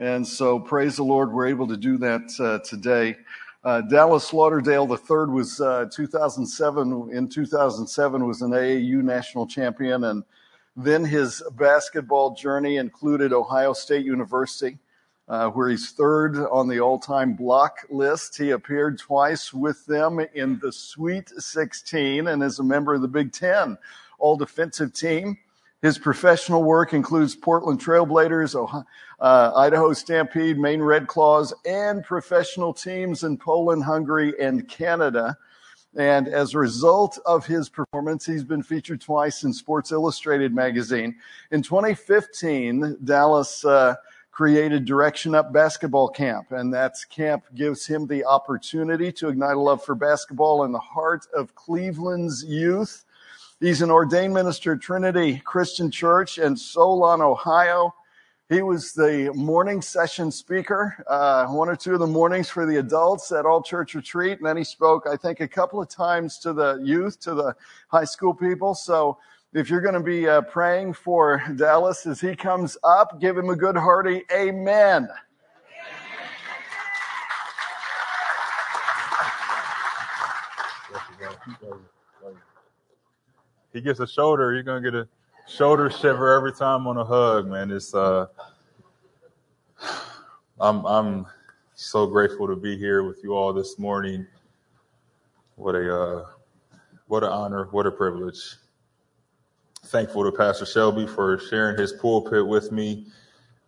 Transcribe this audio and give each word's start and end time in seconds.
And 0.00 0.26
so 0.26 0.58
praise 0.58 0.96
the 0.96 1.02
Lord, 1.02 1.30
we're 1.30 1.48
able 1.48 1.68
to 1.68 1.76
do 1.76 1.98
that 1.98 2.22
uh, 2.40 2.66
today. 2.66 3.16
Uh, 3.62 3.82
Dallas 3.82 4.32
Lauderdale 4.32 4.88
III 4.90 5.26
was 5.30 5.60
uh, 5.60 5.84
2007. 5.92 7.10
In 7.12 7.28
2007, 7.28 8.26
was 8.26 8.40
an 8.40 8.52
AAU 8.52 9.02
national 9.02 9.46
champion, 9.46 10.04
and 10.04 10.24
then 10.74 11.04
his 11.04 11.42
basketball 11.52 12.34
journey 12.34 12.78
included 12.78 13.34
Ohio 13.34 13.74
State 13.74 14.06
University, 14.06 14.78
uh, 15.28 15.50
where 15.50 15.68
he's 15.68 15.90
third 15.90 16.38
on 16.50 16.66
the 16.66 16.80
all-time 16.80 17.34
block 17.34 17.80
list. 17.90 18.38
He 18.38 18.52
appeared 18.52 18.98
twice 18.98 19.52
with 19.52 19.84
them 19.84 20.18
in 20.32 20.58
the 20.60 20.72
Sweet 20.72 21.28
16 21.28 22.26
and 22.26 22.42
is 22.42 22.58
a 22.58 22.64
member 22.64 22.94
of 22.94 23.02
the 23.02 23.08
Big 23.08 23.34
Ten 23.34 23.76
All-Defensive 24.18 24.94
Team. 24.94 25.36
His 25.82 25.98
professional 25.98 26.62
work 26.62 26.92
includes 26.92 27.34
Portland 27.34 27.80
Trailblazers, 27.80 28.84
uh, 29.18 29.52
Idaho 29.56 29.92
Stampede, 29.94 30.58
Maine 30.58 30.82
Red 30.82 31.06
Claws, 31.06 31.54
and 31.64 32.04
professional 32.04 32.74
teams 32.74 33.24
in 33.24 33.38
Poland, 33.38 33.84
Hungary, 33.84 34.34
and 34.38 34.68
Canada. 34.68 35.38
And 35.96 36.28
as 36.28 36.54
a 36.54 36.58
result 36.58 37.18
of 37.24 37.46
his 37.46 37.68
performance, 37.68 38.26
he's 38.26 38.44
been 38.44 38.62
featured 38.62 39.00
twice 39.00 39.42
in 39.42 39.52
Sports 39.52 39.90
Illustrated 39.90 40.54
magazine. 40.54 41.16
In 41.50 41.62
2015, 41.62 42.98
Dallas 43.02 43.64
uh, 43.64 43.96
created 44.30 44.84
Direction 44.84 45.34
Up 45.34 45.52
Basketball 45.52 46.08
Camp, 46.08 46.52
and 46.52 46.72
that 46.74 46.94
camp 47.08 47.44
gives 47.54 47.86
him 47.86 48.06
the 48.06 48.24
opportunity 48.24 49.10
to 49.12 49.28
ignite 49.28 49.56
a 49.56 49.60
love 49.60 49.82
for 49.82 49.94
basketball 49.94 50.64
in 50.64 50.72
the 50.72 50.78
heart 50.78 51.26
of 51.34 51.54
Cleveland's 51.54 52.44
youth. 52.44 53.04
He's 53.60 53.82
an 53.82 53.90
ordained 53.90 54.32
minister 54.32 54.72
at 54.72 54.80
Trinity 54.80 55.38
Christian 55.44 55.90
Church 55.90 56.38
in 56.38 56.56
Solon, 56.56 57.20
Ohio. 57.20 57.94
He 58.48 58.62
was 58.62 58.94
the 58.94 59.30
morning 59.34 59.82
session 59.82 60.30
speaker, 60.30 61.04
uh, 61.06 61.46
one 61.46 61.68
or 61.68 61.76
two 61.76 61.92
of 61.92 62.00
the 62.00 62.06
mornings 62.06 62.48
for 62.48 62.64
the 62.64 62.78
adults 62.78 63.30
at 63.32 63.44
All 63.44 63.62
Church 63.62 63.94
Retreat. 63.94 64.38
And 64.38 64.46
then 64.46 64.56
he 64.56 64.64
spoke, 64.64 65.06
I 65.06 65.14
think, 65.14 65.40
a 65.40 65.46
couple 65.46 65.78
of 65.78 65.90
times 65.90 66.38
to 66.38 66.54
the 66.54 66.80
youth, 66.82 67.20
to 67.20 67.34
the 67.34 67.54
high 67.88 68.04
school 68.04 68.32
people. 68.32 68.74
So 68.74 69.18
if 69.52 69.68
you're 69.68 69.82
going 69.82 69.92
to 69.92 70.00
be 70.00 70.26
uh, 70.26 70.40
praying 70.40 70.94
for 70.94 71.42
Dallas 71.56 72.06
as 72.06 72.18
he 72.18 72.34
comes 72.34 72.78
up, 72.82 73.20
give 73.20 73.36
him 73.36 73.50
a 73.50 73.56
good 73.56 73.76
hearty 73.76 74.22
amen. 74.32 75.06
He 83.72 83.80
gets 83.80 84.00
a 84.00 84.06
shoulder, 84.06 84.52
you're 84.52 84.62
gonna 84.62 84.80
get 84.80 84.94
a 84.94 85.08
shoulder 85.46 85.90
shiver 85.90 86.32
every 86.32 86.52
time 86.52 86.86
on 86.86 86.96
a 86.96 87.04
hug, 87.04 87.48
man. 87.48 87.70
It's 87.70 87.94
uh, 87.94 88.26
I'm 90.60 90.84
I'm 90.84 91.26
so 91.74 92.06
grateful 92.06 92.46
to 92.46 92.56
be 92.56 92.76
here 92.76 93.04
with 93.04 93.20
you 93.22 93.34
all 93.34 93.52
this 93.52 93.78
morning. 93.78 94.26
What 95.56 95.74
a 95.74 96.02
uh, 96.02 96.26
what 97.06 97.22
an 97.22 97.30
honor, 97.30 97.68
what 97.70 97.86
a 97.86 97.90
privilege. 97.90 98.56
Thankful 99.86 100.30
to 100.30 100.36
Pastor 100.36 100.66
Shelby 100.66 101.06
for 101.06 101.38
sharing 101.38 101.78
his 101.78 101.92
pulpit 101.92 102.46
with 102.46 102.70
me. 102.70 103.06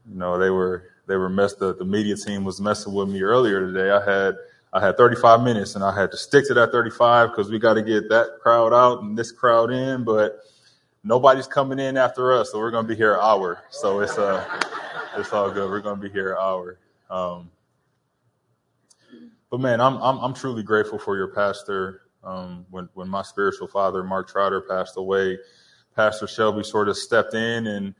You 0.08 0.16
know, 0.16 0.38
they 0.38 0.50
were 0.50 0.90
they 1.06 1.16
were 1.16 1.28
messed 1.28 1.62
up. 1.62 1.78
The 1.78 1.84
media 1.84 2.16
team 2.16 2.44
was 2.44 2.60
messing 2.60 2.92
with 2.92 3.08
me 3.08 3.22
earlier 3.22 3.60
today. 3.60 3.90
I 3.90 4.04
had 4.04 4.36
I 4.72 4.80
had 4.80 4.96
35 4.96 5.42
minutes 5.42 5.74
and 5.74 5.84
I 5.84 5.94
had 5.94 6.10
to 6.12 6.16
stick 6.16 6.46
to 6.48 6.54
that 6.54 6.72
35 6.72 7.30
because 7.30 7.50
we 7.50 7.58
got 7.58 7.74
to 7.74 7.82
get 7.82 8.08
that 8.08 8.38
crowd 8.40 8.72
out 8.72 9.02
and 9.02 9.16
this 9.18 9.30
crowd 9.30 9.70
in, 9.70 10.02
but 10.02 10.40
nobody's 11.04 11.46
coming 11.46 11.78
in 11.78 11.98
after 11.98 12.32
us. 12.32 12.50
So 12.50 12.58
we're 12.58 12.70
going 12.70 12.84
to 12.84 12.88
be 12.88 12.96
here 12.96 13.14
an 13.14 13.20
hour. 13.22 13.64
So 13.70 14.00
it's, 14.00 14.16
uh, 14.16 14.44
it's 15.16 15.32
all 15.32 15.50
good. 15.50 15.68
We're 15.68 15.80
going 15.80 16.00
to 16.00 16.02
be 16.02 16.10
here 16.10 16.32
an 16.32 16.38
hour. 16.40 16.78
Um, 17.10 17.50
but 19.50 19.60
man, 19.60 19.80
I'm, 19.80 19.96
I'm, 19.96 20.18
I'm 20.18 20.32
truly 20.32 20.62
grateful 20.62 20.98
for 20.98 21.16
your 21.16 21.28
pastor. 21.28 22.00
Um, 22.24 22.64
when, 22.70 22.88
when 22.94 23.08
my 23.08 23.22
spiritual 23.22 23.66
father, 23.66 24.02
Mark 24.02 24.28
Trotter, 24.28 24.62
passed 24.62 24.96
away, 24.96 25.38
Pastor 25.94 26.26
Shelby 26.26 26.62
sort 26.62 26.88
of 26.88 26.96
stepped 26.96 27.34
in 27.34 27.66
and 27.66 27.94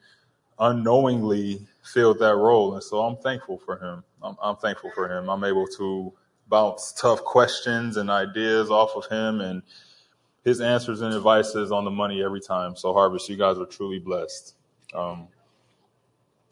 unknowingly 0.58 1.66
filled 1.82 2.20
that 2.20 2.36
role. 2.36 2.74
And 2.74 2.82
so 2.82 3.00
I'm 3.00 3.16
thankful 3.16 3.58
for 3.58 3.76
him. 3.76 4.04
I'm, 4.22 4.36
I'm 4.42 4.56
thankful 4.56 4.90
for 4.94 5.10
him. 5.10 5.28
I'm 5.28 5.44
able 5.44 5.66
to 5.66 6.14
bounce 6.48 6.92
tough 6.92 7.24
questions 7.24 7.96
and 7.96 8.10
ideas 8.10 8.70
off 8.70 8.94
of 8.96 9.06
him 9.06 9.40
and 9.40 9.62
his 10.44 10.60
answers 10.60 11.00
and 11.00 11.14
advices 11.14 11.72
on 11.72 11.84
the 11.84 11.90
money 11.90 12.22
every 12.22 12.40
time. 12.40 12.76
So 12.76 12.92
Harvest, 12.92 13.28
you 13.28 13.36
guys 13.36 13.58
are 13.58 13.66
truly 13.66 13.98
blessed. 13.98 14.54
Um, 14.94 15.28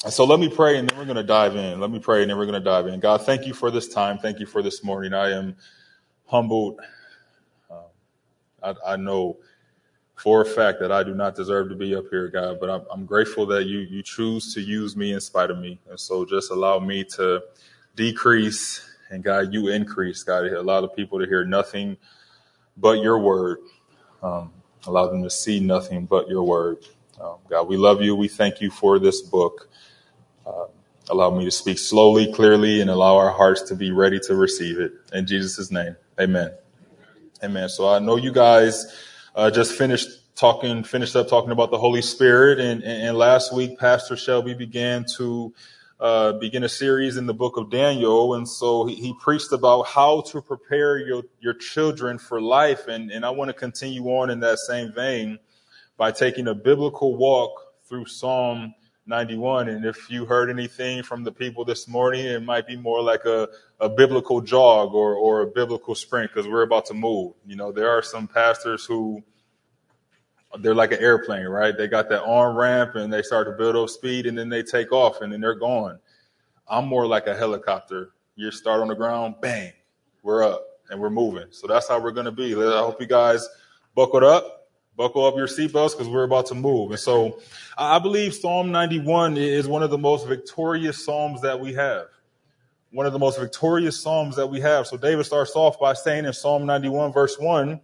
so 0.09 0.25
let 0.25 0.41
me 0.41 0.49
pray 0.49 0.79
and 0.79 0.89
then 0.89 0.97
we're 0.97 1.05
going 1.05 1.17
to 1.17 1.23
dive 1.23 1.57
in. 1.57 1.79
Let 1.79 1.91
me 1.91 1.99
pray 1.99 2.23
and 2.23 2.31
then 2.31 2.39
we're 2.39 2.47
going 2.47 2.63
to 2.63 2.65
dive 2.65 2.87
in. 2.87 3.01
God, 3.01 3.23
thank 3.23 3.47
you 3.47 3.53
for 3.53 3.71
this 3.71 3.89
time. 3.89 4.19
Thank 4.19 4.39
you 4.39 4.47
for 4.47 4.63
this 4.63 4.83
morning. 4.83 5.13
I 5.13 5.31
am 5.33 5.57
humbled. 6.25 6.81
Um, 7.71 7.79
I, 8.63 8.75
I, 8.87 8.97
know 8.97 9.37
for 10.15 10.41
a 10.41 10.47
fact 10.47 10.81
that 10.81 10.91
I 10.91 11.03
do 11.03 11.15
not 11.15 11.35
deserve 11.35 11.69
to 11.69 11.75
be 11.75 11.95
up 11.95 12.05
here, 12.11 12.29
God, 12.29 12.59
but 12.61 12.71
I'm, 12.71 12.83
I'm 12.91 13.05
grateful 13.05 13.45
that 13.47 13.67
you, 13.67 13.81
you 13.81 14.03
choose 14.03 14.55
to 14.55 14.61
use 14.63 14.97
me 14.97 15.13
in 15.13 15.21
spite 15.21 15.51
of 15.51 15.59
me. 15.59 15.79
And 15.91 16.01
so 16.01 16.25
just 16.25 16.51
allow 16.51 16.79
me 16.79 17.05
to 17.17 17.43
decrease 17.97 18.90
and 19.11 19.23
God, 19.25 19.53
you 19.53 19.69
increase, 19.69 20.23
God, 20.23 20.47
allow 20.47 20.81
the 20.81 20.89
people 20.89 21.19
to 21.21 21.27
hear 21.27 21.45
nothing 21.45 21.97
but 22.77 23.03
your 23.03 23.19
word. 23.19 23.59
Um, 24.23 24.53
allow 24.87 25.09
them 25.09 25.23
to 25.23 25.31
see 25.31 25.61
nothing 25.61 26.07
but 26.07 26.29
your 26.29 26.45
word. 26.45 26.79
Um, 27.21 27.37
God, 27.49 27.69
we 27.69 27.77
love 27.77 28.03
you. 28.03 28.17
We 28.17 28.29
thank 28.29 28.61
you 28.61 28.71
for 28.71 28.99
this 28.99 29.23
book. 29.23 29.69
Uh, 30.47 30.67
allow 31.11 31.31
me 31.31 31.45
to 31.45 31.51
speak 31.51 31.79
slowly, 31.79 32.33
clearly, 32.33 32.81
and 32.81 32.91
allow 32.91 33.17
our 33.17 33.33
hearts 33.33 33.63
to 33.63 33.77
be 33.77 33.91
ready 33.91 34.19
to 34.21 34.35
receive 34.35 34.79
it. 34.79 34.93
In 35.13 35.27
Jesus' 35.27 35.71
name, 35.71 35.97
amen. 36.21 36.53
Amen. 37.43 37.69
So 37.69 37.89
I 37.89 37.99
know 37.99 38.17
you 38.17 38.33
guys 38.33 38.87
uh, 39.35 39.51
just 39.51 39.73
finished 39.77 40.09
talking, 40.37 40.85
finished 40.85 41.17
up 41.17 41.29
talking 41.29 41.53
about 41.53 41.71
the 41.71 41.79
Holy 41.79 42.03
Spirit, 42.03 42.61
and, 42.61 42.83
and 42.85 43.17
last 43.17 43.55
week 43.55 43.79
Pastor 43.79 44.17
Shelby 44.17 44.55
began 44.55 45.05
to 45.17 45.55
uh, 46.01 46.33
begin 46.33 46.65
a 46.65 46.69
series 46.69 47.19
in 47.19 47.27
the 47.27 47.35
book 47.35 47.59
of 47.59 47.71
Daniel. 47.71 48.35
And 48.35 48.49
so 48.49 48.87
he, 48.87 48.95
he, 48.95 49.15
preached 49.21 49.53
about 49.53 49.83
how 49.83 50.23
to 50.23 50.41
prepare 50.41 50.97
your, 50.97 51.25
your 51.41 51.53
children 51.53 52.17
for 52.19 52.41
life. 52.41 52.89
And, 52.89 53.11
and 53.11 53.23
I 53.23 53.31
want 53.31 53.51
to 53.51 53.53
continue 53.53 54.05
on 54.07 54.31
in 54.31 54.41
that 54.41 54.59
same 54.59 54.95
vein 54.95 55.39
by 55.99 56.11
taking 56.11 56.49
a 56.49 56.55
biblical 56.55 57.17
walk 57.17 57.53
through 57.87 58.07
Psalm 58.07 58.75
91. 59.07 59.69
And 59.69 59.85
if 59.85 60.11
you 60.11 60.25
heard 60.25 60.49
anything 60.49 61.03
from 61.03 61.23
the 61.23 61.33
people 61.33 61.67
this 61.67 61.87
morning, 61.87 62.25
it 62.25 62.43
might 62.43 62.67
be 62.67 62.77
more 62.77 63.03
like 63.03 63.27
a, 63.27 63.49
a 63.79 63.91
biblical 63.91 64.41
jog 64.41 64.95
or, 64.95 65.15
or 65.15 65.43
a 65.43 65.47
biblical 65.47 65.95
sprint 65.95 66.31
because 66.33 66.49
we're 66.49 66.63
about 66.63 66.87
to 66.87 66.95
move. 66.95 67.35
You 67.45 67.57
know, 67.57 67.73
there 67.73 67.91
are 67.91 68.03
some 68.03 68.27
pastors 68.27 68.87
who 68.87 69.23
they're 70.59 70.75
like 70.75 70.93
an 70.93 70.99
airplane, 71.01 71.47
right? 71.47 71.77
They 71.77 71.87
got 71.87 72.09
that 72.09 72.23
on 72.25 72.57
ramp 72.57 72.97
and 72.97 73.13
they 73.13 73.23
start 73.23 73.47
to 73.47 73.53
build 73.53 73.77
up 73.77 73.89
speed 73.89 74.27
and 74.27 74.37
then 74.37 74.49
they 74.49 74.63
take 74.63 74.93
off 74.93 75.21
and 75.21 75.33
then 75.33 75.41
they're 75.41 75.55
gone. 75.55 75.99
I'm 76.69 76.87
more 76.87 77.07
like 77.07 77.27
a 77.27 77.37
helicopter. 77.37 78.13
You 78.35 78.51
start 78.51 78.81
on 78.81 78.89
the 78.89 78.95
ground, 78.95 79.37
bang, 79.41 79.73
we're 80.23 80.45
up 80.45 80.67
and 80.91 81.01
we're 81.01 81.11
moving. 81.11 81.47
So 81.51 81.67
that's 81.67 81.89
how 81.89 82.01
we're 82.01 82.11
going 82.11 82.27
to 82.27 82.33
be. 82.33 82.55
I 82.55 82.79
hope 82.79 83.01
you 83.01 83.07
guys 83.07 83.49
buckled 83.95 84.25
up, 84.25 84.69
buckle 84.97 85.25
up 85.25 85.37
your 85.37 85.47
seatbelts 85.47 85.93
because 85.93 86.09
we're 86.09 86.25
about 86.25 86.47
to 86.47 86.55
move. 86.55 86.91
And 86.91 87.01
so 87.01 87.41
I 87.79 87.99
believe 87.99 88.35
Psalm 88.35 88.73
91 88.73 89.37
is 89.37 89.69
one 89.69 89.83
of 89.83 89.91
the 89.91 89.99
most 89.99 90.27
victorious 90.27 91.05
Psalms 91.05 91.41
that 91.43 91.59
we 91.59 91.73
have. 91.75 92.07
One 92.93 93.07
of 93.07 93.13
the 93.13 93.21
most 93.21 93.39
victorious 93.39 94.01
Psalms 94.01 94.35
that 94.37 94.49
we 94.49 94.61
have. 94.61 94.87
So 94.87 94.97
David 94.97 95.25
starts 95.27 95.55
off 95.55 95.79
by 95.79 95.93
saying 95.95 96.25
in 96.25 96.33
Psalm 96.33 96.67
91 96.67 97.13
verse 97.13 97.39
1, 97.39 97.81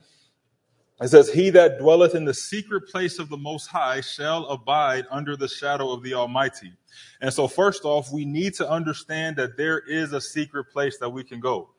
it 1.01 1.09
says, 1.09 1.31
He 1.31 1.51
that 1.51 1.79
dwelleth 1.79 2.15
in 2.15 2.25
the 2.25 2.34
secret 2.34 2.89
place 2.89 3.19
of 3.19 3.29
the 3.29 3.37
Most 3.37 3.67
High 3.67 4.01
shall 4.01 4.47
abide 4.47 5.07
under 5.11 5.37
the 5.37 5.49
shadow 5.49 5.93
of 5.93 6.03
the 6.03 6.15
Almighty. 6.15 6.73
And 7.21 7.33
so, 7.33 7.47
first 7.47 7.84
off, 7.84 8.11
we 8.11 8.25
need 8.25 8.55
to 8.55 8.69
understand 8.69 9.37
that 9.37 9.57
there 9.57 9.81
is 9.81 10.13
a 10.13 10.21
secret 10.21 10.71
place 10.72 10.98
that 10.98 11.10
we 11.10 11.22
can 11.22 11.41
go. 11.41 11.71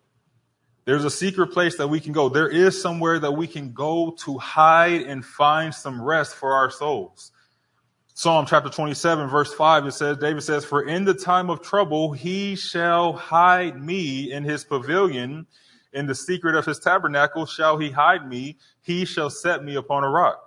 There's 0.86 1.04
a 1.04 1.10
secret 1.10 1.48
place 1.48 1.76
that 1.78 1.88
we 1.88 2.00
can 2.00 2.14
go. 2.14 2.30
There 2.30 2.48
is 2.48 2.80
somewhere 2.80 3.20
that 3.20 3.32
we 3.32 3.48
can 3.48 3.74
go 3.74 4.16
to 4.24 4.38
hide 4.38 5.02
and 5.02 5.26
find 5.26 5.74
some 5.74 6.02
rest 6.02 6.36
for 6.36 6.54
our 6.54 6.70
souls. 6.70 7.32
Psalm 8.14 8.46
chapter 8.48 8.70
27, 8.70 9.30
verse 9.30 9.54
5, 9.54 9.88
it 9.88 9.92
says, 9.92 10.18
David 10.18 10.42
says, 10.42 10.64
For 10.64 10.88
in 10.88 11.06
the 11.06 11.14
time 11.14 11.50
of 11.50 11.62
trouble 11.62 12.14
he 12.14 12.56
shall 12.56 13.14
hide 13.14 13.82
me 13.82 14.32
in 14.32 14.44
his 14.44 14.64
pavilion 14.64 15.46
in 15.94 16.06
the 16.06 16.16
secret 16.16 16.56
of 16.56 16.66
his 16.66 16.80
tabernacle 16.80 17.46
shall 17.46 17.78
he 17.78 17.90
hide 17.90 18.28
me. 18.28 18.58
He 18.88 19.04
shall 19.04 19.30
set 19.30 19.66
me 19.66 19.76
upon 19.76 20.06
a 20.06 20.10
rock. 20.10 20.42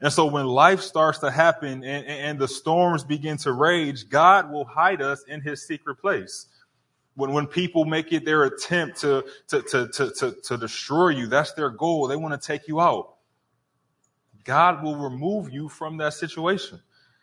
And 0.00 0.10
so 0.10 0.24
when 0.24 0.46
life 0.46 0.80
starts 0.80 1.18
to 1.18 1.30
happen 1.30 1.84
and, 1.84 2.06
and, 2.06 2.38
the 2.38 2.48
storms 2.48 3.04
begin 3.04 3.36
to 3.38 3.52
rage, 3.52 4.08
God 4.08 4.50
will 4.50 4.64
hide 4.64 5.02
us 5.02 5.22
in 5.24 5.42
his 5.42 5.66
secret 5.66 5.96
place. 5.96 6.46
When, 7.14 7.32
when 7.32 7.46
people 7.46 7.84
make 7.84 8.10
it 8.10 8.24
their 8.24 8.44
attempt 8.44 9.02
to, 9.02 9.26
to, 9.48 9.60
to, 9.60 9.88
to, 9.88 10.10
to, 10.12 10.36
to 10.44 10.56
destroy 10.56 11.10
you, 11.10 11.26
that's 11.26 11.52
their 11.52 11.68
goal. 11.68 12.08
They 12.08 12.16
want 12.16 12.40
to 12.40 12.44
take 12.44 12.68
you 12.68 12.80
out. 12.80 13.16
God 14.44 14.82
will 14.82 14.96
remove 14.96 15.52
you 15.52 15.68
from 15.68 15.98
that 15.98 16.14
situation. 16.14 16.80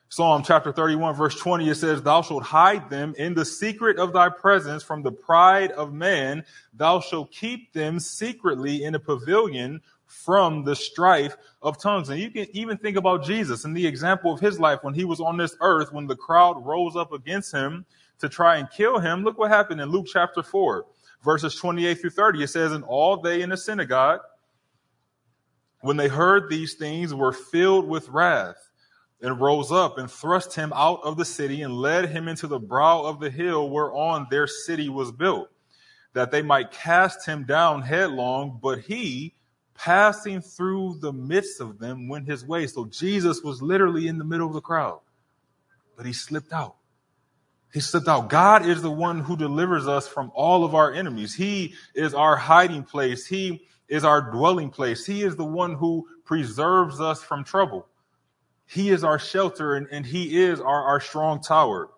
Psalm 0.09 0.43
chapter 0.43 0.71
31 0.71 1.15
verse 1.15 1.39
20, 1.39 1.69
it 1.69 1.75
says, 1.75 2.03
Thou 2.03 2.21
shalt 2.21 2.43
hide 2.43 2.87
them 2.91 3.15
in 3.17 3.33
the 3.33 3.45
secret 3.45 3.97
of 3.97 4.13
thy 4.13 4.29
presence 4.29 4.83
from 4.83 5.01
the 5.01 5.11
pride 5.11 5.71
of 5.71 5.91
man. 5.91 6.43
Thou 6.73 6.99
shalt 6.99 7.31
keep 7.31 7.73
them 7.73 7.99
secretly 7.99 8.83
in 8.83 8.93
a 8.93 8.99
pavilion 8.99 9.81
from 10.11 10.63
the 10.63 10.75
strife 10.75 11.35
of 11.61 11.81
tongues. 11.81 12.09
And 12.09 12.19
you 12.19 12.29
can 12.29 12.47
even 12.51 12.77
think 12.77 12.97
about 12.97 13.23
Jesus 13.23 13.65
and 13.65 13.75
the 13.75 13.87
example 13.87 14.33
of 14.33 14.39
his 14.39 14.59
life 14.59 14.79
when 14.83 14.93
he 14.93 15.05
was 15.05 15.19
on 15.19 15.37
this 15.37 15.55
earth, 15.61 15.91
when 15.93 16.05
the 16.05 16.15
crowd 16.15 16.65
rose 16.65 16.95
up 16.95 17.13
against 17.13 17.53
him 17.53 17.85
to 18.19 18.29
try 18.29 18.57
and 18.57 18.69
kill 18.69 18.99
him. 18.99 19.23
Look 19.23 19.37
what 19.37 19.49
happened 19.49 19.81
in 19.81 19.89
Luke 19.89 20.07
chapter 20.11 20.43
4, 20.43 20.85
verses 21.23 21.55
28 21.55 21.95
through 21.95 22.09
30. 22.11 22.43
It 22.43 22.47
says, 22.47 22.71
And 22.71 22.83
all 22.83 23.17
they 23.17 23.41
in 23.41 23.49
the 23.49 23.57
synagogue, 23.57 24.19
when 25.79 25.97
they 25.97 26.07
heard 26.07 26.49
these 26.49 26.75
things, 26.75 27.13
were 27.13 27.33
filled 27.33 27.87
with 27.87 28.09
wrath 28.09 28.69
and 29.21 29.39
rose 29.39 29.71
up 29.71 29.97
and 29.97 30.09
thrust 30.09 30.55
him 30.55 30.73
out 30.75 30.99
of 31.03 31.17
the 31.17 31.25
city 31.25 31.61
and 31.61 31.73
led 31.73 32.09
him 32.09 32.27
into 32.27 32.47
the 32.47 32.59
brow 32.59 33.01
of 33.03 33.19
the 33.19 33.29
hill 33.29 33.69
whereon 33.69 34.27
their 34.29 34.47
city 34.47 34.89
was 34.89 35.11
built, 35.11 35.49
that 36.13 36.31
they 36.31 36.41
might 36.41 36.71
cast 36.71 37.25
him 37.25 37.45
down 37.45 37.81
headlong. 37.81 38.59
But 38.61 38.79
he, 38.79 39.35
passing 39.83 40.41
through 40.41 40.95
the 41.01 41.11
midst 41.11 41.59
of 41.59 41.79
them, 41.79 42.07
went 42.07 42.27
his 42.27 42.45
way. 42.45 42.67
So 42.67 42.85
Jesus 42.85 43.41
was 43.41 43.63
literally 43.63 44.07
in 44.07 44.19
the 44.19 44.23
middle 44.23 44.45
of 44.45 44.53
the 44.53 44.61
crowd, 44.61 44.99
but 45.97 46.05
he 46.05 46.13
slipped 46.13 46.53
out. 46.53 46.75
He 47.73 47.79
slipped 47.79 48.07
out. 48.07 48.29
God 48.29 48.65
is 48.65 48.83
the 48.83 48.91
one 48.91 49.21
who 49.21 49.35
delivers 49.35 49.87
us 49.87 50.07
from 50.07 50.31
all 50.35 50.63
of 50.63 50.75
our 50.75 50.93
enemies. 50.93 51.33
He 51.33 51.73
is 51.95 52.13
our 52.13 52.35
hiding 52.35 52.83
place. 52.83 53.25
He 53.25 53.65
is 53.87 54.03
our 54.03 54.21
dwelling 54.21 54.69
place. 54.69 55.03
He 55.03 55.23
is 55.23 55.35
the 55.35 55.45
one 55.45 55.73
who 55.73 56.07
preserves 56.25 57.01
us 57.01 57.23
from 57.23 57.43
trouble. 57.43 57.87
He 58.67 58.89
is 58.89 59.03
our 59.03 59.17
shelter 59.17 59.75
and, 59.75 59.87
and 59.91 60.05
He 60.05 60.43
is 60.43 60.61
our, 60.61 60.83
our 60.83 61.01
strong 61.01 61.41
tower. 61.41 61.89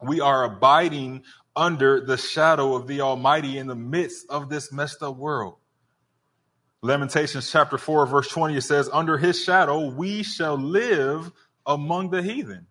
We 0.00 0.20
are 0.20 0.44
abiding 0.44 1.24
under 1.56 2.00
the 2.00 2.18
shadow 2.18 2.76
of 2.76 2.86
the 2.86 3.00
Almighty 3.00 3.58
in 3.58 3.66
the 3.66 3.74
midst 3.74 4.26
of 4.30 4.48
this 4.48 4.70
messed 4.70 5.02
up 5.02 5.16
world. 5.16 5.56
Lamentations 6.84 7.50
chapter 7.50 7.78
4, 7.78 8.04
verse 8.04 8.28
20, 8.28 8.58
it 8.58 8.60
says, 8.60 8.90
Under 8.92 9.16
his 9.16 9.42
shadow 9.42 9.88
we 9.88 10.22
shall 10.22 10.58
live 10.58 11.32
among 11.64 12.10
the 12.10 12.22
heathen. 12.22 12.66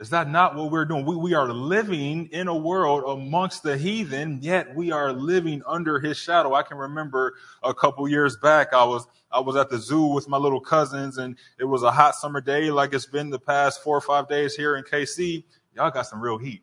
Is 0.00 0.08
that 0.10 0.30
not 0.30 0.54
what 0.54 0.70
we're 0.70 0.86
doing? 0.86 1.04
We, 1.04 1.14
we 1.14 1.34
are 1.34 1.52
living 1.52 2.30
in 2.32 2.48
a 2.48 2.56
world 2.56 3.04
amongst 3.06 3.64
the 3.64 3.76
heathen, 3.76 4.38
yet 4.40 4.74
we 4.74 4.92
are 4.92 5.12
living 5.12 5.60
under 5.66 6.00
his 6.00 6.16
shadow. 6.16 6.54
I 6.54 6.62
can 6.62 6.78
remember 6.78 7.34
a 7.62 7.74
couple 7.74 8.08
years 8.08 8.38
back, 8.38 8.72
I 8.72 8.84
was, 8.84 9.06
I 9.30 9.40
was 9.40 9.56
at 9.56 9.68
the 9.68 9.76
zoo 9.76 10.06
with 10.06 10.26
my 10.26 10.38
little 10.38 10.62
cousins 10.62 11.18
and 11.18 11.36
it 11.60 11.64
was 11.64 11.82
a 11.82 11.90
hot 11.90 12.14
summer 12.14 12.40
day 12.40 12.70
like 12.70 12.94
it's 12.94 13.04
been 13.04 13.28
the 13.28 13.38
past 13.38 13.82
four 13.82 13.98
or 13.98 14.00
five 14.00 14.26
days 14.26 14.54
here 14.54 14.74
in 14.74 14.84
KC. 14.84 15.44
Y'all 15.74 15.90
got 15.90 16.06
some 16.06 16.22
real 16.22 16.38
heat. 16.38 16.62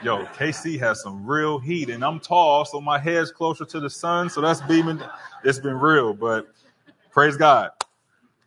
Yo, 0.00 0.24
KC 0.26 0.78
has 0.78 1.02
some 1.02 1.26
real 1.26 1.58
heat 1.58 1.90
and 1.90 2.04
I'm 2.04 2.20
tall, 2.20 2.64
so 2.64 2.80
my 2.80 3.00
head's 3.00 3.32
closer 3.32 3.64
to 3.64 3.80
the 3.80 3.90
sun. 3.90 4.30
So 4.30 4.40
that's 4.40 4.60
beaming. 4.60 5.02
It's 5.42 5.58
been 5.58 5.78
real, 5.78 6.14
but 6.14 6.46
praise 7.10 7.36
God. 7.36 7.70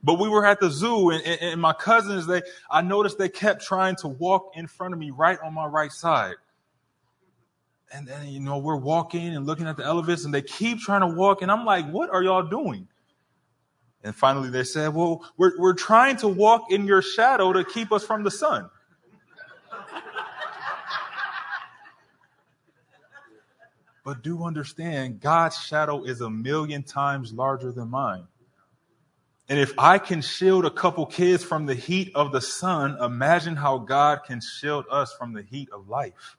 But 0.02 0.18
we 0.18 0.30
were 0.30 0.46
at 0.46 0.62
the 0.62 0.70
zoo 0.70 1.10
and, 1.10 1.22
and, 1.24 1.42
and, 1.42 1.62
my 1.62 1.74
cousins, 1.74 2.26
they, 2.26 2.42
I 2.72 2.82
noticed 2.82 3.18
they 3.18 3.30
kept 3.30 3.62
trying 3.64 3.98
to 3.98 4.08
walk 4.08 4.54
in 4.56 4.66
front 4.66 4.94
of 4.94 5.00
me 5.00 5.12
right 5.12 5.38
on 5.44 5.54
my 5.54 5.66
right 5.66 5.92
side. 5.92 6.36
And 7.94 8.08
then, 8.08 8.28
you 8.30 8.40
know, 8.40 8.58
we're 8.58 8.78
walking 8.78 9.36
and 9.36 9.46
looking 9.46 9.68
at 9.68 9.76
the 9.76 9.84
elevators 9.84 10.24
and 10.24 10.34
they 10.34 10.42
keep 10.42 10.80
trying 10.80 11.02
to 11.02 11.08
walk. 11.08 11.42
And 11.42 11.52
I'm 11.52 11.66
like, 11.66 11.86
what 11.92 12.10
are 12.10 12.24
y'all 12.24 12.48
doing? 12.48 12.88
And 14.06 14.16
finally 14.16 14.50
they 14.50 14.64
said, 14.64 14.94
well, 14.94 15.30
we're, 15.38 15.60
we're 15.60 15.74
trying 15.74 16.16
to 16.18 16.30
walk 16.30 16.72
in 16.72 16.86
your 16.86 17.02
shadow 17.02 17.52
to 17.52 17.66
keep 17.66 17.92
us 17.92 18.06
from 18.06 18.24
the 18.24 18.32
sun. 18.32 18.70
But 24.04 24.24
do 24.24 24.44
understand 24.44 25.20
God's 25.20 25.58
shadow 25.58 26.04
is 26.04 26.22
a 26.22 26.30
million 26.30 26.84
times 26.84 27.32
larger 27.32 27.72
than 27.72 27.90
mine. 27.90 28.26
And 29.50 29.60
if 29.60 29.74
I 29.78 29.98
can 29.98 30.22
shield 30.22 30.66
a 30.66 30.72
couple 30.72 31.06
kids 31.06 31.44
from 31.44 31.66
the 31.66 31.76
heat 31.76 32.12
of 32.16 32.32
the 32.32 32.42
sun, 32.42 32.98
imagine 33.02 33.56
how 33.56 33.80
God 33.80 34.22
can 34.26 34.40
shield 34.40 34.86
us 34.90 35.14
from 35.14 35.34
the 35.34 35.44
heat 35.44 35.70
of 35.72 35.90
life. 35.90 36.38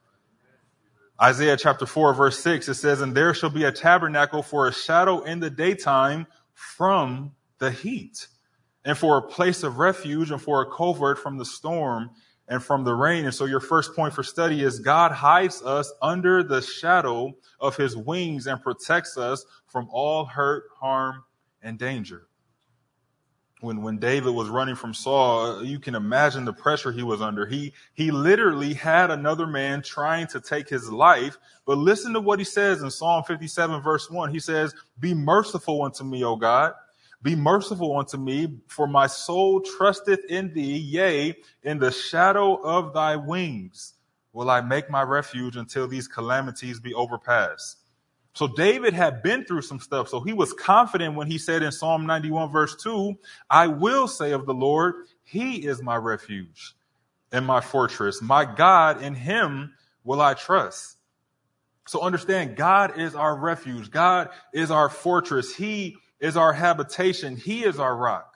Isaiah 1.21 1.57
chapter 1.57 1.87
4, 1.87 2.15
verse 2.15 2.39
6, 2.39 2.69
it 2.69 2.75
says, 2.75 3.01
And 3.01 3.15
there 3.15 3.35
shall 3.35 3.51
be 3.51 3.65
a 3.65 3.71
tabernacle 3.71 4.43
for 4.43 4.67
a 4.67 4.73
shadow 4.73 5.23
in 5.23 5.41
the 5.41 5.51
daytime 5.51 6.27
from 6.55 7.33
the 7.59 7.71
heat, 7.71 8.27
and 8.85 8.97
for 8.97 9.19
a 9.19 9.23
place 9.23 9.63
of 9.63 9.79
refuge, 9.79 10.31
and 10.31 10.41
for 10.41 10.63
a 10.63 10.67
covert 10.67 11.19
from 11.19 11.37
the 11.37 11.45
storm 11.45 12.11
and 12.49 12.63
from 12.63 12.85
the 12.85 12.95
rain. 12.95 13.25
And 13.25 13.35
so, 13.35 13.45
your 13.45 13.61
first 13.61 13.95
point 13.95 14.15
for 14.15 14.23
study 14.23 14.63
is 14.63 14.79
God 14.79 15.13
hides 15.13 15.63
us 15.63 15.93
under 16.03 16.43
the 16.43 16.61
shadow 16.61 17.35
of 17.61 17.77
his 17.77 17.97
wings 17.97 18.47
and 18.47 18.61
protects 18.63 19.17
us 19.17 19.45
from 19.67 19.89
all 19.91 20.25
hurt, 20.25 20.65
harm, 20.79 21.25
and 21.63 21.79
danger 21.79 22.27
when 23.63 23.81
when 23.81 23.99
David 23.99 24.35
was 24.35 24.49
running 24.49 24.75
from 24.75 24.93
Saul, 24.93 25.65
you 25.65 25.79
can 25.79 25.95
imagine 25.95 26.45
the 26.45 26.53
pressure 26.53 26.91
he 26.91 27.05
was 27.05 27.23
under. 27.23 27.47
He 27.47 27.73
he 27.95 28.11
literally 28.11 28.75
had 28.75 29.11
another 29.11 29.47
man 29.47 29.83
trying 29.83 30.27
to 30.29 30.41
take 30.41 30.69
his 30.69 30.91
life. 30.91 31.39
But 31.65 31.79
listen 31.79 32.13
to 32.15 32.21
what 32.21 32.41
he 32.41 32.45
says 32.45 32.83
in 32.83 32.91
Psalm 32.91 33.23
57 33.23 33.81
verse 33.81 34.11
1. 34.11 34.31
He 34.31 34.41
says, 34.41 34.75
"Be 34.99 35.15
merciful 35.15 35.83
unto 35.83 36.03
me, 36.03 36.25
O 36.25 36.35
God. 36.35 36.75
Be 37.23 37.37
merciful 37.37 37.97
unto 37.97 38.17
me, 38.17 38.59
for 38.67 38.87
my 38.87 39.07
soul 39.07 39.61
trusteth 39.61 40.25
in 40.29 40.53
thee, 40.53 40.77
yea, 40.77 41.37
in 41.63 41.79
the 41.79 41.93
shadow 41.93 42.57
of 42.63 42.93
thy 42.93 43.17
wings 43.17 43.95
will 44.33 44.51
I 44.51 44.61
make 44.61 44.91
my 44.91 45.03
refuge 45.03 45.57
until 45.57 45.87
these 45.87 46.09
calamities 46.09 46.81
be 46.81 46.95
overpassed." 46.95 47.77
So 48.35 48.49
David 48.49 48.95
had 48.95 49.23
been 49.23 49.45
through 49.45 49.63
some 49.63 49.79
stuff. 49.79 50.09
So 50.09 50.21
he 50.21 50.33
was 50.33 50.55
confident 50.55 51.15
when 51.15 51.27
he 51.27 51.37
said 51.37 51.63
in 51.63 51.71
Psalm 51.71 52.07
91 52.07 52.51
verse 52.51 52.75
2, 52.83 53.15
I 53.51 53.67
will 53.67 54.09
say 54.09 54.33
of 54.33 54.47
the 54.47 54.55
Lord, 54.55 54.95
he 55.23 55.67
is 55.67 55.83
my 55.83 55.97
refuge 55.97 56.75
and 57.31 57.47
my 57.47 57.61
fortress. 57.61 58.23
My 58.23 58.47
God, 58.47 59.03
in 59.03 59.15
him 59.15 59.75
will 60.03 60.23
I 60.23 60.35
trust. 60.35 60.97
So 61.87 62.01
understand 62.01 62.57
God 62.57 62.99
is 62.99 63.15
our 63.15 63.37
refuge. 63.37 63.91
God 63.91 64.31
is 64.55 64.71
our 64.71 64.89
fortress. 64.89 65.55
He 65.55 65.97
is 66.23 66.37
our 66.37 66.55
habitation. 66.55 67.37
He 67.37 67.65
is 67.65 67.79
our 67.79 67.95
rock. 67.95 68.33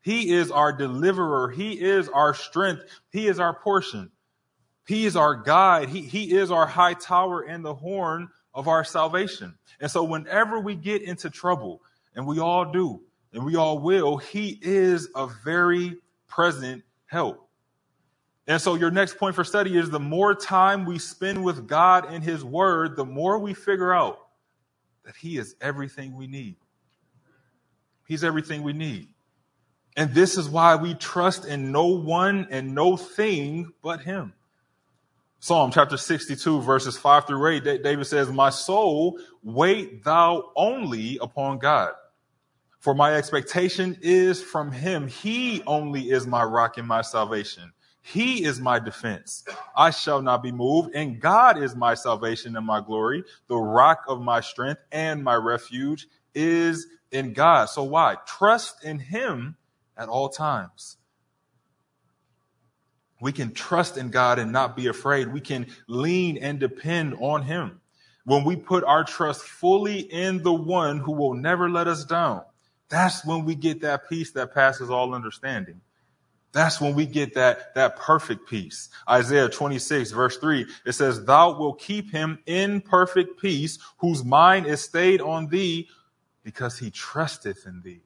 He 0.00 0.32
is 0.32 0.50
our 0.50 0.72
deliverer. 0.72 1.50
He 1.50 1.72
is 1.80 2.08
our 2.08 2.34
strength. 2.34 2.82
He 3.10 3.28
is 3.28 3.38
our 3.38 3.54
portion. 3.54 4.10
He 4.86 5.04
is 5.04 5.16
our 5.16 5.36
guide. 5.36 5.88
He, 5.90 6.00
he 6.00 6.34
is 6.34 6.50
our 6.50 6.66
high 6.66 6.94
tower 6.94 7.42
and 7.42 7.64
the 7.64 7.74
horn 7.74 8.28
of 8.54 8.68
our 8.68 8.84
salvation. 8.84 9.54
And 9.80 9.90
so 9.90 10.02
whenever 10.02 10.58
we 10.58 10.74
get 10.74 11.02
into 11.02 11.28
trouble, 11.28 11.82
and 12.14 12.26
we 12.26 12.40
all 12.40 12.64
do, 12.72 13.02
and 13.32 13.44
we 13.44 13.56
all 13.56 13.78
will, 13.78 14.16
he 14.16 14.58
is 14.62 15.10
a 15.14 15.28
very 15.44 15.98
present 16.26 16.82
help. 17.04 17.48
And 18.46 18.62
so 18.62 18.76
your 18.76 18.90
next 18.90 19.18
point 19.18 19.34
for 19.34 19.44
study 19.44 19.76
is 19.76 19.90
the 19.90 20.00
more 20.00 20.34
time 20.34 20.86
we 20.86 20.98
spend 20.98 21.44
with 21.44 21.66
God 21.66 22.12
in 22.12 22.22
his 22.22 22.42
word, 22.42 22.96
the 22.96 23.04
more 23.04 23.38
we 23.38 23.52
figure 23.52 23.92
out 23.92 24.28
that 25.04 25.16
he 25.16 25.36
is 25.36 25.56
everything 25.60 26.16
we 26.16 26.26
need. 26.26 26.56
He's 28.06 28.24
everything 28.24 28.62
we 28.62 28.72
need. 28.72 29.08
And 29.96 30.14
this 30.14 30.36
is 30.36 30.48
why 30.48 30.76
we 30.76 30.94
trust 30.94 31.46
in 31.46 31.72
no 31.72 31.86
one 31.86 32.48
and 32.50 32.74
no 32.74 32.96
thing 32.96 33.72
but 33.82 34.02
him. 34.02 34.34
Psalm 35.40 35.70
chapter 35.70 35.96
62 35.96 36.60
verses 36.60 36.98
5 36.98 37.26
through 37.26 37.46
8, 37.46 37.82
David 37.82 38.06
says, 38.06 38.30
My 38.30 38.50
soul, 38.50 39.18
wait 39.42 40.04
thou 40.04 40.50
only 40.56 41.18
upon 41.20 41.58
God. 41.58 41.92
For 42.78 42.94
my 42.94 43.14
expectation 43.14 43.98
is 44.00 44.42
from 44.42 44.70
him. 44.70 45.08
He 45.08 45.62
only 45.66 46.10
is 46.10 46.26
my 46.26 46.44
rock 46.44 46.78
and 46.78 46.86
my 46.86 47.02
salvation. 47.02 47.72
He 48.02 48.44
is 48.44 48.60
my 48.60 48.78
defense. 48.78 49.44
I 49.76 49.90
shall 49.90 50.22
not 50.22 50.42
be 50.42 50.52
moved. 50.52 50.94
And 50.94 51.20
God 51.20 51.60
is 51.60 51.74
my 51.74 51.94
salvation 51.94 52.56
and 52.56 52.64
my 52.64 52.80
glory. 52.80 53.24
The 53.48 53.56
rock 53.56 54.04
of 54.06 54.20
my 54.20 54.40
strength 54.40 54.80
and 54.92 55.24
my 55.24 55.34
refuge 55.34 56.06
is 56.32 56.86
in 57.10 57.32
God. 57.32 57.66
So 57.66 57.84
why? 57.84 58.16
Trust 58.26 58.84
in 58.84 58.98
him 58.98 59.56
at 59.96 60.08
all 60.08 60.28
times. 60.28 60.96
We 63.20 63.32
can 63.32 63.52
trust 63.52 63.96
in 63.96 64.10
God 64.10 64.38
and 64.38 64.52
not 64.52 64.76
be 64.76 64.88
afraid. 64.88 65.32
We 65.32 65.40
can 65.40 65.66
lean 65.88 66.36
and 66.36 66.60
depend 66.60 67.14
on 67.18 67.42
Him. 67.42 67.80
When 68.24 68.44
we 68.44 68.56
put 68.56 68.84
our 68.84 69.04
trust 69.04 69.42
fully 69.42 70.00
in 70.00 70.42
the 70.42 70.52
one 70.52 70.98
who 70.98 71.12
will 71.12 71.34
never 71.34 71.70
let 71.70 71.86
us 71.86 72.04
down, 72.04 72.42
that's 72.88 73.24
when 73.24 73.44
we 73.44 73.54
get 73.54 73.80
that 73.80 74.08
peace 74.08 74.32
that 74.32 74.52
passes 74.52 74.90
all 74.90 75.14
understanding. 75.14 75.80
That's 76.52 76.80
when 76.80 76.94
we 76.94 77.06
get 77.06 77.34
that, 77.34 77.74
that 77.74 77.96
perfect 77.96 78.48
peace. 78.48 78.88
Isaiah 79.08 79.48
26 79.48 80.10
verse 80.12 80.38
3, 80.38 80.66
it 80.86 80.92
says, 80.92 81.24
Thou 81.24 81.58
will 81.58 81.74
keep 81.74 82.10
him 82.10 82.38
in 82.46 82.80
perfect 82.80 83.40
peace, 83.40 83.78
whose 83.98 84.24
mind 84.24 84.66
is 84.66 84.80
stayed 84.80 85.20
on 85.20 85.48
thee, 85.48 85.88
because 86.46 86.78
he 86.78 86.92
trusteth 86.92 87.66
in 87.66 87.82
thee. 87.82 88.02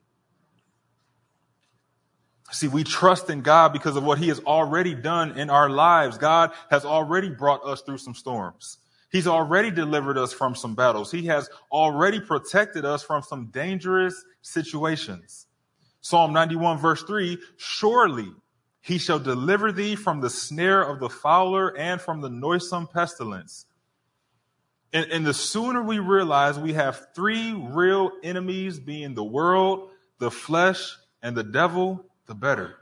See, 2.51 2.69
we 2.69 2.85
trust 2.85 3.29
in 3.29 3.43
God 3.43 3.71
because 3.75 3.97
of 3.97 4.03
what 4.03 4.17
he 4.17 4.29
has 4.29 4.41
already 4.41 4.95
done 4.95 5.39
in 5.39 5.51
our 5.51 5.69
lives. 5.69 6.17
God 6.17 6.53
has 6.71 6.87
already 6.87 7.29
brought 7.29 7.63
us 7.67 7.83
through 7.83 7.99
some 7.99 8.15
storms. 8.15 8.79
He's 9.13 9.27
already 9.27 9.71
delivered 9.71 10.17
us 10.17 10.33
from 10.33 10.55
some 10.55 10.75
battles. 10.75 11.13
He 11.13 11.27
has 11.27 11.51
already 11.71 12.19
protected 12.19 12.87
us 12.87 13.03
from 13.03 13.23
some 13.23 13.51
dangerous 13.53 14.25
situations. 14.41 15.47
Psalm 16.01 16.33
91 16.33 16.79
verse 16.79 17.03
3, 17.03 17.37
surely 17.59 18.33
he 18.81 18.97
shall 18.97 19.19
deliver 19.19 19.71
thee 19.71 19.97
from 19.97 20.23
the 20.23 20.31
snare 20.31 20.81
of 20.81 20.99
the 20.99 21.11
fowler 21.11 21.77
and 21.77 22.01
from 22.01 22.23
the 22.23 22.31
noisome 22.31 22.87
pestilence. 22.87 23.67
And, 24.93 25.11
and 25.11 25.27
the 25.27 25.35
sooner 25.35 25.83
we 25.83 25.99
realize 25.99 26.59
we 26.59 26.73
have 26.73 27.09
three 27.15 27.53
real 27.53 28.11
enemies 28.23 28.81
being 28.81 29.15
the 29.15 29.25
world, 29.25 29.91
the 30.19 30.31
flesh, 30.31 30.97
and 31.23 31.37
the 31.37 31.45
devil, 31.45 32.05
the 32.27 32.35
better. 32.35 32.77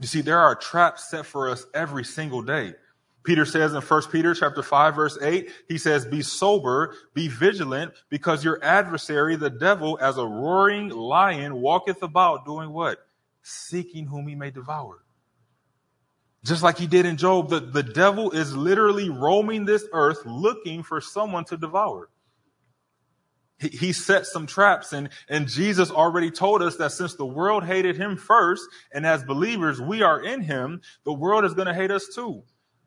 You 0.00 0.06
see, 0.06 0.20
there 0.20 0.38
are 0.38 0.54
traps 0.54 1.10
set 1.10 1.26
for 1.26 1.48
us 1.48 1.66
every 1.74 2.04
single 2.04 2.42
day. 2.42 2.74
Peter 3.22 3.44
says 3.44 3.74
in 3.74 3.82
1 3.82 4.02
Peter 4.10 4.34
chapter 4.34 4.62
5 4.62 4.94
verse 4.94 5.18
8, 5.20 5.50
he 5.68 5.76
says, 5.76 6.06
be 6.06 6.22
sober, 6.22 6.94
be 7.12 7.28
vigilant, 7.28 7.92
because 8.08 8.42
your 8.42 8.58
adversary, 8.64 9.36
the 9.36 9.50
devil, 9.50 9.98
as 10.00 10.16
a 10.16 10.24
roaring 10.24 10.88
lion, 10.88 11.60
walketh 11.60 12.02
about 12.02 12.46
doing 12.46 12.70
what? 12.70 12.98
Seeking 13.42 14.06
whom 14.06 14.26
he 14.26 14.34
may 14.34 14.50
devour. 14.50 15.04
Just 16.44 16.62
like 16.62 16.78
he 16.78 16.86
did 16.86 17.04
in 17.04 17.16
Job, 17.16 17.50
the, 17.50 17.60
the 17.60 17.82
devil 17.82 18.30
is 18.30 18.56
literally 18.56 19.10
roaming 19.10 19.66
this 19.66 19.84
earth 19.92 20.24
looking 20.24 20.82
for 20.82 21.00
someone 21.00 21.44
to 21.46 21.56
devour. 21.56 22.08
He, 23.58 23.68
he 23.68 23.92
set 23.92 24.26
some 24.26 24.46
traps 24.46 24.94
and, 24.94 25.10
and 25.28 25.46
Jesus 25.46 25.90
already 25.90 26.30
told 26.30 26.62
us 26.62 26.76
that 26.76 26.92
since 26.92 27.14
the 27.14 27.26
world 27.26 27.64
hated 27.64 27.96
him 27.96 28.16
first, 28.16 28.66
and 28.92 29.04
as 29.06 29.22
believers, 29.22 29.80
we 29.82 30.02
are 30.02 30.22
in 30.22 30.40
him, 30.40 30.80
the 31.04 31.12
world 31.12 31.44
is 31.44 31.52
going 31.52 31.68
to 31.68 31.74
hate 31.74 31.90
us 31.90 32.08
too. 32.14 32.42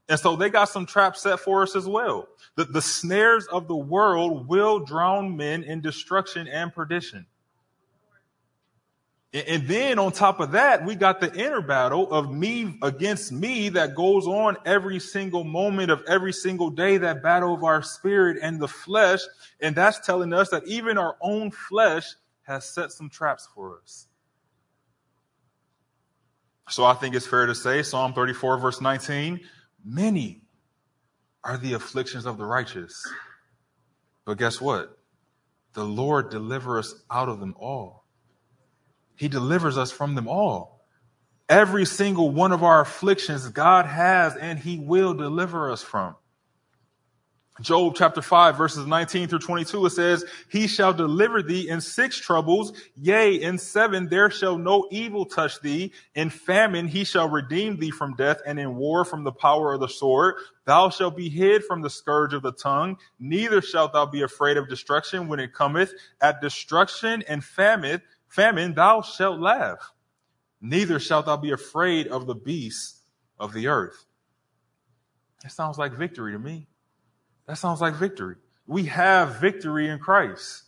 And 0.10 0.20
so 0.20 0.36
they 0.36 0.50
got 0.50 0.66
some 0.70 0.86
traps 0.86 1.22
set 1.22 1.40
for 1.40 1.62
us 1.62 1.76
as 1.76 1.88
well. 1.88 2.28
The, 2.56 2.66
the 2.66 2.82
snares 2.82 3.46
of 3.48 3.68
the 3.68 3.76
world 3.76 4.48
will 4.48 4.80
drown 4.80 5.38
men 5.38 5.64
in 5.64 5.80
destruction 5.80 6.48
and 6.48 6.74
perdition. 6.74 7.28
And 9.34 9.68
then 9.68 9.98
on 9.98 10.12
top 10.12 10.40
of 10.40 10.52
that, 10.52 10.86
we 10.86 10.94
got 10.94 11.20
the 11.20 11.34
inner 11.34 11.62
battle 11.62 12.12
of 12.12 12.32
me 12.32 12.78
against 12.84 13.32
me 13.32 13.70
that 13.70 13.96
goes 13.96 14.28
on 14.28 14.58
every 14.64 15.00
single 15.00 15.44
moment 15.44 15.90
of 15.90 16.04
every 16.08 16.32
single 16.32 16.70
day, 16.70 16.98
that 17.00 17.24
battle 17.24 17.56
of 17.56 17.64
our 17.64 17.82
spirit 17.82 18.38
and 18.44 18.60
the 18.60 18.68
flesh. 18.68 19.22
And 19.60 19.76
that's 19.76 20.00
telling 20.06 20.34
us 20.34 20.50
that 20.50 20.68
even 20.68 21.00
our 21.00 21.18
own 21.20 21.50
flesh 21.50 22.14
has 22.44 22.64
set 22.66 22.92
some 22.92 23.10
traps 23.10 23.48
for 23.56 23.80
us. 23.82 24.08
So 26.70 26.86
I 26.86 26.94
think 26.94 27.16
it's 27.16 27.28
fair 27.28 27.48
to 27.48 27.56
say 27.56 27.82
Psalm 27.82 28.14
34 28.14 28.60
verse 28.60 28.82
19, 28.82 29.40
many 29.84 30.44
are 31.44 31.58
the 31.58 31.74
afflictions 31.74 32.28
of 32.28 32.38
the 32.38 32.46
righteous. 32.46 33.04
But 34.26 34.38
guess 34.38 34.62
what? 34.62 34.98
The 35.74 35.84
Lord 35.84 36.30
deliver 36.30 36.78
us 36.78 36.94
out 37.10 37.30
of 37.30 37.40
them 37.40 37.56
all. 37.58 38.03
He 39.24 39.30
delivers 39.30 39.78
us 39.78 39.90
from 39.90 40.16
them 40.16 40.28
all. 40.28 40.82
Every 41.48 41.86
single 41.86 42.32
one 42.32 42.52
of 42.52 42.62
our 42.62 42.82
afflictions, 42.82 43.48
God 43.48 43.86
has 43.86 44.36
and 44.36 44.60
He 44.60 44.80
will 44.80 45.14
deliver 45.14 45.72
us 45.72 45.82
from. 45.82 46.18
Job 47.62 47.94
chapter 47.96 48.22
5 48.22 48.58
verses 48.58 48.86
19 48.86 49.30
through 49.30 49.40
22, 49.40 49.86
it 49.86 49.90
says, 49.92 50.26
He 50.50 50.68
shall 50.68 50.92
deliver 50.92 51.42
thee 51.42 51.70
in 51.70 51.80
six 51.80 52.18
troubles, 52.18 52.74
yea, 52.98 53.36
in 53.36 53.58
seven 53.58 54.10
there 54.10 54.30
shall 54.30 54.58
no 54.58 54.88
evil 54.92 55.26
touch 55.26 55.62
thee. 55.62 55.94
In 56.16 56.30
famine 56.30 56.90
he 56.90 57.06
shall 57.06 57.30
redeem 57.30 57.78
thee 57.78 57.92
from 57.92 58.16
death, 58.16 58.42
and 58.46 58.60
in 58.60 58.76
war 58.76 59.06
from 59.06 59.24
the 59.24 59.32
power 59.32 59.72
of 59.72 59.80
the 59.80 59.88
sword. 59.88 60.36
Thou 60.66 60.90
shalt 60.90 61.16
be 61.16 61.30
hid 61.30 61.64
from 61.64 61.82
the 61.82 61.90
scourge 61.90 62.34
of 62.34 62.42
the 62.42 62.52
tongue, 62.52 62.98
neither 63.20 63.62
shalt 63.62 63.94
thou 63.94 64.06
be 64.06 64.24
afraid 64.24 64.58
of 64.58 64.68
destruction 64.68 65.30
when 65.30 65.40
it 65.40 65.54
cometh. 65.54 65.94
At 66.22 66.42
destruction 66.42 67.24
and 67.28 67.42
famine 67.42 68.02
famine, 68.34 68.74
thou 68.74 69.02
shalt 69.02 69.40
laugh. 69.40 69.94
Neither 70.60 71.00
shalt 71.00 71.28
thou 71.28 71.38
be 71.38 71.52
afraid 71.52 72.08
of 72.08 72.26
the 72.26 72.36
beasts 72.36 73.02
of 73.40 73.54
the 73.54 73.68
earth. 73.68 74.06
That 75.44 75.52
sounds 75.52 75.78
like 75.78 75.94
victory 75.94 76.32
to 76.32 76.40
me. 76.40 76.68
That 77.48 77.58
sounds 77.58 77.82
like 77.82 77.96
victory. 77.96 78.36
We 78.66 78.86
have 78.86 79.36
victory 79.42 79.90
in 79.90 80.00
Christ. 80.00 80.64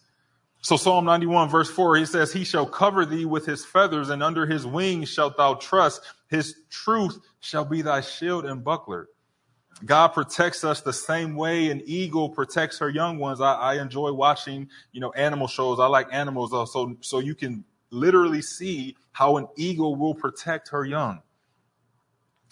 So 0.62 0.78
Psalm 0.78 1.06
91 1.06 1.50
verse 1.50 1.70
4, 1.70 1.98
he 1.98 2.06
says, 2.06 2.34
He 2.34 2.44
shall 2.44 2.66
cover 2.66 3.06
thee 3.06 3.26
with 3.26 3.46
his 3.46 3.64
feathers, 3.64 4.10
and 4.10 4.22
under 4.22 4.46
his 4.46 4.66
wings 4.66 5.10
shalt 5.10 5.38
thou 5.38 5.54
trust. 5.56 6.02
His 6.28 6.56
truth 6.70 7.18
shall 7.40 7.66
be 7.66 7.82
thy 7.82 8.02
shield 8.02 8.46
and 8.46 8.64
buckler. 8.64 9.08
God 9.84 10.10
protects 10.10 10.64
us 10.64 10.82
the 10.82 10.94
same 10.94 11.36
way 11.36 11.70
an 11.70 11.82
eagle 11.86 12.30
protects 12.30 12.80
her 12.80 12.90
young 12.90 13.18
ones. 13.18 13.42
I, 13.42 13.54
I 13.56 13.82
enjoy 13.82 14.14
watching, 14.14 14.70
you 14.94 15.02
know, 15.02 15.12
animal 15.12 15.48
shows. 15.48 15.80
I 15.80 15.88
like 15.88 16.08
animals, 16.14 16.54
uh, 16.54 16.66
so 16.66 16.96
so 17.02 17.20
you 17.20 17.36
can 17.36 17.66
literally 17.90 18.42
see 18.42 18.96
how 19.12 19.38
an 19.38 19.48
eagle 19.58 19.96
will 19.96 20.16
protect 20.16 20.70
her 20.70 20.86
young. 20.86 21.22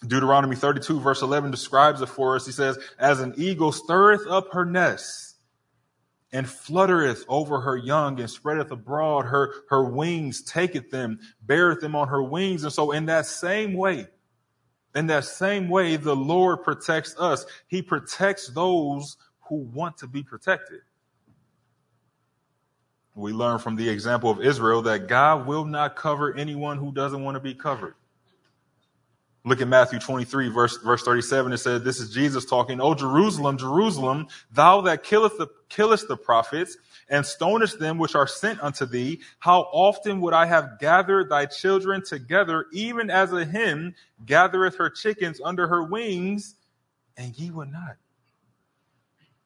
Deuteronomy 0.06 0.56
32 0.56 1.00
verse 1.00 1.22
11 1.22 1.50
describes 1.50 2.02
it 2.02 2.08
for 2.08 2.36
us. 2.36 2.44
He 2.44 2.52
says, 2.52 2.78
as 2.98 3.20
an 3.20 3.34
eagle 3.36 3.72
stirreth 3.72 4.26
up 4.26 4.52
her 4.52 4.64
nest 4.64 5.36
and 6.32 6.46
fluttereth 6.46 7.24
over 7.28 7.60
her 7.60 7.76
young 7.76 8.20
and 8.20 8.28
spreadeth 8.28 8.70
abroad 8.70 9.24
her, 9.24 9.52
her 9.70 9.84
wings, 9.84 10.42
taketh 10.42 10.90
them, 10.90 11.18
beareth 11.46 11.80
them 11.80 11.94
on 11.94 12.08
her 12.08 12.22
wings. 12.22 12.64
And 12.64 12.72
so 12.72 12.92
in 12.92 13.06
that 13.06 13.26
same 13.26 13.74
way, 13.74 14.08
in 14.94 15.08
that 15.08 15.24
same 15.24 15.68
way, 15.68 15.96
the 15.96 16.14
Lord 16.14 16.62
protects 16.62 17.16
us. 17.18 17.46
He 17.66 17.82
protects 17.82 18.48
those 18.48 19.16
who 19.48 19.56
want 19.56 19.98
to 19.98 20.06
be 20.06 20.22
protected. 20.22 20.80
We 23.16 23.32
learn 23.32 23.58
from 23.58 23.76
the 23.76 23.88
example 23.88 24.30
of 24.30 24.40
Israel 24.40 24.82
that 24.82 25.06
God 25.06 25.46
will 25.46 25.64
not 25.64 25.94
cover 25.94 26.34
anyone 26.34 26.78
who 26.78 26.92
doesn't 26.92 27.22
want 27.22 27.36
to 27.36 27.40
be 27.40 27.54
covered. 27.54 27.94
Look 29.44 29.60
at 29.60 29.68
Matthew 29.68 29.98
23, 29.98 30.48
verse, 30.48 30.78
verse 30.78 31.02
37. 31.02 31.52
It 31.52 31.58
says, 31.58 31.82
This 31.82 32.00
is 32.00 32.10
Jesus 32.10 32.44
talking, 32.44 32.80
O 32.80 32.94
Jerusalem, 32.94 33.58
Jerusalem, 33.58 34.26
thou 34.50 34.80
that 34.82 35.02
killest 35.02 35.36
the, 35.36 35.48
killest 35.68 36.08
the 36.08 36.16
prophets 36.16 36.76
and 37.08 37.24
stonest 37.24 37.78
them 37.78 37.98
which 37.98 38.14
are 38.14 38.26
sent 38.26 38.62
unto 38.62 38.86
thee, 38.86 39.20
how 39.38 39.60
often 39.72 40.20
would 40.20 40.34
I 40.34 40.46
have 40.46 40.78
gathered 40.78 41.30
thy 41.30 41.46
children 41.46 42.02
together, 42.04 42.66
even 42.72 43.10
as 43.10 43.32
a 43.32 43.44
hen 43.44 43.94
gathereth 44.24 44.76
her 44.76 44.90
chickens 44.90 45.40
under 45.44 45.66
her 45.68 45.84
wings, 45.84 46.54
and 47.16 47.38
ye 47.38 47.50
would 47.50 47.70
not. 47.70 47.96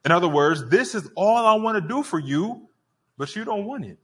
In 0.04 0.12
other 0.12 0.28
words, 0.28 0.68
this 0.68 0.94
is 0.94 1.10
all 1.16 1.44
I 1.46 1.54
want 1.54 1.82
to 1.82 1.86
do 1.86 2.02
for 2.02 2.18
you, 2.18 2.68
but 3.16 3.34
you 3.36 3.44
don't 3.44 3.64
want 3.64 3.84
it. 3.84 3.98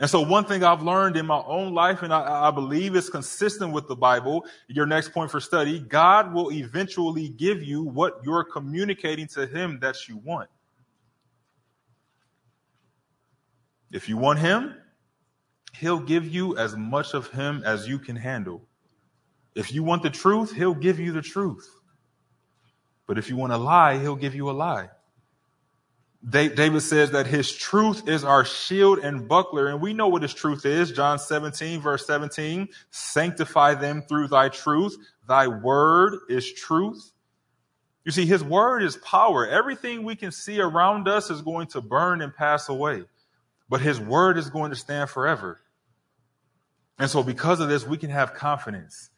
And 0.00 0.08
so 0.08 0.20
one 0.20 0.44
thing 0.44 0.62
I've 0.62 0.82
learned 0.82 1.16
in 1.16 1.26
my 1.26 1.42
own 1.44 1.74
life, 1.74 2.02
and 2.02 2.14
I, 2.14 2.48
I, 2.48 2.50
believe 2.52 2.94
is 2.94 3.10
consistent 3.10 3.72
with 3.72 3.88
the 3.88 3.96
Bible, 3.96 4.44
your 4.68 4.86
next 4.86 5.12
point 5.12 5.28
for 5.28 5.40
study, 5.40 5.80
God 5.80 6.32
will 6.32 6.52
eventually 6.52 7.28
give 7.28 7.64
you 7.64 7.82
what 7.82 8.20
you're 8.24 8.44
communicating 8.44 9.26
to 9.28 9.46
him 9.46 9.80
that 9.80 10.08
you 10.08 10.18
want. 10.18 10.48
If 13.90 14.08
you 14.08 14.16
want 14.16 14.38
him, 14.38 14.74
he'll 15.74 16.00
give 16.00 16.26
you 16.26 16.56
as 16.56 16.76
much 16.76 17.14
of 17.14 17.30
him 17.30 17.62
as 17.64 17.88
you 17.88 17.98
can 17.98 18.16
handle. 18.16 18.62
If 19.54 19.72
you 19.72 19.82
want 19.82 20.02
the 20.02 20.10
truth, 20.10 20.52
he'll 20.52 20.74
give 20.74 21.00
you 21.00 21.12
the 21.12 21.22
truth. 21.22 21.68
But 23.06 23.18
if 23.18 23.30
you 23.30 23.36
want 23.36 23.52
a 23.52 23.56
lie, 23.56 23.98
he'll 23.98 24.16
give 24.16 24.34
you 24.34 24.50
a 24.50 24.52
lie. 24.52 24.90
David 26.28 26.80
says 26.80 27.12
that 27.12 27.26
his 27.26 27.52
truth 27.52 28.08
is 28.08 28.24
our 28.24 28.44
shield 28.44 28.98
and 28.98 29.28
buckler. 29.28 29.68
And 29.68 29.80
we 29.80 29.94
know 29.94 30.08
what 30.08 30.22
his 30.22 30.34
truth 30.34 30.66
is. 30.66 30.90
John 30.92 31.18
17, 31.18 31.80
verse 31.80 32.06
17, 32.06 32.68
sanctify 32.90 33.74
them 33.74 34.02
through 34.02 34.28
thy 34.28 34.48
truth. 34.48 34.96
Thy 35.26 35.46
word 35.46 36.18
is 36.28 36.52
truth. 36.52 37.12
You 38.04 38.12
see, 38.12 38.26
his 38.26 38.42
word 38.42 38.82
is 38.82 38.96
power. 38.96 39.46
Everything 39.46 40.02
we 40.02 40.16
can 40.16 40.32
see 40.32 40.60
around 40.60 41.08
us 41.08 41.30
is 41.30 41.40
going 41.40 41.68
to 41.68 41.80
burn 41.80 42.20
and 42.20 42.34
pass 42.34 42.68
away, 42.68 43.04
but 43.68 43.80
his 43.80 44.00
word 44.00 44.38
is 44.38 44.50
going 44.50 44.70
to 44.70 44.76
stand 44.76 45.10
forever. 45.10 45.60
And 46.98 47.10
so 47.10 47.22
because 47.22 47.60
of 47.60 47.68
this, 47.68 47.86
we 47.86 47.96
can 47.96 48.10
have 48.10 48.34
confidence 48.34 49.10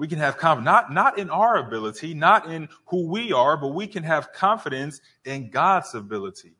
we 0.00 0.08
can 0.08 0.18
have 0.18 0.38
confidence, 0.38 0.64
not, 0.64 0.90
not 0.90 1.18
in 1.18 1.28
our 1.28 1.58
ability, 1.58 2.14
not 2.14 2.50
in 2.50 2.70
who 2.86 3.06
we 3.06 3.34
are, 3.34 3.58
but 3.58 3.74
we 3.74 3.86
can 3.86 4.02
have 4.02 4.32
confidence 4.32 5.02
in 5.26 5.50
God's 5.50 5.94
ability 5.94 6.54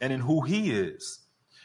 and 0.00 0.12
in 0.12 0.20
who 0.20 0.42
he 0.42 0.70
is. 0.70 1.18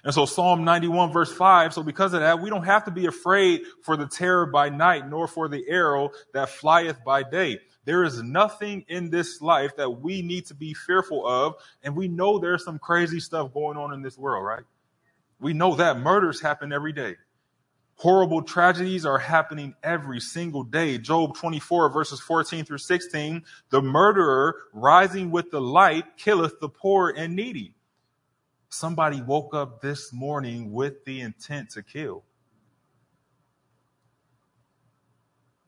And 0.03 0.15
so 0.15 0.25
Psalm 0.25 0.63
91 0.63 1.13
verse 1.13 1.31
5, 1.31 1.75
so 1.75 1.83
because 1.83 2.15
of 2.15 2.21
that, 2.21 2.41
we 2.41 2.49
don't 2.49 2.63
have 2.63 2.85
to 2.85 2.91
be 2.91 3.05
afraid 3.05 3.61
for 3.83 3.95
the 3.95 4.07
terror 4.07 4.47
by 4.47 4.69
night, 4.69 5.07
nor 5.07 5.27
for 5.27 5.47
the 5.47 5.63
arrow 5.69 6.09
that 6.33 6.49
flieth 6.49 7.03
by 7.05 7.21
day. 7.21 7.59
There 7.85 8.03
is 8.03 8.23
nothing 8.23 8.83
in 8.87 9.11
this 9.11 9.41
life 9.43 9.75
that 9.75 9.91
we 9.91 10.23
need 10.23 10.47
to 10.47 10.55
be 10.55 10.73
fearful 10.73 11.27
of. 11.27 11.53
And 11.83 11.95
we 11.95 12.07
know 12.07 12.39
there's 12.39 12.65
some 12.65 12.79
crazy 12.79 13.19
stuff 13.19 13.53
going 13.53 13.77
on 13.77 13.93
in 13.93 14.01
this 14.01 14.17
world, 14.17 14.43
right? 14.43 14.63
We 15.41 15.53
know 15.53 15.75
that 15.75 15.99
murders 15.99 16.39
happen 16.39 16.71
every 16.71 16.93
day. 16.93 17.15
Horrible 17.95 18.43
tragedies 18.43 19.05
are 19.05 19.17
happening 19.17 19.75
every 19.83 20.19
single 20.19 20.63
day. 20.63 20.97
Job 20.99 21.35
24 21.35 21.89
verses 21.89 22.19
14 22.19 22.63
through 22.63 22.77
16. 22.77 23.43
The 23.69 23.81
murderer 23.81 24.55
rising 24.71 25.31
with 25.31 25.51
the 25.51 25.59
light 25.59 26.17
killeth 26.17 26.59
the 26.59 26.69
poor 26.69 27.09
and 27.09 27.35
needy. 27.35 27.73
Somebody 28.69 29.21
woke 29.21 29.53
up 29.53 29.81
this 29.81 30.13
morning 30.13 30.71
with 30.71 31.03
the 31.05 31.21
intent 31.21 31.71
to 31.71 31.83
kill. 31.83 32.23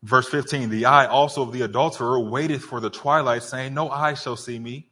Verse 0.02 0.28
15, 0.28 0.70
the 0.70 0.86
eye 0.86 1.06
also 1.06 1.42
of 1.42 1.52
the 1.52 1.62
adulterer 1.62 2.20
waiteth 2.20 2.62
for 2.62 2.78
the 2.78 2.90
twilight, 2.90 3.42
saying, 3.42 3.74
No 3.74 3.90
eye 3.90 4.14
shall 4.14 4.36
see 4.36 4.58
me, 4.58 4.90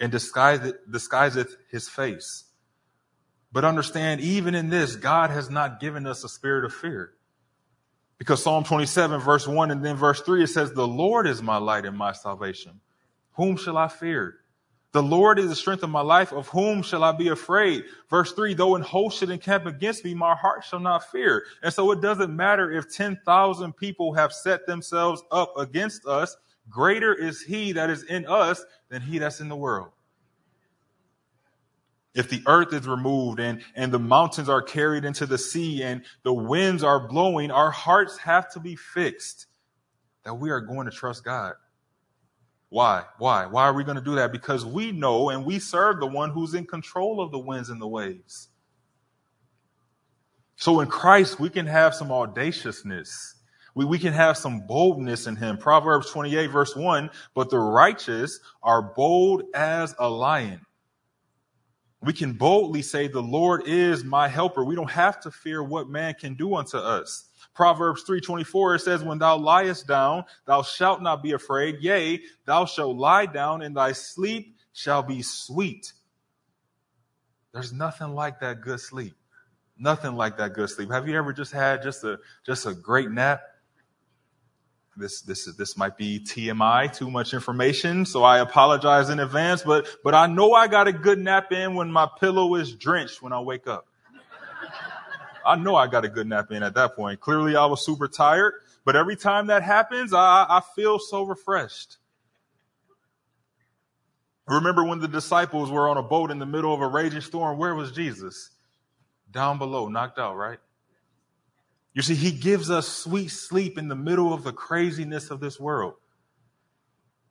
and 0.00 0.10
disguiseth 0.12 1.56
his 1.70 1.88
face. 1.88 2.44
But 3.50 3.64
understand, 3.64 4.20
even 4.20 4.54
in 4.54 4.68
this, 4.68 4.96
God 4.96 5.30
has 5.30 5.50
not 5.50 5.80
given 5.80 6.06
us 6.06 6.22
a 6.24 6.28
spirit 6.28 6.64
of 6.64 6.74
fear. 6.74 7.12
Because 8.18 8.42
Psalm 8.42 8.64
27, 8.64 9.20
verse 9.20 9.46
1 9.46 9.70
and 9.70 9.84
then 9.84 9.96
verse 9.96 10.20
3, 10.20 10.42
it 10.42 10.48
says, 10.48 10.72
The 10.72 10.86
Lord 10.86 11.26
is 11.26 11.40
my 11.40 11.56
light 11.56 11.86
and 11.86 11.96
my 11.96 12.12
salvation. 12.12 12.80
Whom 13.34 13.56
shall 13.56 13.78
I 13.78 13.88
fear? 13.88 14.34
The 14.92 15.02
Lord 15.02 15.38
is 15.38 15.48
the 15.48 15.54
strength 15.54 15.82
of 15.82 15.90
my 15.90 16.00
life. 16.00 16.32
Of 16.32 16.48
whom 16.48 16.82
shall 16.82 17.04
I 17.04 17.12
be 17.12 17.28
afraid? 17.28 17.84
Verse 18.10 18.32
three, 18.32 18.54
though 18.54 18.74
an 18.74 18.82
host 18.82 19.18
should 19.18 19.30
encamp 19.30 19.66
against 19.66 20.04
me, 20.04 20.14
my 20.14 20.34
heart 20.34 20.64
shall 20.64 20.80
not 20.80 21.10
fear. 21.10 21.44
And 21.62 21.72
so 21.72 21.90
it 21.92 22.00
doesn't 22.00 22.34
matter 22.34 22.72
if 22.72 22.92
10,000 22.92 23.76
people 23.76 24.14
have 24.14 24.32
set 24.32 24.66
themselves 24.66 25.22
up 25.30 25.52
against 25.56 26.06
us. 26.06 26.36
Greater 26.68 27.14
is 27.14 27.42
he 27.42 27.72
that 27.72 27.90
is 27.90 28.02
in 28.04 28.26
us 28.26 28.64
than 28.88 29.02
he 29.02 29.18
that's 29.18 29.40
in 29.40 29.48
the 29.48 29.56
world. 29.56 29.90
If 32.18 32.28
the 32.28 32.42
earth 32.48 32.72
is 32.72 32.88
removed 32.88 33.38
and, 33.38 33.62
and 33.76 33.92
the 33.92 34.00
mountains 34.00 34.48
are 34.48 34.60
carried 34.60 35.04
into 35.04 35.24
the 35.24 35.38
sea 35.38 35.84
and 35.84 36.02
the 36.24 36.34
winds 36.34 36.82
are 36.82 37.06
blowing, 37.06 37.52
our 37.52 37.70
hearts 37.70 38.18
have 38.18 38.52
to 38.54 38.60
be 38.60 38.74
fixed 38.74 39.46
that 40.24 40.34
we 40.34 40.50
are 40.50 40.60
going 40.60 40.86
to 40.86 40.90
trust 40.90 41.24
God. 41.24 41.54
Why? 42.70 43.04
Why? 43.18 43.46
Why 43.46 43.66
are 43.66 43.72
we 43.72 43.84
going 43.84 43.98
to 43.98 44.02
do 44.02 44.16
that? 44.16 44.32
Because 44.32 44.66
we 44.66 44.90
know 44.90 45.30
and 45.30 45.44
we 45.44 45.60
serve 45.60 46.00
the 46.00 46.08
one 46.08 46.30
who's 46.30 46.54
in 46.54 46.66
control 46.66 47.20
of 47.20 47.30
the 47.30 47.38
winds 47.38 47.70
and 47.70 47.80
the 47.80 47.86
waves. 47.86 48.48
So 50.56 50.80
in 50.80 50.88
Christ, 50.88 51.38
we 51.38 51.50
can 51.50 51.66
have 51.66 51.94
some 51.94 52.10
audaciousness. 52.10 53.36
We, 53.76 53.84
we 53.84 54.00
can 54.00 54.12
have 54.12 54.36
some 54.36 54.66
boldness 54.66 55.28
in 55.28 55.36
him. 55.36 55.56
Proverbs 55.56 56.10
28 56.10 56.48
verse 56.48 56.74
1, 56.74 57.10
but 57.36 57.48
the 57.48 57.60
righteous 57.60 58.40
are 58.60 58.82
bold 58.82 59.44
as 59.54 59.94
a 60.00 60.10
lion. 60.10 60.62
We 62.00 62.12
can 62.12 62.32
boldly 62.32 62.82
say, 62.82 63.08
the 63.08 63.20
Lord 63.20 63.62
is 63.66 64.04
my 64.04 64.28
helper. 64.28 64.64
We 64.64 64.76
don't 64.76 64.90
have 64.90 65.20
to 65.20 65.30
fear 65.30 65.62
what 65.62 65.88
man 65.88 66.14
can 66.14 66.34
do 66.34 66.54
unto 66.54 66.78
us. 66.78 67.28
Proverbs 67.54 68.04
3:24 68.04 68.76
it 68.76 68.78
says 68.80 69.02
when 69.02 69.18
thou 69.18 69.36
liest 69.36 69.88
down 69.88 70.24
thou 70.46 70.62
shalt 70.62 71.02
not 71.02 71.24
be 71.24 71.32
afraid 71.32 71.78
yea 71.80 72.22
thou 72.44 72.64
shalt 72.64 72.96
lie 72.96 73.26
down 73.26 73.62
and 73.62 73.76
thy 73.76 73.90
sleep 73.90 74.54
shall 74.72 75.02
be 75.02 75.22
sweet. 75.22 75.92
There's 77.52 77.72
nothing 77.72 78.14
like 78.14 78.38
that 78.38 78.60
good 78.60 78.78
sleep. 78.78 79.14
Nothing 79.76 80.14
like 80.14 80.36
that 80.36 80.52
good 80.52 80.70
sleep. 80.70 80.90
Have 80.92 81.08
you 81.08 81.16
ever 81.16 81.32
just 81.32 81.50
had 81.50 81.82
just 81.82 82.04
a 82.04 82.18
just 82.46 82.64
a 82.64 82.74
great 82.74 83.10
nap? 83.10 83.42
This 84.98 85.20
this 85.20 85.44
this 85.54 85.76
might 85.76 85.96
be 85.96 86.18
TMI, 86.18 86.92
too 86.92 87.08
much 87.08 87.32
information, 87.32 88.04
so 88.04 88.24
I 88.24 88.40
apologize 88.40 89.10
in 89.10 89.20
advance, 89.20 89.62
but 89.62 89.86
but 90.02 90.12
I 90.12 90.26
know 90.26 90.54
I 90.54 90.66
got 90.66 90.88
a 90.88 90.92
good 90.92 91.20
nap 91.20 91.52
in 91.52 91.74
when 91.74 91.92
my 91.92 92.08
pillow 92.18 92.56
is 92.56 92.74
drenched 92.74 93.22
when 93.22 93.32
I 93.32 93.38
wake 93.38 93.68
up. 93.68 93.86
I 95.46 95.54
know 95.54 95.76
I 95.76 95.86
got 95.86 96.04
a 96.04 96.08
good 96.08 96.26
nap 96.26 96.50
in 96.50 96.64
at 96.64 96.74
that 96.74 96.96
point. 96.96 97.20
Clearly, 97.20 97.54
I 97.54 97.64
was 97.66 97.84
super 97.84 98.08
tired, 98.08 98.54
but 98.84 98.96
every 98.96 99.14
time 99.14 99.46
that 99.46 99.62
happens, 99.62 100.12
I, 100.12 100.44
I 100.48 100.62
feel 100.74 100.98
so 100.98 101.22
refreshed. 101.22 101.98
Remember 104.48 104.82
when 104.82 104.98
the 104.98 105.08
disciples 105.08 105.70
were 105.70 105.88
on 105.88 105.96
a 105.96 106.02
boat 106.02 106.32
in 106.32 106.40
the 106.40 106.46
middle 106.46 106.74
of 106.74 106.80
a 106.80 106.88
raging 106.88 107.20
storm? 107.20 107.56
Where 107.56 107.74
was 107.74 107.92
Jesus? 107.92 108.50
Down 109.30 109.58
below, 109.58 109.88
knocked 109.88 110.18
out, 110.18 110.34
right? 110.36 110.58
You 111.94 112.02
see, 112.02 112.14
he 112.14 112.30
gives 112.30 112.70
us 112.70 112.86
sweet 112.86 113.28
sleep 113.28 113.78
in 113.78 113.88
the 113.88 113.96
middle 113.96 114.32
of 114.32 114.44
the 114.44 114.52
craziness 114.52 115.30
of 115.30 115.40
this 115.40 115.58
world. 115.58 115.94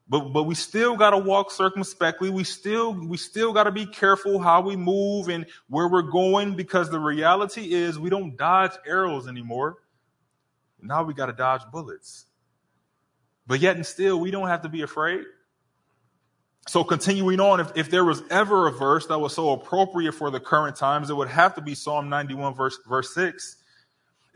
But 0.10 0.30
but 0.30 0.44
we 0.44 0.56
still 0.56 0.96
got 0.96 1.12
to 1.12 1.18
walk 1.18 1.52
circumspectly. 1.52 2.30
We 2.30 2.44
still 2.44 2.94
we 2.94 3.18
still 3.18 3.54
got 3.54 3.64
to 3.64 3.72
be 3.72 3.86
careful 3.86 4.40
how 4.40 4.62
we 4.62 4.76
move 4.76 5.28
and 5.28 5.46
where 5.68 5.88
we're 5.88 6.02
going 6.02 6.56
because 6.56 6.90
the 6.90 7.00
reality 7.00 7.74
is 7.74 8.00
we 8.00 8.10
don't 8.10 8.38
dodge 8.38 8.72
arrows 8.86 9.28
anymore. 9.28 9.78
Now 10.82 11.04
we 11.04 11.14
got 11.14 11.26
to 11.26 11.34
dodge 11.34 11.62
bullets. 11.72 12.26
But 13.46 13.60
yet 13.60 13.76
and 13.76 13.86
still 13.86 14.20
we 14.20 14.32
don't 14.32 14.48
have 14.48 14.62
to 14.62 14.70
be 14.70 14.82
afraid. 14.82 15.24
So 16.68 16.84
continuing 16.84 17.40
on, 17.40 17.62
if, 17.62 17.72
if 17.76 17.90
there 17.90 18.04
was 18.04 18.22
ever 18.30 18.68
a 18.68 18.72
verse 18.72 19.08
that 19.08 19.20
was 19.20 19.34
so 19.34 19.52
appropriate 19.52 20.12
for 20.12 20.30
the 20.30 20.40
current 20.40 20.76
times, 20.76 21.10
it 21.10 21.16
would 21.16 21.30
have 21.30 21.56
to 21.56 21.62
be 21.62 21.76
Psalm 21.76 22.10
91 22.10 22.56
verse 22.56 22.78
verse 22.88 23.14
6 23.14 23.58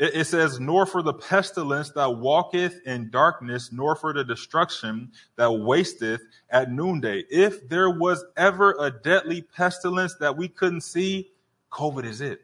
it, 0.02 0.16
it 0.16 0.26
says, 0.26 0.60
nor 0.60 0.88
for 0.88 1.04
the 1.04 1.14
pestilence 1.14 1.92
that 1.92 2.10
walketh 2.18 2.82
in 2.88 3.12
darkness, 3.12 3.72
nor 3.72 3.96
for 3.96 4.14
the 4.14 4.24
destruction 4.24 5.12
that 5.36 5.52
wasteth 5.52 6.22
at 6.50 6.72
noonday. 6.72 7.24
If 7.30 7.70
there 7.70 7.92
was 7.92 8.26
ever 8.36 8.76
a 8.80 8.90
deadly 8.90 9.44
pestilence 9.44 10.16
that 10.16 10.36
we 10.36 10.48
couldn't 10.48 10.82
see, 10.82 11.30
COVID 11.72 12.06
is 12.06 12.20
it. 12.20 12.42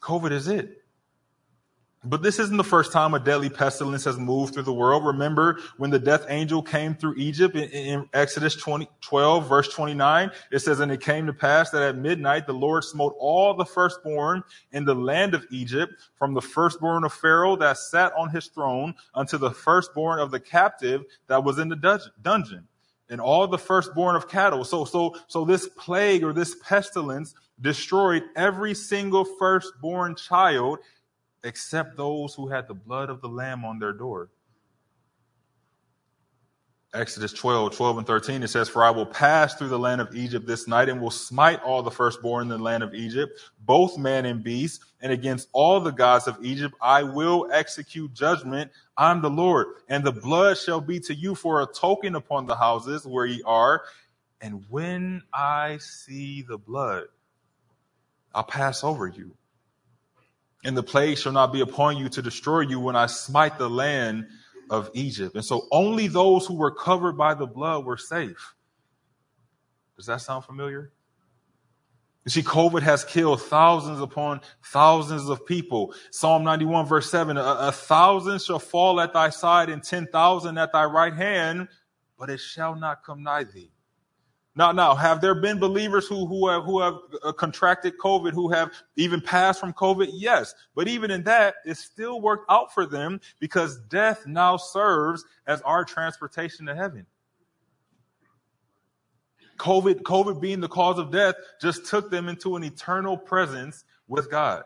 COVID 0.00 0.32
is 0.32 0.48
it. 0.48 0.83
But 2.06 2.22
this 2.22 2.38
isn't 2.38 2.56
the 2.58 2.64
first 2.64 2.92
time 2.92 3.14
a 3.14 3.18
deadly 3.18 3.48
pestilence 3.48 4.04
has 4.04 4.18
moved 4.18 4.52
through 4.52 4.64
the 4.64 4.72
world. 4.74 5.06
Remember 5.06 5.58
when 5.78 5.90
the 5.90 5.98
death 5.98 6.26
angel 6.28 6.62
came 6.62 6.94
through 6.94 7.14
Egypt 7.16 7.56
in, 7.56 7.70
in, 7.70 8.08
Exodus 8.12 8.54
20, 8.56 8.88
12, 9.00 9.48
verse 9.48 9.68
29, 9.68 10.30
it 10.52 10.58
says, 10.58 10.80
And 10.80 10.92
it 10.92 11.00
came 11.00 11.26
to 11.26 11.32
pass 11.32 11.70
that 11.70 11.82
at 11.82 11.96
midnight 11.96 12.46
the 12.46 12.52
Lord 12.52 12.84
smote 12.84 13.14
all 13.18 13.54
the 13.54 13.64
firstborn 13.64 14.42
in 14.72 14.84
the 14.84 14.94
land 14.94 15.34
of 15.34 15.46
Egypt, 15.50 15.94
from 16.18 16.34
the 16.34 16.42
firstborn 16.42 17.04
of 17.04 17.12
Pharaoh 17.12 17.56
that 17.56 17.78
sat 17.78 18.12
on 18.12 18.28
his 18.28 18.48
throne 18.48 18.94
unto 19.14 19.38
the 19.38 19.50
firstborn 19.50 20.18
of 20.20 20.30
the 20.30 20.40
captive 20.40 21.04
that 21.28 21.42
was 21.42 21.58
in 21.58 21.68
the 21.68 22.02
dungeon. 22.20 22.68
And 23.08 23.20
all 23.20 23.46
the 23.46 23.58
firstborn 23.58 24.16
of 24.16 24.28
cattle. 24.28 24.64
So, 24.64 24.84
so, 24.84 25.14
so 25.28 25.44
this 25.44 25.68
plague 25.68 26.24
or 26.24 26.32
this 26.32 26.56
pestilence 26.66 27.34
destroyed 27.60 28.24
every 28.34 28.74
single 28.74 29.24
firstborn 29.24 30.16
child 30.16 30.78
except 31.44 31.96
those 31.96 32.34
who 32.34 32.48
had 32.48 32.66
the 32.66 32.74
blood 32.74 33.10
of 33.10 33.20
the 33.20 33.28
Lamb 33.28 33.64
on 33.64 33.78
their 33.78 33.92
door. 33.92 34.30
Exodus 36.94 37.32
12, 37.32 37.76
12 37.76 37.98
and 37.98 38.06
13, 38.06 38.42
it 38.44 38.48
says, 38.48 38.68
For 38.68 38.84
I 38.84 38.90
will 38.90 39.06
pass 39.06 39.54
through 39.54 39.68
the 39.68 39.78
land 39.78 40.00
of 40.00 40.14
Egypt 40.14 40.46
this 40.46 40.68
night 40.68 40.88
and 40.88 41.00
will 41.00 41.10
smite 41.10 41.60
all 41.62 41.82
the 41.82 41.90
firstborn 41.90 42.44
in 42.44 42.48
the 42.48 42.58
land 42.58 42.84
of 42.84 42.94
Egypt, 42.94 43.40
both 43.58 43.98
man 43.98 44.24
and 44.26 44.44
beast, 44.44 44.80
and 45.00 45.10
against 45.10 45.48
all 45.52 45.80
the 45.80 45.90
gods 45.90 46.28
of 46.28 46.38
Egypt 46.40 46.74
I 46.80 47.02
will 47.02 47.48
execute 47.52 48.14
judgment. 48.14 48.70
I'm 48.96 49.22
the 49.22 49.30
Lord. 49.30 49.66
And 49.88 50.04
the 50.04 50.12
blood 50.12 50.56
shall 50.56 50.80
be 50.80 51.00
to 51.00 51.14
you 51.14 51.34
for 51.34 51.62
a 51.62 51.66
token 51.66 52.14
upon 52.14 52.46
the 52.46 52.54
houses 52.54 53.04
where 53.04 53.26
ye 53.26 53.42
are. 53.44 53.82
And 54.40 54.64
when 54.68 55.22
I 55.32 55.78
see 55.78 56.42
the 56.42 56.58
blood, 56.58 57.06
I'll 58.32 58.44
pass 58.44 58.84
over 58.84 59.08
you 59.08 59.36
and 60.64 60.76
the 60.76 60.82
plague 60.82 61.18
shall 61.18 61.32
not 61.32 61.52
be 61.52 61.60
upon 61.60 61.96
you 61.98 62.08
to 62.08 62.22
destroy 62.22 62.60
you 62.60 62.80
when 62.80 62.96
I 62.96 63.06
smite 63.06 63.58
the 63.58 63.68
land 63.68 64.26
of 64.70 64.90
Egypt. 64.94 65.34
And 65.34 65.44
so 65.44 65.66
only 65.70 66.08
those 66.08 66.46
who 66.46 66.54
were 66.54 66.70
covered 66.70 67.16
by 67.16 67.34
the 67.34 67.46
blood 67.46 67.84
were 67.84 67.98
safe. 67.98 68.54
Does 69.96 70.06
that 70.06 70.22
sound 70.22 70.44
familiar? 70.44 70.92
You 72.24 72.30
see, 72.30 72.42
COVID 72.42 72.80
has 72.80 73.04
killed 73.04 73.42
thousands 73.42 74.00
upon 74.00 74.40
thousands 74.64 75.28
of 75.28 75.44
people. 75.44 75.94
Psalm 76.10 76.42
91 76.42 76.86
verse 76.86 77.10
7, 77.10 77.36
a, 77.36 77.42
a 77.42 77.72
thousand 77.72 78.40
shall 78.40 78.58
fall 78.58 78.98
at 79.00 79.12
thy 79.12 79.28
side 79.28 79.68
and 79.68 79.82
10,000 79.82 80.56
at 80.56 80.72
thy 80.72 80.84
right 80.86 81.12
hand, 81.12 81.68
but 82.18 82.30
it 82.30 82.38
shall 82.38 82.74
not 82.74 83.04
come 83.04 83.22
nigh 83.22 83.44
thee. 83.44 83.73
Now, 84.56 84.70
now, 84.70 84.94
have 84.94 85.20
there 85.20 85.34
been 85.34 85.58
believers 85.58 86.06
who, 86.06 86.26
who 86.26 86.48
have, 86.48 86.62
who 86.62 86.80
have 86.80 86.94
uh, 87.24 87.32
contracted 87.32 87.98
COVID, 87.98 88.32
who 88.32 88.52
have 88.52 88.70
even 88.94 89.20
passed 89.20 89.58
from 89.58 89.72
COVID? 89.72 90.10
Yes. 90.12 90.54
But 90.76 90.86
even 90.86 91.10
in 91.10 91.24
that, 91.24 91.56
it 91.64 91.76
still 91.76 92.20
worked 92.20 92.48
out 92.48 92.72
for 92.72 92.86
them 92.86 93.20
because 93.40 93.80
death 93.88 94.26
now 94.26 94.56
serves 94.56 95.24
as 95.48 95.60
our 95.62 95.84
transportation 95.84 96.66
to 96.66 96.74
heaven. 96.74 97.04
COVID, 99.58 100.02
COVID 100.02 100.40
being 100.40 100.60
the 100.60 100.68
cause 100.68 100.98
of 100.98 101.10
death 101.10 101.34
just 101.60 101.86
took 101.86 102.10
them 102.10 102.28
into 102.28 102.54
an 102.54 102.62
eternal 102.62 103.16
presence 103.16 103.84
with 104.06 104.30
God. 104.30 104.62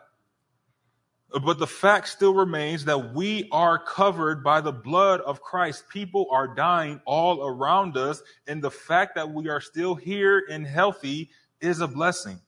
But 1.31 1.59
the 1.59 1.67
fact 1.67 2.07
still 2.07 2.33
remains 2.33 2.85
that 2.85 3.13
we 3.13 3.47
are 3.51 3.77
covered 3.77 4.43
by 4.43 4.61
the 4.61 4.71
blood 4.71 5.21
of 5.21 5.41
Christ. 5.41 5.87
People 5.89 6.27
are 6.31 6.47
dying 6.47 7.01
all 7.05 7.45
around 7.45 7.97
us. 7.97 8.23
And 8.47 8.63
the 8.63 8.71
fact 8.71 9.15
that 9.15 9.31
we 9.31 9.47
are 9.47 9.61
still 9.61 9.93
here 9.93 10.43
and 10.49 10.65
healthy 10.65 11.29
is 11.61 11.81
a 11.81 11.87
blessing. 11.87 12.39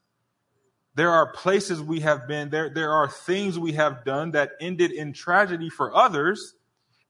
There 0.96 1.12
are 1.12 1.32
places 1.32 1.82
we 1.82 2.02
have 2.02 2.28
been, 2.28 2.50
there, 2.50 2.70
there 2.70 2.91
are 2.91 3.08
things 3.08 3.58
we 3.58 3.74
have 3.74 4.04
done 4.04 4.32
that 4.32 4.52
ended 4.60 4.91
in 4.91 5.13
tragedy 5.13 5.70
for 5.70 5.96
others, 5.96 6.56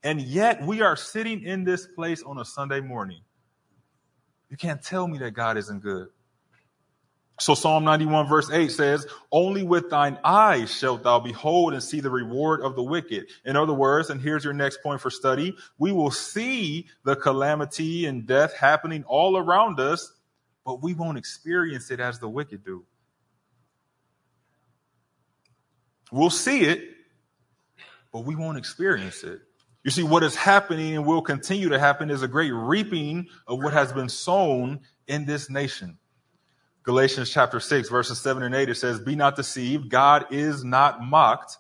and 0.04 0.22
yet 0.22 0.62
we 0.62 0.82
are 0.82 0.96
sitting 0.96 1.42
in 1.42 1.64
this 1.64 1.88
place 1.88 2.22
on 2.22 2.38
a 2.38 2.46
Sunday 2.46 2.80
morning. 2.80 3.22
You 4.50 4.58
can't 4.58 4.84
tell 4.84 5.08
me 5.08 5.18
that 5.20 5.32
God 5.32 5.58
isn't 5.58 5.80
good. 5.80 6.10
So 7.42 7.56
Psalm 7.56 7.84
91 7.84 8.28
verse 8.28 8.52
8 8.52 8.72
says, 8.72 9.08
only 9.32 9.64
with 9.64 9.90
thine 9.90 10.20
eyes 10.24 10.72
shalt 10.72 11.02
thou 11.02 11.20
behold 11.20 11.74
and 11.74 11.82
see 11.82 12.00
the 12.00 12.10
reward 12.12 12.62
of 12.62 12.76
the 12.76 12.84
wicked. 12.84 13.30
In 13.46 13.56
other 13.56 13.74
words, 13.74 14.12
and 14.12 14.22
here's 14.22 14.44
your 14.44 14.54
next 14.54 14.84
point 14.84 15.02
for 15.02 15.10
study, 15.10 15.56
we 15.80 15.92
will 15.92 16.12
see 16.12 16.86
the 17.04 17.16
calamity 17.16 18.06
and 18.06 18.28
death 18.28 18.54
happening 18.54 19.04
all 19.08 19.38
around 19.38 19.80
us, 19.80 20.14
but 20.64 20.84
we 20.84 20.94
won't 20.94 21.18
experience 21.18 21.90
it 21.90 22.00
as 22.00 22.20
the 22.20 22.30
wicked 22.30 22.64
do. 22.64 22.86
We'll 26.12 26.30
see 26.30 26.62
it, 26.62 26.90
but 28.14 28.20
we 28.20 28.36
won't 28.36 28.60
experience 28.60 29.24
it. 29.24 29.40
You 29.84 29.90
see, 29.90 30.04
what 30.04 30.22
is 30.22 30.36
happening 30.36 30.96
and 30.96 31.08
will 31.08 31.24
continue 31.24 31.70
to 31.70 31.80
happen 31.80 32.12
is 32.12 32.22
a 32.22 32.28
great 32.28 32.54
reaping 32.54 33.26
of 33.48 33.64
what 33.64 33.74
has 33.74 33.92
been 33.92 34.10
sown 34.10 34.82
in 35.08 35.26
this 35.26 35.50
nation. 35.50 35.98
Galatians 36.84 37.30
chapter 37.30 37.60
6, 37.60 37.90
verses 37.90 38.20
7 38.20 38.42
and 38.42 38.56
8, 38.56 38.70
it 38.70 38.76
says, 38.76 39.00
Be 39.00 39.16
not 39.16 39.36
deceived, 39.36 39.90
God 39.90 40.26
is 40.32 40.64
not 40.64 41.04
mocked. 41.04 41.58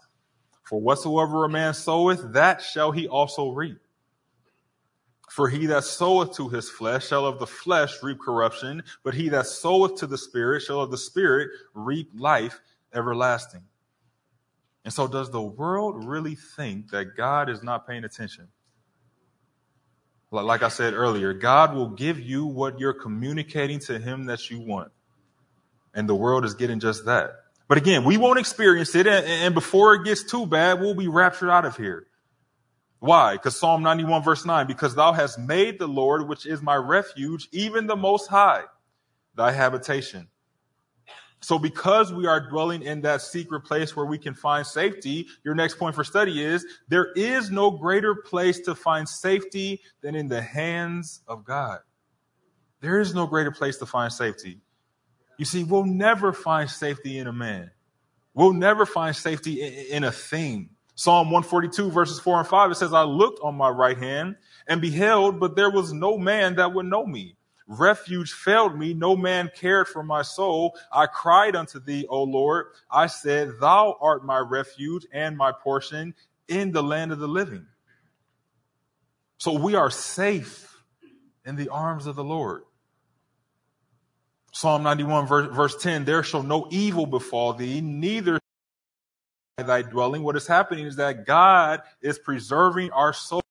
For 0.63 0.81
whatsoever 0.81 1.45
a 1.45 1.49
man 1.49 1.73
soweth, 1.73 2.33
that 2.33 2.61
shall 2.61 2.91
he 2.91 3.07
also 3.07 3.51
reap. 3.51 3.77
For 5.29 5.47
he 5.47 5.67
that 5.67 5.83
soweth 5.83 6.35
to 6.37 6.49
his 6.49 6.69
flesh 6.69 7.07
shall 7.07 7.25
of 7.25 7.39
the 7.39 7.47
flesh 7.47 8.01
reap 8.01 8.19
corruption, 8.19 8.83
but 9.03 9.13
he 9.13 9.29
that 9.29 9.45
soweth 9.45 9.95
to 9.97 10.07
the 10.07 10.17
Spirit 10.17 10.61
shall 10.61 10.81
of 10.81 10.91
the 10.91 10.97
Spirit 10.97 11.49
reap 11.73 12.09
life 12.17 12.59
everlasting. 12.93 13.63
And 14.83 14.93
so, 14.93 15.07
does 15.07 15.29
the 15.29 15.41
world 15.41 16.03
really 16.05 16.35
think 16.35 16.89
that 16.89 17.15
God 17.15 17.49
is 17.49 17.61
not 17.61 17.87
paying 17.87 18.03
attention? 18.03 18.47
Like 20.31 20.63
I 20.63 20.69
said 20.69 20.93
earlier, 20.93 21.33
God 21.33 21.75
will 21.75 21.89
give 21.89 22.19
you 22.19 22.45
what 22.45 22.79
you're 22.79 22.93
communicating 22.93 23.79
to 23.79 23.99
Him 23.99 24.25
that 24.25 24.49
you 24.49 24.59
want 24.59 24.91
and 25.93 26.07
the 26.07 26.15
world 26.15 26.45
is 26.45 26.53
getting 26.53 26.79
just 26.79 27.05
that. 27.05 27.31
But 27.67 27.77
again, 27.77 28.03
we 28.03 28.17
won't 28.17 28.39
experience 28.39 28.95
it, 28.95 29.07
and, 29.07 29.53
before 29.53 29.95
it 29.95 30.03
gets 30.03 30.23
too 30.23 30.45
bad, 30.45 30.81
we'll 30.81 30.93
be 30.93 31.07
raptured 31.07 31.49
out 31.49 31.65
of 31.65 31.77
here. 31.77 32.07
Why? 32.99 33.33
Because 33.33 33.57
Psalm 33.57 33.81
91 33.81 34.23
verse 34.23 34.45
9, 34.45 34.67
because 34.67 34.93
thou 34.93 35.13
hast 35.13 35.39
made 35.39 35.79
the 35.79 35.87
Lord, 35.87 36.27
which 36.27 36.45
is 36.45 36.61
my 36.61 36.75
refuge, 36.75 37.47
even 37.51 37.87
the 37.87 37.95
most 37.95 38.27
high, 38.27 38.63
thy 39.35 39.51
habitation. 39.51 40.27
So 41.41 41.57
because 41.57 42.13
we 42.13 42.27
are 42.27 42.47
dwelling 42.49 42.83
in 42.83 43.01
that 43.01 43.21
secret 43.21 43.61
place 43.61 43.95
where 43.95 44.05
we 44.05 44.19
can 44.19 44.35
find 44.35 44.65
safety, 44.65 45.27
your 45.43 45.55
next 45.55 45.79
point 45.79 45.95
for 45.95 46.03
study 46.03 46.43
is 46.43 46.63
there 46.87 47.11
is 47.13 47.49
no 47.49 47.71
greater 47.71 48.13
place 48.13 48.59
to 48.61 48.75
find 48.75 49.09
safety 49.09 49.81
than 50.01 50.13
in 50.13 50.27
the 50.27 50.41
hands 50.41 51.21
of 51.27 51.43
God. 51.43 51.79
There 52.81 52.99
is 52.99 53.15
no 53.15 53.25
greater 53.25 53.51
place 53.51 53.77
to 53.77 53.87
find 53.87 54.13
safety. 54.13 54.59
You 55.41 55.45
see, 55.45 55.63
we'll 55.63 55.85
never 55.85 56.33
find 56.33 56.69
safety 56.69 57.17
in 57.17 57.25
a 57.25 57.33
man. 57.33 57.71
We'll 58.35 58.53
never 58.53 58.85
find 58.85 59.15
safety 59.15 59.59
in 59.89 60.03
a 60.03 60.11
thing. 60.11 60.69
Psalm 60.93 61.31
142 61.31 61.89
verses 61.89 62.19
4 62.19 62.41
and 62.41 62.47
5, 62.47 62.69
it 62.69 62.75
says, 62.75 62.93
I 62.93 63.01
looked 63.01 63.39
on 63.41 63.55
my 63.55 63.69
right 63.69 63.97
hand 63.97 64.35
and 64.67 64.79
beheld, 64.79 65.39
but 65.39 65.55
there 65.55 65.71
was 65.71 65.93
no 65.93 66.19
man 66.19 66.57
that 66.57 66.75
would 66.75 66.85
know 66.85 67.07
me. 67.07 67.37
Refuge 67.65 68.31
failed 68.31 68.77
me. 68.77 68.93
No 68.93 69.15
man 69.15 69.49
cared 69.55 69.87
for 69.87 70.03
my 70.03 70.21
soul. 70.21 70.77
I 70.93 71.07
cried 71.07 71.55
unto 71.55 71.79
thee, 71.79 72.05
O 72.07 72.21
Lord. 72.21 72.67
I 72.91 73.07
said, 73.07 73.53
thou 73.59 73.97
art 73.99 74.23
my 74.23 74.37
refuge 74.37 75.07
and 75.11 75.35
my 75.35 75.53
portion 75.53 76.13
in 76.49 76.71
the 76.71 76.83
land 76.83 77.11
of 77.11 77.17
the 77.17 77.27
living. 77.27 77.65
So 79.39 79.57
we 79.57 79.73
are 79.73 79.89
safe 79.89 80.83
in 81.43 81.55
the 81.55 81.69
arms 81.69 82.05
of 82.05 82.15
the 82.15 82.23
Lord. 82.23 82.61
Psalm 84.51 84.83
91 84.83 85.27
verse, 85.27 85.55
verse 85.55 85.81
10, 85.81 86.05
there 86.05 86.23
shall 86.23 86.43
no 86.43 86.67
evil 86.71 87.05
befall 87.05 87.53
thee, 87.53 87.81
neither 87.81 88.39
thy 89.57 89.81
dwelling. 89.81 90.23
What 90.23 90.35
is 90.35 90.47
happening 90.47 90.85
is 90.85 90.97
that 90.97 91.25
God 91.25 91.81
is 92.01 92.19
preserving 92.19 92.91
our 92.91 93.13
soul. 93.13 93.41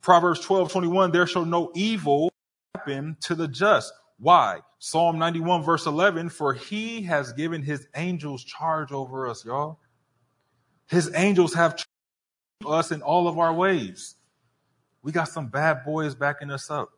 Proverbs 0.00 0.40
12, 0.40 0.72
21, 0.72 1.12
there 1.12 1.26
shall 1.26 1.44
no 1.44 1.70
evil 1.74 2.30
happen 2.74 3.16
to 3.20 3.34
the 3.34 3.48
just. 3.48 3.92
Why? 4.18 4.60
Psalm 4.78 5.18
91 5.18 5.62
verse 5.62 5.86
11, 5.86 6.28
for 6.28 6.52
he 6.52 7.02
has 7.02 7.32
given 7.32 7.62
his 7.62 7.86
angels 7.96 8.44
charge 8.44 8.92
over 8.92 9.28
us, 9.28 9.44
y'all. 9.44 9.78
His 10.88 11.10
angels 11.14 11.54
have 11.54 11.82
us 12.66 12.92
in 12.92 13.00
all 13.00 13.28
of 13.28 13.38
our 13.38 13.54
ways. 13.54 14.16
We 15.02 15.12
got 15.12 15.28
some 15.28 15.48
bad 15.48 15.84
boys 15.84 16.14
backing 16.14 16.50
us 16.50 16.70
up. 16.70 16.90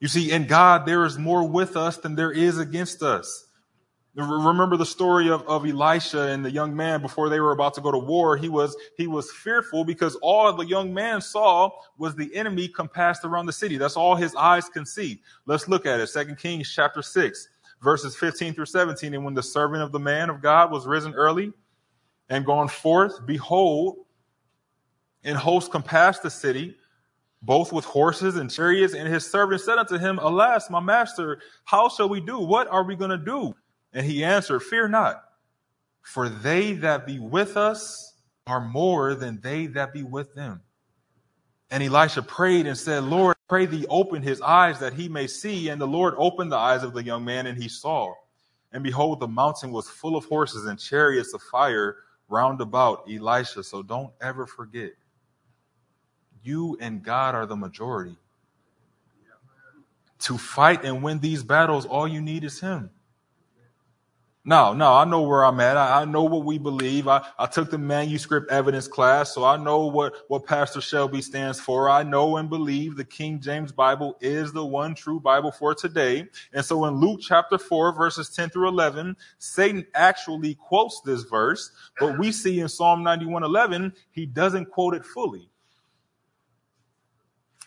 You 0.00 0.08
see, 0.08 0.30
in 0.30 0.46
God, 0.46 0.86
there 0.86 1.04
is 1.04 1.18
more 1.18 1.48
with 1.48 1.76
us 1.76 1.96
than 1.96 2.16
there 2.16 2.32
is 2.32 2.58
against 2.58 3.02
us. 3.02 3.46
Remember 4.14 4.78
the 4.78 4.86
story 4.86 5.28
of, 5.28 5.46
of 5.46 5.66
Elisha 5.66 6.28
and 6.28 6.42
the 6.42 6.50
young 6.50 6.74
man 6.74 7.02
before 7.02 7.28
they 7.28 7.38
were 7.38 7.52
about 7.52 7.74
to 7.74 7.82
go 7.82 7.90
to 7.90 7.98
war. 7.98 8.34
He 8.36 8.48
was, 8.48 8.74
he 8.96 9.06
was 9.06 9.30
fearful 9.30 9.84
because 9.84 10.16
all 10.22 10.50
the 10.54 10.64
young 10.64 10.92
man 10.94 11.20
saw 11.20 11.70
was 11.98 12.14
the 12.14 12.34
enemy 12.34 12.66
compassed 12.66 13.26
around 13.26 13.44
the 13.44 13.52
city. 13.52 13.76
That's 13.76 13.96
all 13.96 14.16
his 14.16 14.34
eyes 14.34 14.70
can 14.70 14.86
see. 14.86 15.20
Let's 15.44 15.68
look 15.68 15.84
at 15.84 16.00
it. 16.00 16.06
Second 16.06 16.38
Kings 16.38 16.72
chapter 16.74 17.02
six, 17.02 17.46
verses 17.82 18.16
15 18.16 18.54
through 18.54 18.66
17. 18.66 19.12
And 19.12 19.22
when 19.22 19.34
the 19.34 19.42
servant 19.42 19.82
of 19.82 19.92
the 19.92 20.00
man 20.00 20.30
of 20.30 20.40
God 20.40 20.70
was 20.70 20.86
risen 20.86 21.12
early 21.12 21.52
and 22.30 22.46
gone 22.46 22.68
forth, 22.68 23.26
behold, 23.26 23.98
in 25.24 25.36
hosts 25.36 25.68
compassed 25.68 26.22
the 26.22 26.30
city 26.30 26.74
both 27.42 27.72
with 27.72 27.84
horses 27.84 28.36
and 28.36 28.50
chariots. 28.50 28.94
And 28.94 29.08
his 29.08 29.30
servant 29.30 29.60
said 29.60 29.78
unto 29.78 29.98
him, 29.98 30.18
Alas, 30.18 30.70
my 30.70 30.80
master, 30.80 31.40
how 31.64 31.88
shall 31.88 32.08
we 32.08 32.20
do? 32.20 32.38
What 32.38 32.68
are 32.68 32.84
we 32.84 32.96
going 32.96 33.10
to 33.10 33.18
do? 33.18 33.54
And 33.92 34.04
he 34.04 34.24
answered, 34.24 34.60
Fear 34.60 34.88
not, 34.88 35.22
for 36.02 36.28
they 36.28 36.72
that 36.74 37.06
be 37.06 37.18
with 37.18 37.56
us 37.56 38.14
are 38.46 38.60
more 38.60 39.14
than 39.14 39.40
they 39.40 39.66
that 39.66 39.92
be 39.92 40.02
with 40.02 40.34
them. 40.34 40.60
And 41.70 41.82
Elisha 41.82 42.22
prayed 42.22 42.66
and 42.66 42.78
said, 42.78 43.02
Lord, 43.04 43.36
pray 43.48 43.66
thee 43.66 43.86
open 43.88 44.22
his 44.22 44.40
eyes 44.40 44.78
that 44.78 44.92
he 44.92 45.08
may 45.08 45.26
see. 45.26 45.68
And 45.68 45.80
the 45.80 45.86
Lord 45.86 46.14
opened 46.16 46.52
the 46.52 46.56
eyes 46.56 46.84
of 46.84 46.92
the 46.92 47.02
young 47.02 47.24
man, 47.24 47.46
and 47.46 47.60
he 47.60 47.68
saw. 47.68 48.12
And 48.72 48.84
behold, 48.84 49.20
the 49.20 49.28
mountain 49.28 49.72
was 49.72 49.88
full 49.88 50.16
of 50.16 50.26
horses 50.26 50.66
and 50.66 50.78
chariots 50.78 51.34
of 51.34 51.42
fire 51.42 51.96
round 52.28 52.60
about 52.60 53.08
Elisha. 53.10 53.64
So 53.64 53.82
don't 53.82 54.12
ever 54.20 54.46
forget 54.46 54.92
you 56.46 56.76
and 56.80 57.02
God 57.02 57.34
are 57.34 57.46
the 57.46 57.56
majority. 57.56 58.16
To 60.20 60.38
fight 60.38 60.84
and 60.84 61.02
win 61.02 61.20
these 61.20 61.42
battles, 61.42 61.84
all 61.84 62.08
you 62.08 62.20
need 62.20 62.44
is 62.44 62.60
Him. 62.60 62.90
No, 64.48 64.72
no, 64.72 64.92
I 64.92 65.04
know 65.04 65.22
where 65.22 65.44
I'm 65.44 65.58
at. 65.58 65.76
I, 65.76 66.02
I 66.02 66.04
know 66.04 66.22
what 66.22 66.44
we 66.44 66.56
believe. 66.56 67.08
I, 67.08 67.26
I 67.36 67.46
took 67.46 67.68
the 67.68 67.78
manuscript 67.78 68.48
evidence 68.48 68.86
class, 68.86 69.34
so 69.34 69.42
I 69.42 69.56
know 69.56 69.86
what, 69.86 70.14
what 70.28 70.46
Pastor 70.46 70.80
Shelby 70.80 71.20
stands 71.20 71.58
for. 71.58 71.90
I 71.90 72.04
know 72.04 72.36
and 72.36 72.48
believe 72.48 72.94
the 72.94 73.04
King 73.04 73.40
James 73.40 73.72
Bible 73.72 74.16
is 74.20 74.52
the 74.52 74.64
one 74.64 74.94
true 74.94 75.18
Bible 75.18 75.50
for 75.50 75.74
today. 75.74 76.28
And 76.52 76.64
so 76.64 76.84
in 76.84 77.00
Luke 77.00 77.18
chapter 77.20 77.58
4, 77.58 77.92
verses 77.92 78.28
10 78.30 78.50
through 78.50 78.68
11, 78.68 79.16
Satan 79.40 79.84
actually 79.96 80.54
quotes 80.54 81.00
this 81.00 81.24
verse, 81.24 81.72
but 81.98 82.16
we 82.16 82.30
see 82.30 82.60
in 82.60 82.68
Psalm 82.68 83.02
91 83.02 83.42
11, 83.42 83.94
he 84.12 84.26
doesn't 84.26 84.66
quote 84.66 84.94
it 84.94 85.04
fully. 85.04 85.50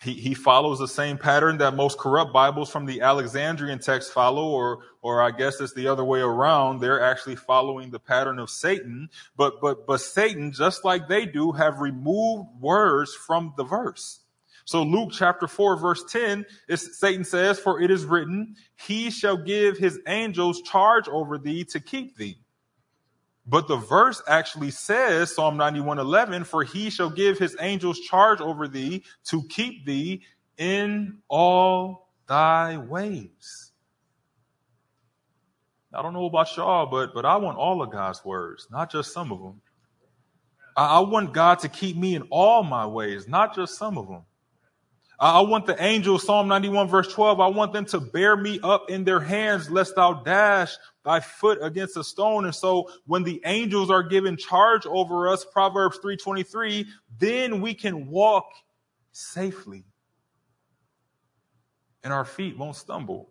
He, 0.02 0.14
he 0.14 0.32
follows 0.32 0.78
the 0.78 0.88
same 0.88 1.18
pattern 1.18 1.58
that 1.58 1.74
most 1.74 1.98
corrupt 1.98 2.32
Bibles 2.32 2.70
from 2.70 2.86
the 2.86 3.02
Alexandrian 3.02 3.80
text 3.80 4.12
follow, 4.12 4.48
or, 4.48 4.78
or 5.02 5.20
I 5.20 5.30
guess 5.30 5.60
it's 5.60 5.74
the 5.74 5.88
other 5.88 6.04
way 6.04 6.20
around. 6.20 6.80
They're 6.80 7.02
actually 7.02 7.36
following 7.36 7.90
the 7.90 8.00
pattern 8.00 8.38
of 8.38 8.48
Satan. 8.48 9.10
But, 9.36 9.60
but, 9.60 9.86
but 9.86 10.00
Satan, 10.00 10.52
just 10.52 10.86
like 10.86 11.06
they 11.06 11.26
do, 11.26 11.52
have 11.52 11.80
removed 11.80 12.48
words 12.60 13.14
from 13.14 13.52
the 13.58 13.64
verse. 13.64 14.20
So 14.64 14.82
Luke 14.82 15.10
chapter 15.12 15.46
4 15.46 15.76
verse 15.76 16.04
10, 16.10 16.46
is, 16.68 16.98
Satan 16.98 17.24
says, 17.24 17.58
for 17.58 17.82
it 17.82 17.90
is 17.90 18.06
written, 18.06 18.56
he 18.76 19.10
shall 19.10 19.36
give 19.36 19.76
his 19.76 19.98
angels 20.06 20.62
charge 20.62 21.08
over 21.08 21.36
thee 21.36 21.64
to 21.64 21.80
keep 21.80 22.16
thee. 22.16 22.38
But 23.50 23.66
the 23.66 23.76
verse 23.76 24.22
actually 24.28 24.70
says, 24.70 25.34
Psalm 25.34 25.58
91:11, 25.58 26.46
for 26.46 26.62
he 26.62 26.88
shall 26.88 27.10
give 27.10 27.36
his 27.36 27.56
angels 27.58 27.98
charge 27.98 28.40
over 28.40 28.68
thee 28.68 29.02
to 29.24 29.42
keep 29.48 29.84
thee 29.84 30.22
in 30.56 31.18
all 31.28 32.08
thy 32.28 32.76
ways. 32.76 33.72
I 35.92 36.00
don't 36.00 36.12
know 36.12 36.26
about 36.26 36.56
y'all, 36.56 36.86
but 36.86 37.12
but 37.12 37.24
I 37.24 37.36
want 37.38 37.58
all 37.58 37.82
of 37.82 37.90
God's 37.90 38.24
words, 38.24 38.68
not 38.70 38.92
just 38.92 39.12
some 39.12 39.32
of 39.32 39.40
them. 39.40 39.60
I, 40.76 40.98
I 40.98 41.00
want 41.00 41.32
God 41.32 41.58
to 41.60 41.68
keep 41.68 41.96
me 41.96 42.14
in 42.14 42.22
all 42.30 42.62
my 42.62 42.86
ways, 42.86 43.26
not 43.26 43.56
just 43.56 43.76
some 43.76 43.98
of 43.98 44.06
them. 44.06 44.22
I 45.22 45.42
want 45.42 45.66
the 45.66 45.80
angels, 45.82 46.24
Psalm 46.24 46.48
91 46.48 46.88
verse 46.88 47.12
12, 47.12 47.40
I 47.40 47.46
want 47.48 47.74
them 47.74 47.84
to 47.86 48.00
bear 48.00 48.38
me 48.38 48.58
up 48.62 48.88
in 48.88 49.04
their 49.04 49.20
hands 49.20 49.70
lest 49.70 49.96
thou 49.96 50.14
dash 50.14 50.74
thy 51.04 51.20
foot 51.20 51.58
against 51.60 51.98
a 51.98 52.04
stone. 52.04 52.46
And 52.46 52.54
so 52.54 52.88
when 53.06 53.22
the 53.22 53.42
angels 53.44 53.90
are 53.90 54.02
given 54.02 54.38
charge 54.38 54.86
over 54.86 55.28
us, 55.28 55.44
Proverbs 55.44 55.98
323, 55.98 56.86
then 57.18 57.60
we 57.60 57.74
can 57.74 58.06
walk 58.06 58.46
safely 59.12 59.84
and 62.02 62.14
our 62.14 62.24
feet 62.24 62.56
won't 62.56 62.76
stumble. 62.76 63.28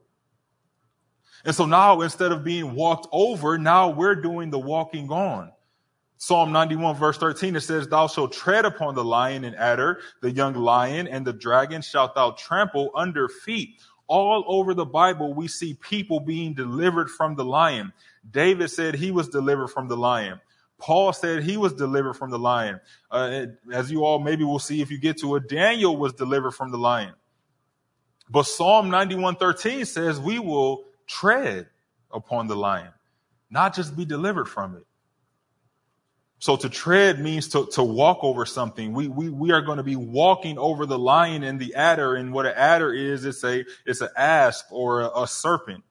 And 1.44 1.56
so 1.56 1.66
now 1.66 2.02
instead 2.02 2.32
of 2.32 2.44
being 2.44 2.76
walked 2.76 3.08
over, 3.12 3.58
now 3.58 3.90
we're 3.90 4.16
doing 4.16 4.52
the 4.52 4.60
walking 4.60 5.10
on. 5.10 5.52
Psalm 6.22 6.52
91 6.52 6.98
verse 6.98 7.18
13, 7.18 7.56
it 7.56 7.62
says, 7.62 7.88
Thou 7.88 8.08
shalt 8.08 8.34
tread 8.34 8.66
upon 8.66 8.94
the 8.94 9.04
lion 9.06 9.46
and 9.46 9.56
adder, 9.56 10.02
the 10.22 10.30
young 10.30 10.54
lion 10.54 11.08
and 11.08 11.26
the 11.26 11.32
dragon 11.32 11.82
shalt 11.82 12.14
thou 12.14 12.32
trample 12.32 12.92
under 12.94 13.30
feet. 13.30 13.80
All 14.08 14.44
over 14.46 14.74
the 14.74 14.86
Bible, 14.86 15.34
we 15.34 15.48
see 15.48 15.76
people 15.76 16.20
being 16.20 16.54
delivered 16.54 17.10
from 17.10 17.36
the 17.36 17.46
lion. 17.46 17.94
David 18.32 18.70
said 18.70 18.96
he 18.96 19.12
was 19.12 19.30
delivered 19.30 19.70
from 19.70 19.88
the 19.88 19.96
lion. 19.96 20.42
Paul 20.78 21.14
said 21.14 21.42
he 21.42 21.56
was 21.56 21.72
delivered 21.72 22.16
from 22.16 22.32
the 22.32 22.40
lion. 22.40 22.82
Uh, 23.10 23.46
as 23.72 23.90
you 23.90 24.04
all 24.04 24.20
maybe 24.20 24.44
will 24.44 24.60
see 24.60 24.82
if 24.82 24.92
you 24.92 25.00
get 25.00 25.18
to 25.20 25.38
it, 25.38 25.48
Daniel 25.48 25.96
was 25.96 26.12
delivered 26.12 26.52
from 26.52 26.70
the 26.70 26.78
lion. 26.78 27.14
But 28.30 28.44
Psalm 28.44 28.90
91:13 28.90 29.86
says 29.86 30.20
we 30.20 30.40
will 30.40 30.84
tread 31.08 31.70
upon 32.12 32.48
the 32.48 32.58
lion, 32.58 32.92
not 33.50 33.74
just 33.74 33.96
be 33.96 34.04
delivered 34.04 34.46
from 34.46 34.76
it. 34.76 34.86
So 36.40 36.56
to 36.56 36.70
tread 36.70 37.20
means 37.20 37.50
to, 37.50 37.68
to 37.74 37.84
walk 37.84 38.24
over 38.24 38.46
something. 38.46 38.94
We, 38.94 39.10
we, 39.10 39.30
we 39.30 39.52
are 39.52 39.62
going 39.62 39.78
to 39.78 39.84
be 39.84 39.98
walking 39.98 40.58
over 40.58 40.86
the 40.86 40.98
lion 40.98 41.44
and 41.44 41.60
the 41.60 41.76
adder. 41.76 42.16
And 42.16 42.32
what 42.34 42.46
an 42.46 42.54
adder 42.56 42.94
is, 42.94 43.26
it's 43.26 43.44
a, 43.44 43.66
it's 43.86 44.00
an 44.00 44.10
asp 44.16 44.66
or 44.72 45.02
a, 45.02 45.24
a 45.24 45.28
serpent. 45.28 45.84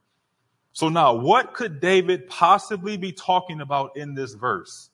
So 0.73 0.89
now 0.89 1.15
what 1.15 1.53
could 1.53 1.81
David 1.81 2.29
possibly 2.29 2.97
be 2.97 3.13
talking 3.13 3.61
about 3.61 3.97
in 3.97 4.15
this 4.15 4.33
verse? 4.33 4.89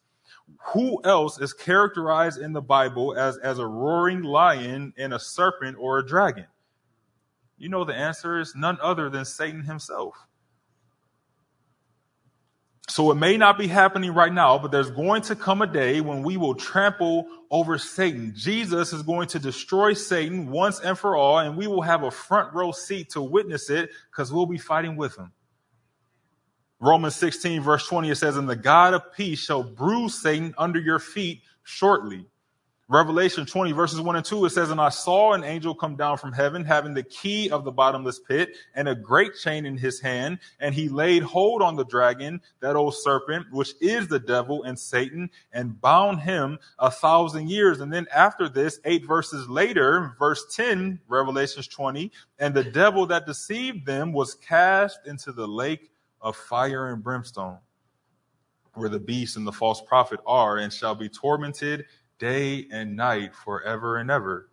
Who 0.73 1.01
else 1.05 1.41
is 1.41 1.53
characterized 1.53 2.41
in 2.41 2.53
the 2.53 2.61
Bible 2.61 3.17
as, 3.17 3.37
as 3.39 3.61
a 3.61 3.67
roaring 3.67 4.23
lion 4.23 4.93
and 4.97 5.15
a 5.15 5.21
serpent 5.21 5.77
or 5.79 5.99
a 5.99 6.07
dragon? 6.07 6.47
You 7.59 7.69
know 7.69 7.85
the 7.85 7.95
answer 7.95 8.41
is 8.41 8.55
none 8.57 8.79
other 8.83 9.09
than 9.09 9.25
Satan 9.25 9.63
himself. 9.63 10.17
So 12.89 13.11
it 13.11 13.15
may 13.15 13.37
not 13.37 13.59
be 13.59 13.67
happening 13.67 14.13
right 14.13 14.33
now, 14.33 14.59
but 14.59 14.71
there's 14.71 14.91
going 14.91 15.23
to 15.23 15.37
come 15.37 15.63
a 15.63 15.67
day 15.67 16.01
when 16.01 16.23
we 16.23 16.37
will 16.37 16.55
trample 16.55 17.27
over 17.51 17.79
Satan. 17.79 18.35
Jesus 18.37 18.93
is 18.93 19.03
going 19.03 19.29
to 19.29 19.39
destroy 19.39 19.95
Satan 19.95 20.51
once 20.51 20.81
and 20.81 20.99
for 20.99 21.17
all, 21.17 21.39
and 21.39 21.57
we 21.57 21.67
will 21.67 21.83
have 21.83 22.03
a 22.03 22.11
front 22.11 22.53
row 22.53 22.73
seat 22.73 23.11
to 23.11 23.23
witness 23.23 23.71
it 23.71 23.91
because 24.11 24.33
we'll 24.33 24.47
be 24.47 24.59
fighting 24.59 24.97
with 24.97 25.17
him. 25.17 25.33
Romans 26.79 27.17
16 27.17 27.63
verse 27.63 27.87
20, 27.89 28.11
it 28.11 28.17
says, 28.17 28.37
and 28.37 28.49
the 28.49 28.57
God 28.57 28.93
of 28.93 29.13
peace 29.15 29.39
shall 29.39 29.63
bruise 29.63 30.21
Satan 30.21 30.55
under 30.59 30.79
your 30.79 30.99
feet 30.99 31.41
shortly. 31.63 32.27
Revelation 32.89 33.47
20 33.47 33.73
verses 33.73 33.99
1 33.99 34.17
and 34.17 34.25
2, 34.25 34.45
it 34.45 34.51
says, 34.51 34.71
And 34.71 34.81
I 34.81 34.91
saw 34.91 35.33
an 35.33 35.43
angel 35.43 35.75
come 35.75 35.97
down 35.97 36.19
from 36.19 36.35
heaven, 36.35 36.65
having 36.65 36.93
the 36.93 37.03
key 37.03 37.49
of 37.49 37.65
the 37.65 37.73
bottomless 37.73 38.19
pit 38.19 38.57
and 38.75 38.89
a 38.89 38.95
great 38.95 39.35
chain 39.37 39.65
in 39.65 39.79
his 39.79 40.01
hand. 40.01 40.39
And 40.61 40.75
he 40.75 40.91
laid 40.91 41.23
hold 41.23 41.63
on 41.63 41.77
the 41.77 41.87
dragon, 41.87 42.43
that 42.61 42.77
old 42.77 42.95
serpent, 42.95 43.47
which 43.51 43.73
is 43.81 44.07
the 44.09 44.19
devil 44.19 44.65
and 44.65 44.79
Satan, 44.79 45.31
and 45.51 45.81
bound 45.81 46.21
him 46.21 46.59
a 46.79 46.91
thousand 46.91 47.49
years. 47.49 47.81
And 47.81 47.91
then 47.91 48.07
after 48.15 48.51
this, 48.51 48.79
eight 48.85 49.07
verses 49.07 49.49
later, 49.49 50.15
verse 50.19 50.45
10, 50.55 51.01
Revelations 51.09 51.69
20, 51.69 52.13
and 52.39 52.53
the 52.53 52.65
devil 52.65 53.07
that 53.07 53.25
deceived 53.25 53.87
them 53.87 54.13
was 54.13 54.35
cast 54.35 55.07
into 55.07 55.33
the 55.33 55.49
lake 55.49 55.91
of 56.21 56.37
fire 56.37 56.93
and 56.93 57.03
brimstone, 57.03 57.59
where 58.75 58.91
the 58.91 59.01
beast 59.01 59.39
and 59.39 59.47
the 59.47 59.53
false 59.53 59.81
prophet 59.81 60.21
are, 60.27 60.59
and 60.59 60.71
shall 60.71 60.95
be 60.95 61.09
tormented 61.09 61.87
day 62.19 62.67
and 62.71 62.97
night 62.97 63.35
forever 63.35 63.97
and 63.97 64.11
ever. 64.11 64.49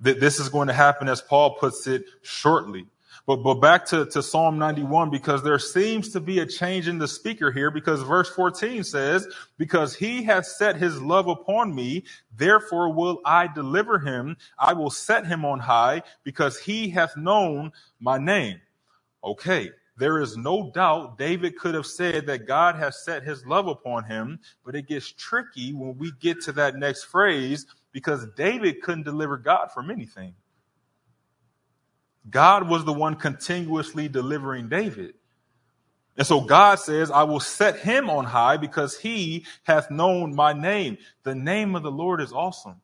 That 0.00 0.20
this 0.20 0.40
is 0.40 0.48
going 0.48 0.68
to 0.68 0.74
happen, 0.74 1.08
as 1.08 1.22
Paul 1.22 1.56
puts 1.56 1.86
it, 1.86 2.04
shortly. 2.22 2.86
But, 3.26 3.36
but 3.36 3.54
back 3.54 3.86
to, 3.86 4.06
to 4.06 4.22
Psalm 4.22 4.58
91, 4.58 5.10
because 5.10 5.44
there 5.44 5.58
seems 5.58 6.08
to 6.10 6.20
be 6.20 6.40
a 6.40 6.46
change 6.46 6.88
in 6.88 6.98
the 6.98 7.06
speaker 7.06 7.52
here, 7.52 7.70
because 7.70 8.02
verse 8.02 8.28
14 8.30 8.82
says, 8.82 9.28
because 9.58 9.94
he 9.94 10.24
hath 10.24 10.46
set 10.46 10.76
his 10.76 11.00
love 11.00 11.28
upon 11.28 11.74
me, 11.74 12.04
therefore 12.36 12.92
will 12.92 13.20
I 13.24 13.46
deliver 13.46 14.00
him. 14.00 14.36
I 14.58 14.72
will 14.72 14.90
set 14.90 15.26
him 15.26 15.44
on 15.44 15.60
high 15.60 16.02
because 16.24 16.58
he 16.58 16.90
hath 16.90 17.16
known 17.16 17.72
my 18.00 18.18
name. 18.18 18.60
Okay 19.22 19.70
there 20.02 20.18
is 20.18 20.36
no 20.36 20.68
doubt 20.74 21.16
David 21.16 21.56
could 21.56 21.76
have 21.76 21.86
said 21.86 22.26
that 22.26 22.44
God 22.44 22.74
has 22.74 23.04
set 23.04 23.22
his 23.22 23.46
love 23.46 23.68
upon 23.68 24.02
him, 24.02 24.40
but 24.66 24.74
it 24.74 24.88
gets 24.88 25.12
tricky 25.12 25.72
when 25.72 25.96
we 25.96 26.10
get 26.18 26.40
to 26.42 26.52
that 26.54 26.74
next 26.74 27.04
phrase 27.04 27.66
because 27.92 28.26
David 28.36 28.82
couldn't 28.82 29.04
deliver 29.04 29.36
God 29.36 29.70
from 29.70 29.92
anything. 29.92 30.34
God 32.28 32.68
was 32.68 32.84
the 32.84 32.92
one 32.92 33.14
continuously 33.14 34.08
delivering 34.08 34.68
David. 34.68 35.14
And 36.16 36.26
so 36.26 36.40
God 36.40 36.80
says, 36.80 37.12
I 37.12 37.22
will 37.22 37.38
set 37.38 37.78
him 37.78 38.10
on 38.10 38.24
high 38.24 38.56
because 38.56 38.98
he 38.98 39.46
hath 39.62 39.88
known 39.88 40.34
my 40.34 40.52
name. 40.52 40.98
The 41.22 41.36
name 41.36 41.76
of 41.76 41.84
the 41.84 41.92
Lord 41.92 42.20
is 42.20 42.32
awesome. 42.32 42.80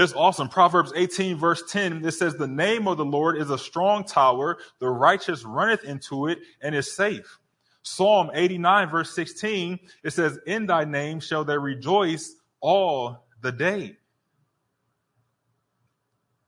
It's 0.00 0.14
awesome. 0.14 0.48
Proverbs 0.48 0.94
18 0.96 1.36
verse 1.36 1.62
10, 1.70 2.06
it 2.06 2.12
says, 2.12 2.34
the 2.34 2.48
name 2.48 2.88
of 2.88 2.96
the 2.96 3.04
Lord 3.04 3.36
is 3.36 3.50
a 3.50 3.58
strong 3.58 4.02
tower. 4.02 4.56
The 4.78 4.88
righteous 4.88 5.44
runneth 5.44 5.84
into 5.84 6.28
it 6.28 6.38
and 6.62 6.74
is 6.74 6.90
safe. 6.90 7.38
Psalm 7.82 8.30
89 8.32 8.88
verse 8.88 9.14
16, 9.14 9.78
it 10.02 10.10
says, 10.12 10.38
in 10.46 10.64
thy 10.64 10.84
name 10.84 11.20
shall 11.20 11.44
they 11.44 11.58
rejoice 11.58 12.34
all 12.60 13.26
the 13.42 13.52
day. 13.52 13.98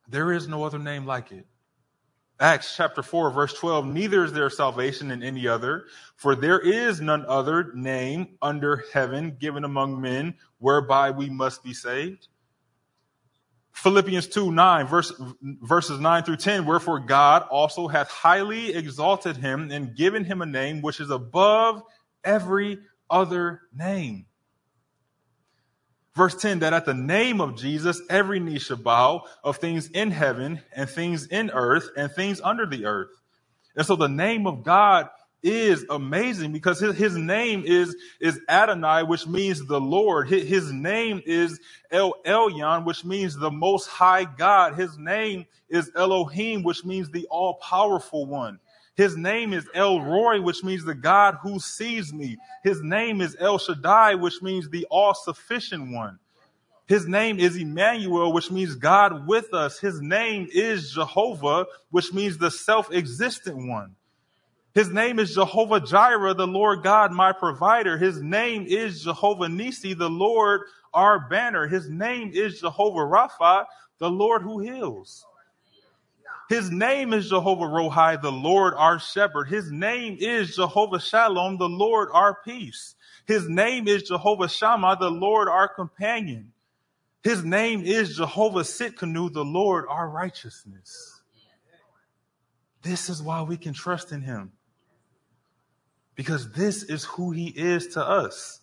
There 0.08 0.32
is 0.32 0.48
no 0.48 0.64
other 0.64 0.78
name 0.78 1.04
like 1.04 1.30
it. 1.30 1.46
Acts 2.40 2.74
chapter 2.74 3.02
4 3.02 3.32
verse 3.32 3.52
12, 3.52 3.84
neither 3.84 4.24
is 4.24 4.32
there 4.32 4.48
salvation 4.48 5.10
in 5.10 5.22
any 5.22 5.46
other, 5.46 5.84
for 6.16 6.34
there 6.34 6.58
is 6.58 7.02
none 7.02 7.26
other 7.28 7.70
name 7.74 8.28
under 8.40 8.84
heaven 8.94 9.36
given 9.38 9.64
among 9.64 10.00
men 10.00 10.36
whereby 10.58 11.10
we 11.10 11.28
must 11.28 11.62
be 11.62 11.74
saved. 11.74 12.28
Philippians 13.72 14.28
2, 14.28 14.52
9, 14.52 14.86
verse, 14.86 15.12
verses 15.42 15.98
9 15.98 16.22
through 16.24 16.36
10, 16.36 16.66
wherefore 16.66 17.00
God 17.00 17.42
also 17.50 17.88
hath 17.88 18.08
highly 18.08 18.74
exalted 18.74 19.36
him 19.36 19.70
and 19.70 19.96
given 19.96 20.24
him 20.24 20.42
a 20.42 20.46
name 20.46 20.82
which 20.82 21.00
is 21.00 21.10
above 21.10 21.82
every 22.22 22.78
other 23.10 23.62
name. 23.74 24.26
Verse 26.14 26.34
10, 26.34 26.58
that 26.58 26.74
at 26.74 26.84
the 26.84 26.94
name 26.94 27.40
of 27.40 27.56
Jesus, 27.56 28.00
every 28.10 28.38
knee 28.38 28.58
shall 28.58 28.76
bow 28.76 29.24
of 29.42 29.56
things 29.56 29.88
in 29.88 30.10
heaven 30.10 30.60
and 30.76 30.88
things 30.88 31.26
in 31.26 31.50
earth 31.50 31.88
and 31.96 32.12
things 32.12 32.40
under 32.42 32.66
the 32.66 32.84
earth. 32.84 33.08
And 33.74 33.86
so 33.86 33.96
the 33.96 34.08
name 34.08 34.46
of 34.46 34.62
God 34.62 35.08
is 35.42 35.84
amazing 35.90 36.52
because 36.52 36.78
his, 36.78 36.96
his 36.96 37.16
name 37.16 37.64
is, 37.66 37.96
is 38.20 38.40
Adonai, 38.48 39.02
which 39.02 39.26
means 39.26 39.64
the 39.66 39.80
Lord. 39.80 40.28
His, 40.28 40.48
his 40.48 40.72
name 40.72 41.20
is 41.26 41.58
El 41.90 42.14
Elyon, 42.24 42.84
which 42.84 43.04
means 43.04 43.36
the 43.36 43.50
most 43.50 43.88
high 43.88 44.24
God. 44.24 44.74
His 44.74 44.96
name 44.96 45.46
is 45.68 45.90
Elohim, 45.96 46.62
which 46.62 46.84
means 46.84 47.10
the 47.10 47.26
all 47.30 47.54
powerful 47.54 48.26
one. 48.26 48.60
His 48.94 49.16
name 49.16 49.52
is 49.52 49.66
El 49.74 50.00
Roi, 50.02 50.40
which 50.40 50.62
means 50.62 50.84
the 50.84 50.94
God 50.94 51.38
who 51.42 51.58
sees 51.58 52.12
me. 52.12 52.36
His 52.62 52.82
name 52.82 53.20
is 53.20 53.36
El 53.40 53.58
Shaddai, 53.58 54.14
which 54.16 54.42
means 54.42 54.68
the 54.68 54.86
all 54.90 55.14
sufficient 55.14 55.90
one. 55.92 56.18
His 56.86 57.06
name 57.06 57.38
is 57.38 57.56
Emmanuel, 57.56 58.32
which 58.32 58.50
means 58.50 58.74
God 58.74 59.26
with 59.26 59.54
us. 59.54 59.78
His 59.78 60.00
name 60.02 60.46
is 60.52 60.92
Jehovah, 60.92 61.66
which 61.90 62.12
means 62.12 62.36
the 62.36 62.50
self 62.50 62.92
existent 62.92 63.56
one. 63.66 63.96
His 64.74 64.88
name 64.90 65.18
is 65.18 65.34
Jehovah 65.34 65.80
Jireh, 65.80 66.34
the 66.34 66.46
Lord 66.46 66.82
God, 66.82 67.12
my 67.12 67.32
provider. 67.32 67.98
His 67.98 68.22
name 68.22 68.64
is 68.66 69.04
Jehovah 69.04 69.48
Nisi, 69.48 69.92
the 69.92 70.08
Lord, 70.08 70.62
our 70.94 71.28
banner. 71.28 71.68
His 71.68 71.90
name 71.90 72.30
is 72.32 72.60
Jehovah 72.60 73.00
Rapha, 73.00 73.66
the 73.98 74.10
Lord 74.10 74.42
who 74.42 74.60
heals. 74.60 75.26
His 76.48 76.70
name 76.70 77.12
is 77.12 77.28
Jehovah 77.28 77.64
Rohi, 77.64 78.20
the 78.20 78.32
Lord, 78.32 78.74
our 78.76 78.98
shepherd. 78.98 79.48
His 79.48 79.70
name 79.70 80.16
is 80.20 80.56
Jehovah 80.56 81.00
Shalom, 81.00 81.58
the 81.58 81.68
Lord, 81.68 82.08
our 82.12 82.38
peace. 82.42 82.94
His 83.26 83.48
name 83.48 83.88
is 83.88 84.04
Jehovah 84.04 84.48
Shammah, 84.48 84.96
the 84.98 85.10
Lord, 85.10 85.48
our 85.48 85.68
companion. 85.68 86.52
His 87.22 87.44
name 87.44 87.82
is 87.82 88.16
Jehovah 88.16 88.60
Tsidkenu, 88.60 89.32
the 89.32 89.44
Lord, 89.44 89.84
our 89.88 90.08
righteousness. 90.08 91.20
This 92.82 93.08
is 93.08 93.22
why 93.22 93.42
we 93.42 93.56
can 93.56 93.74
trust 93.74 94.10
in 94.12 94.22
him 94.22 94.52
because 96.14 96.52
this 96.52 96.82
is 96.82 97.04
who 97.04 97.30
he 97.32 97.48
is 97.48 97.88
to 97.88 98.04
us. 98.04 98.60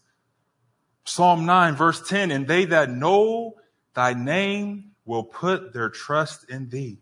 Psalm 1.06 1.46
9 1.46 1.76
verse 1.76 2.08
10, 2.08 2.32
and 2.32 2.48
they 2.48 2.66
that 2.66 2.90
know 2.90 3.56
thy 3.94 4.14
name 4.14 4.92
will 5.06 5.24
put 5.24 5.74
their 5.74 5.90
trust 5.90 6.50
in 6.50 6.70
thee. 6.70 7.00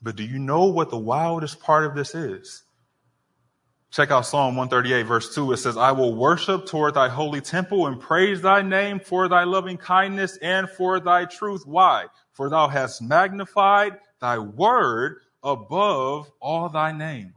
But 0.00 0.16
do 0.16 0.22
you 0.22 0.38
know 0.38 0.66
what 0.66 0.90
the 0.90 0.98
wildest 0.98 1.60
part 1.60 1.84
of 1.84 1.96
this 1.96 2.14
is? 2.14 2.62
Check 3.90 4.10
out 4.10 4.26
Psalm 4.26 4.54
138, 4.54 5.02
verse 5.04 5.34
2. 5.34 5.52
It 5.52 5.56
says, 5.56 5.76
I 5.76 5.92
will 5.92 6.14
worship 6.14 6.66
toward 6.66 6.94
thy 6.94 7.08
holy 7.08 7.40
temple 7.40 7.86
and 7.86 7.98
praise 7.98 8.42
thy 8.42 8.60
name 8.60 9.00
for 9.00 9.28
thy 9.28 9.44
loving 9.44 9.78
kindness 9.78 10.36
and 10.42 10.68
for 10.68 11.00
thy 11.00 11.24
truth. 11.24 11.62
Why? 11.66 12.04
For 12.32 12.50
thou 12.50 12.68
hast 12.68 13.00
magnified 13.00 13.98
thy 14.20 14.38
word 14.38 15.20
above 15.42 16.30
all 16.38 16.68
thy 16.68 16.92
name. 16.92 17.32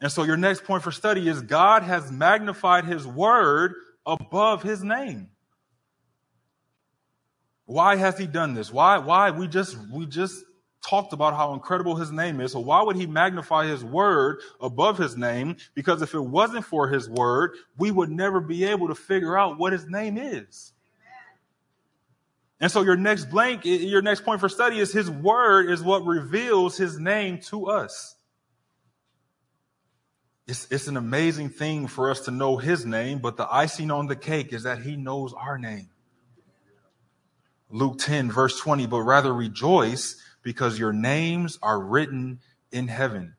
And 0.00 0.12
so 0.12 0.24
your 0.24 0.36
next 0.36 0.64
point 0.64 0.82
for 0.82 0.92
study 0.92 1.28
is 1.28 1.42
God 1.42 1.82
has 1.82 2.12
magnified 2.12 2.84
his 2.84 3.06
word 3.06 3.74
above 4.04 4.62
his 4.62 4.82
name. 4.84 5.30
Why 7.64 7.96
has 7.96 8.16
he 8.16 8.26
done 8.26 8.54
this? 8.54 8.72
Why, 8.72 8.98
why? 8.98 9.30
We 9.30 9.48
just, 9.48 9.76
we 9.90 10.06
just 10.06 10.44
talked 10.86 11.12
about 11.12 11.34
how 11.34 11.52
incredible 11.54 11.96
his 11.96 12.12
name 12.12 12.40
is. 12.40 12.52
So 12.52 12.60
why 12.60 12.82
would 12.82 12.96
he 12.96 13.06
magnify 13.06 13.66
his 13.66 13.84
word 13.84 14.40
above 14.60 14.98
his 14.98 15.16
name? 15.16 15.56
Because 15.74 16.02
if 16.02 16.14
it 16.14 16.20
wasn't 16.20 16.64
for 16.64 16.88
his 16.88 17.08
word, 17.08 17.52
we 17.76 17.90
would 17.90 18.10
never 18.10 18.40
be 18.40 18.64
able 18.64 18.88
to 18.88 18.94
figure 18.94 19.36
out 19.36 19.58
what 19.58 19.72
his 19.72 19.86
name 19.86 20.16
is. 20.16 20.72
And 22.60 22.70
so 22.70 22.82
your 22.82 22.96
next 22.96 23.26
blank, 23.26 23.64
your 23.64 24.00
next 24.00 24.24
point 24.24 24.40
for 24.40 24.48
study 24.48 24.78
is 24.78 24.92
his 24.92 25.10
word 25.10 25.70
is 25.70 25.82
what 25.82 26.04
reveals 26.06 26.76
his 26.76 26.98
name 26.98 27.38
to 27.48 27.66
us. 27.66 28.15
It's, 30.46 30.68
it's 30.70 30.86
an 30.86 30.96
amazing 30.96 31.48
thing 31.48 31.88
for 31.88 32.10
us 32.10 32.20
to 32.20 32.30
know 32.30 32.56
his 32.56 32.86
name, 32.86 33.18
but 33.18 33.36
the 33.36 33.52
icing 33.52 33.90
on 33.90 34.06
the 34.06 34.14
cake 34.14 34.52
is 34.52 34.62
that 34.62 34.80
he 34.80 34.96
knows 34.96 35.32
our 35.32 35.58
name. 35.58 35.88
Luke 37.68 37.98
10, 37.98 38.30
verse 38.30 38.58
20, 38.60 38.86
but 38.86 39.00
rather 39.00 39.34
rejoice 39.34 40.22
because 40.42 40.78
your 40.78 40.92
names 40.92 41.58
are 41.62 41.80
written 41.80 42.38
in 42.70 42.86
heaven. 42.86 43.34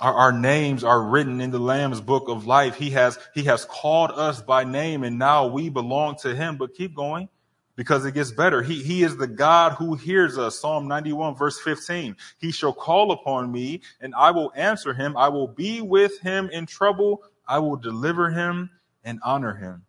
Our, 0.00 0.14
our, 0.14 0.32
names 0.32 0.84
are 0.84 1.02
written 1.02 1.40
in 1.40 1.50
the 1.50 1.58
Lamb's 1.58 2.00
book 2.00 2.28
of 2.28 2.46
life. 2.46 2.76
He 2.76 2.90
has, 2.90 3.18
he 3.34 3.44
has 3.44 3.64
called 3.64 4.12
us 4.12 4.40
by 4.40 4.62
name 4.62 5.02
and 5.02 5.18
now 5.18 5.46
we 5.46 5.70
belong 5.70 6.16
to 6.18 6.36
him. 6.36 6.56
But 6.56 6.74
keep 6.74 6.94
going 6.94 7.28
because 7.76 8.04
it 8.04 8.14
gets 8.14 8.32
better. 8.32 8.62
He, 8.62 8.82
he 8.82 9.02
is 9.02 9.16
the 9.16 9.26
God 9.26 9.72
who 9.72 9.94
hears 9.94 10.38
us. 10.38 10.58
Psalm 10.58 10.88
91 10.88 11.36
verse 11.36 11.60
15. 11.60 12.16
He 12.38 12.50
shall 12.50 12.72
call 12.72 13.12
upon 13.12 13.52
me 13.52 13.82
and 14.00 14.14
I 14.14 14.30
will 14.30 14.52
answer 14.56 14.92
him. 14.92 15.16
I 15.16 15.28
will 15.28 15.48
be 15.48 15.82
with 15.82 16.18
him 16.20 16.48
in 16.50 16.66
trouble. 16.66 17.22
I 17.46 17.58
will 17.58 17.76
deliver 17.76 18.30
him 18.30 18.70
and 19.04 19.20
honor 19.22 19.54
him. 19.54 19.84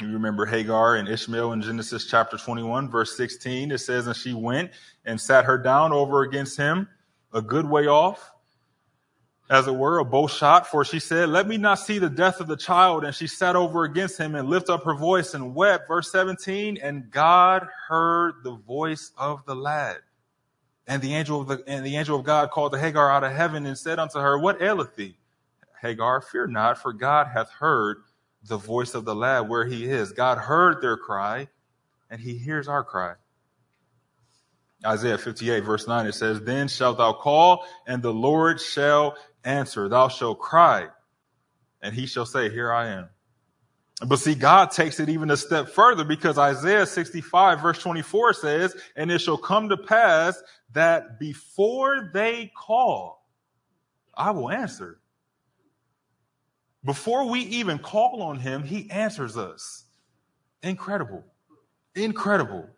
You 0.00 0.08
remember 0.12 0.46
Hagar 0.46 0.96
and 0.96 1.06
Ishmael 1.06 1.52
in 1.52 1.60
Genesis 1.60 2.06
chapter 2.06 2.38
21, 2.38 2.88
verse 2.88 3.14
16. 3.18 3.70
It 3.70 3.78
says, 3.78 4.06
And 4.06 4.16
she 4.16 4.32
went 4.32 4.70
and 5.04 5.20
sat 5.20 5.44
her 5.44 5.58
down 5.58 5.92
over 5.92 6.22
against 6.22 6.56
him, 6.56 6.88
a 7.34 7.42
good 7.42 7.68
way 7.68 7.86
off, 7.86 8.32
as 9.50 9.66
it 9.66 9.74
were, 9.74 9.98
a 9.98 10.04
bow 10.04 10.28
shot. 10.28 10.68
For 10.68 10.84
she 10.84 11.00
said, 11.00 11.28
Let 11.28 11.46
me 11.48 11.58
not 11.58 11.80
see 11.80 11.98
the 11.98 12.08
death 12.08 12.40
of 12.40 12.46
the 12.46 12.56
child. 12.56 13.04
And 13.04 13.14
she 13.14 13.26
sat 13.26 13.56
over 13.56 13.82
against 13.82 14.16
him 14.16 14.36
and 14.36 14.48
lifted 14.48 14.72
up 14.72 14.84
her 14.84 14.94
voice 14.94 15.34
and 15.34 15.54
wept. 15.54 15.88
Verse 15.88 16.10
17, 16.12 16.78
And 16.78 17.10
God 17.10 17.66
heard 17.88 18.36
the 18.44 18.54
voice 18.54 19.10
of 19.18 19.44
the 19.44 19.56
lad. 19.56 19.98
And 20.86 21.02
the 21.02 21.14
angel 21.14 21.40
of 21.40 21.48
the, 21.48 21.62
and 21.66 21.84
the 21.84 21.96
angel 21.96 22.18
of 22.18 22.24
God 22.24 22.50
called 22.50 22.72
to 22.72 22.78
Hagar 22.78 23.10
out 23.10 23.24
of 23.24 23.32
heaven 23.32 23.66
and 23.66 23.76
said 23.76 23.98
unto 23.98 24.20
her, 24.20 24.38
What 24.38 24.62
aileth 24.62 24.94
thee? 24.94 25.16
Hagar, 25.82 26.20
fear 26.20 26.46
not, 26.46 26.78
for 26.78 26.92
God 26.92 27.26
hath 27.26 27.50
heard 27.50 27.98
the 28.44 28.56
voice 28.56 28.94
of 28.94 29.04
the 29.04 29.14
lad 29.14 29.48
where 29.48 29.64
he 29.64 29.84
is. 29.84 30.12
God 30.12 30.38
heard 30.38 30.80
their 30.80 30.96
cry 30.96 31.48
and 32.08 32.20
he 32.20 32.36
hears 32.36 32.68
our 32.68 32.84
cry. 32.84 33.14
Isaiah 34.84 35.18
58 35.18 35.60
verse 35.60 35.86
9, 35.86 36.06
it 36.06 36.14
says, 36.14 36.40
Then 36.40 36.68
shalt 36.68 36.98
thou 36.98 37.12
call 37.12 37.64
and 37.86 38.02
the 38.02 38.12
Lord 38.12 38.60
shall 38.60 39.16
answer. 39.44 39.88
Thou 39.88 40.08
shalt 40.08 40.38
cry 40.38 40.88
and 41.82 41.94
he 41.94 42.06
shall 42.06 42.26
say, 42.26 42.50
Here 42.50 42.72
I 42.72 42.88
am. 42.88 43.08
But 44.06 44.18
see, 44.18 44.34
God 44.34 44.70
takes 44.70 44.98
it 44.98 45.10
even 45.10 45.30
a 45.30 45.36
step 45.36 45.68
further 45.68 46.04
because 46.04 46.38
Isaiah 46.38 46.86
65 46.86 47.60
verse 47.60 47.78
24 47.78 48.32
says, 48.34 48.74
And 48.96 49.10
it 49.10 49.20
shall 49.20 49.36
come 49.36 49.68
to 49.68 49.76
pass 49.76 50.42
that 50.72 51.18
before 51.18 52.10
they 52.14 52.50
call, 52.56 53.26
I 54.14 54.30
will 54.30 54.50
answer. 54.50 55.00
Before 56.82 57.28
we 57.28 57.40
even 57.40 57.78
call 57.78 58.22
on 58.22 58.38
him, 58.38 58.62
he 58.62 58.90
answers 58.90 59.36
us. 59.36 59.84
Incredible. 60.62 61.24
Incredible. 61.94 62.68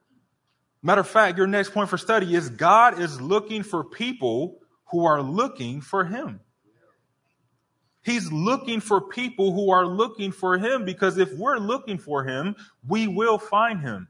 Matter 0.82 1.00
of 1.00 1.08
fact, 1.08 1.38
your 1.38 1.46
next 1.46 1.70
point 1.70 1.88
for 1.88 1.98
study 1.98 2.34
is 2.34 2.48
God 2.48 3.00
is 3.00 3.20
looking 3.20 3.62
for 3.62 3.84
people 3.84 4.58
who 4.90 5.04
are 5.04 5.22
looking 5.22 5.80
for 5.80 6.04
him. 6.04 6.40
He's 8.04 8.32
looking 8.32 8.80
for 8.80 9.00
people 9.00 9.52
who 9.52 9.70
are 9.70 9.86
looking 9.86 10.32
for 10.32 10.58
him 10.58 10.84
because 10.84 11.18
if 11.18 11.32
we're 11.34 11.58
looking 11.58 11.98
for 11.98 12.24
him, 12.24 12.56
we 12.86 13.06
will 13.06 13.38
find 13.38 13.80
him. 13.80 14.08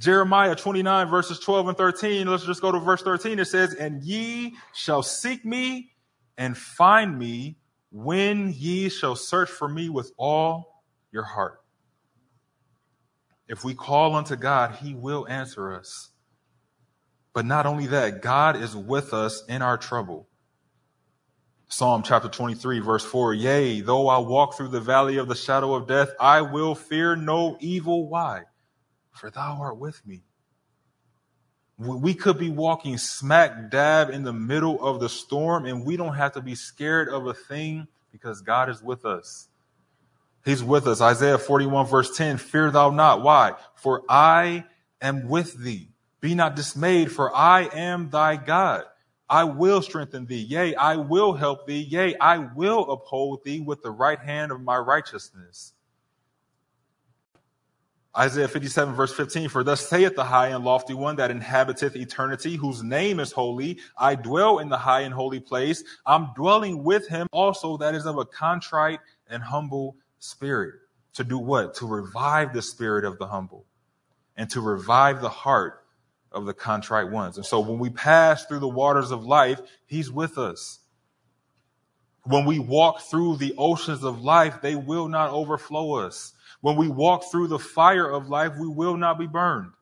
Jeremiah 0.00 0.56
29 0.56 1.08
verses 1.08 1.38
12 1.38 1.68
and 1.68 1.76
13. 1.76 2.26
Let's 2.26 2.44
just 2.44 2.60
go 2.60 2.72
to 2.72 2.80
verse 2.80 3.02
13. 3.02 3.38
It 3.38 3.44
says, 3.46 3.74
And 3.74 4.02
ye 4.02 4.56
shall 4.74 5.02
seek 5.02 5.44
me 5.44 5.92
and 6.36 6.56
find 6.56 7.16
me 7.16 7.58
when 7.90 8.52
ye 8.52 8.88
shall 8.88 9.16
search 9.16 9.48
for 9.48 9.68
me 9.68 9.88
with 9.88 10.12
all 10.16 10.82
your 11.12 11.24
heart. 11.24 11.60
If 13.48 13.64
we 13.64 13.74
call 13.74 14.14
unto 14.14 14.36
God, 14.36 14.76
he 14.76 14.94
will 14.94 15.26
answer 15.26 15.72
us. 15.72 16.10
But 17.32 17.46
not 17.46 17.66
only 17.66 17.86
that, 17.86 18.20
God 18.20 18.56
is 18.56 18.76
with 18.76 19.14
us 19.14 19.42
in 19.48 19.62
our 19.62 19.78
trouble. 19.78 20.28
Psalm 21.68 22.02
chapter 22.02 22.28
23 22.28 22.80
verse 22.80 23.04
4, 23.04 23.34
Yea, 23.34 23.80
though 23.82 24.08
I 24.08 24.18
walk 24.18 24.54
through 24.54 24.68
the 24.68 24.80
valley 24.80 25.18
of 25.18 25.28
the 25.28 25.34
shadow 25.34 25.74
of 25.74 25.86
death, 25.86 26.10
I 26.18 26.40
will 26.42 26.74
fear 26.74 27.14
no 27.14 27.58
evil. 27.60 28.08
Why? 28.08 28.44
For 29.12 29.30
thou 29.30 29.58
art 29.60 29.78
with 29.78 30.04
me. 30.06 30.22
We 31.76 32.14
could 32.14 32.38
be 32.38 32.50
walking 32.50 32.98
smack 32.98 33.70
dab 33.70 34.10
in 34.10 34.24
the 34.24 34.32
middle 34.32 34.84
of 34.84 34.98
the 34.98 35.08
storm 35.08 35.64
and 35.66 35.84
we 35.84 35.96
don't 35.96 36.14
have 36.14 36.32
to 36.32 36.40
be 36.40 36.54
scared 36.54 37.08
of 37.08 37.26
a 37.26 37.34
thing 37.34 37.86
because 38.10 38.40
God 38.40 38.68
is 38.68 38.82
with 38.82 39.04
us. 39.04 39.48
He's 40.48 40.64
with 40.64 40.86
us. 40.86 41.02
Isaiah 41.02 41.36
41 41.36 41.88
verse 41.88 42.16
10, 42.16 42.38
fear 42.38 42.70
thou 42.70 42.88
not. 42.88 43.20
Why? 43.22 43.52
For 43.74 44.02
I 44.08 44.64
am 44.98 45.28
with 45.28 45.62
thee. 45.62 45.90
Be 46.22 46.34
not 46.34 46.56
dismayed, 46.56 47.12
for 47.12 47.36
I 47.36 47.64
am 47.64 48.08
thy 48.08 48.36
God. 48.36 48.84
I 49.28 49.44
will 49.44 49.82
strengthen 49.82 50.24
thee. 50.24 50.40
Yea, 50.40 50.74
I 50.74 50.96
will 50.96 51.34
help 51.34 51.66
thee. 51.66 51.82
Yea, 51.82 52.16
I 52.16 52.38
will 52.38 52.90
uphold 52.90 53.44
thee 53.44 53.60
with 53.60 53.82
the 53.82 53.90
right 53.90 54.18
hand 54.18 54.50
of 54.50 54.62
my 54.62 54.78
righteousness. 54.78 55.74
Isaiah 58.16 58.48
57 58.48 58.94
verse 58.94 59.12
15, 59.12 59.50
for 59.50 59.62
thus 59.62 59.86
saith 59.86 60.16
the 60.16 60.24
high 60.24 60.48
and 60.48 60.64
lofty 60.64 60.94
one 60.94 61.16
that 61.16 61.30
inhabiteth 61.30 61.94
eternity, 61.94 62.56
whose 62.56 62.82
name 62.82 63.20
is 63.20 63.32
holy. 63.32 63.80
I 63.98 64.14
dwell 64.14 64.60
in 64.60 64.70
the 64.70 64.78
high 64.78 65.02
and 65.02 65.12
holy 65.12 65.40
place. 65.40 65.84
I'm 66.06 66.28
dwelling 66.34 66.82
with 66.82 67.06
him 67.06 67.26
also 67.32 67.76
that 67.76 67.94
is 67.94 68.06
of 68.06 68.16
a 68.16 68.24
contrite 68.24 69.00
and 69.28 69.42
humble 69.42 69.94
spirit. 70.18 70.74
To 71.14 71.24
do 71.24 71.38
what? 71.38 71.74
To 71.76 71.86
revive 71.86 72.52
the 72.52 72.62
spirit 72.62 73.04
of 73.04 73.18
the 73.18 73.26
humble 73.26 73.66
and 74.36 74.48
to 74.50 74.60
revive 74.60 75.20
the 75.20 75.28
heart 75.28 75.84
of 76.30 76.46
the 76.46 76.54
contrite 76.54 77.10
ones. 77.10 77.36
And 77.36 77.46
so 77.46 77.60
when 77.60 77.78
we 77.78 77.90
pass 77.90 78.44
through 78.44 78.60
the 78.60 78.68
waters 78.68 79.10
of 79.10 79.24
life, 79.24 79.60
he's 79.86 80.10
with 80.10 80.38
us. 80.38 80.80
When 82.24 82.44
we 82.44 82.58
walk 82.58 83.00
through 83.00 83.36
the 83.36 83.54
oceans 83.56 84.04
of 84.04 84.22
life, 84.22 84.60
they 84.60 84.74
will 84.74 85.08
not 85.08 85.30
overflow 85.30 85.94
us. 85.94 86.34
When 86.60 86.76
we 86.76 86.88
walk 86.88 87.24
through 87.30 87.48
the 87.48 87.58
fire 87.58 88.08
of 88.08 88.28
life, 88.28 88.52
we 88.58 88.68
will 88.68 88.96
not 88.96 89.18
be 89.18 89.26
burned. 89.26 89.72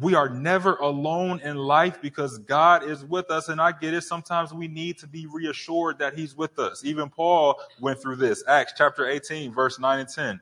We 0.00 0.14
are 0.14 0.28
never 0.28 0.76
alone 0.76 1.40
in 1.40 1.56
life 1.56 2.00
because 2.00 2.38
God 2.38 2.84
is 2.84 3.04
with 3.04 3.30
us. 3.30 3.48
And 3.48 3.60
I 3.60 3.72
get 3.72 3.94
it. 3.94 4.02
Sometimes 4.02 4.52
we 4.52 4.68
need 4.68 4.98
to 4.98 5.06
be 5.06 5.26
reassured 5.26 5.98
that 5.98 6.14
he's 6.14 6.36
with 6.36 6.58
us. 6.58 6.84
Even 6.84 7.08
Paul 7.08 7.60
went 7.80 8.00
through 8.00 8.16
this. 8.16 8.44
Acts 8.46 8.74
chapter 8.76 9.08
18, 9.08 9.52
verse 9.52 9.78
9 9.78 9.98
and 10.00 10.08
10. 10.08 10.40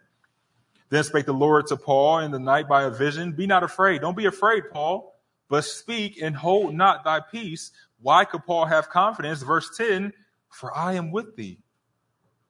Then 0.88 1.04
spake 1.04 1.26
the 1.26 1.32
Lord 1.32 1.66
to 1.68 1.76
Paul 1.76 2.20
in 2.20 2.30
the 2.30 2.38
night 2.38 2.68
by 2.68 2.84
a 2.84 2.90
vision. 2.90 3.32
Be 3.32 3.46
not 3.46 3.62
afraid. 3.62 4.02
Don't 4.02 4.16
be 4.16 4.26
afraid, 4.26 4.64
Paul, 4.72 5.14
but 5.48 5.64
speak 5.64 6.20
and 6.22 6.36
hold 6.36 6.74
not 6.74 7.04
thy 7.04 7.20
peace. 7.20 7.72
Why 8.00 8.24
could 8.24 8.44
Paul 8.44 8.66
have 8.66 8.90
confidence? 8.90 9.42
Verse 9.42 9.76
10, 9.76 10.12
for 10.50 10.76
I 10.76 10.92
am 10.94 11.10
with 11.10 11.34
thee 11.34 11.58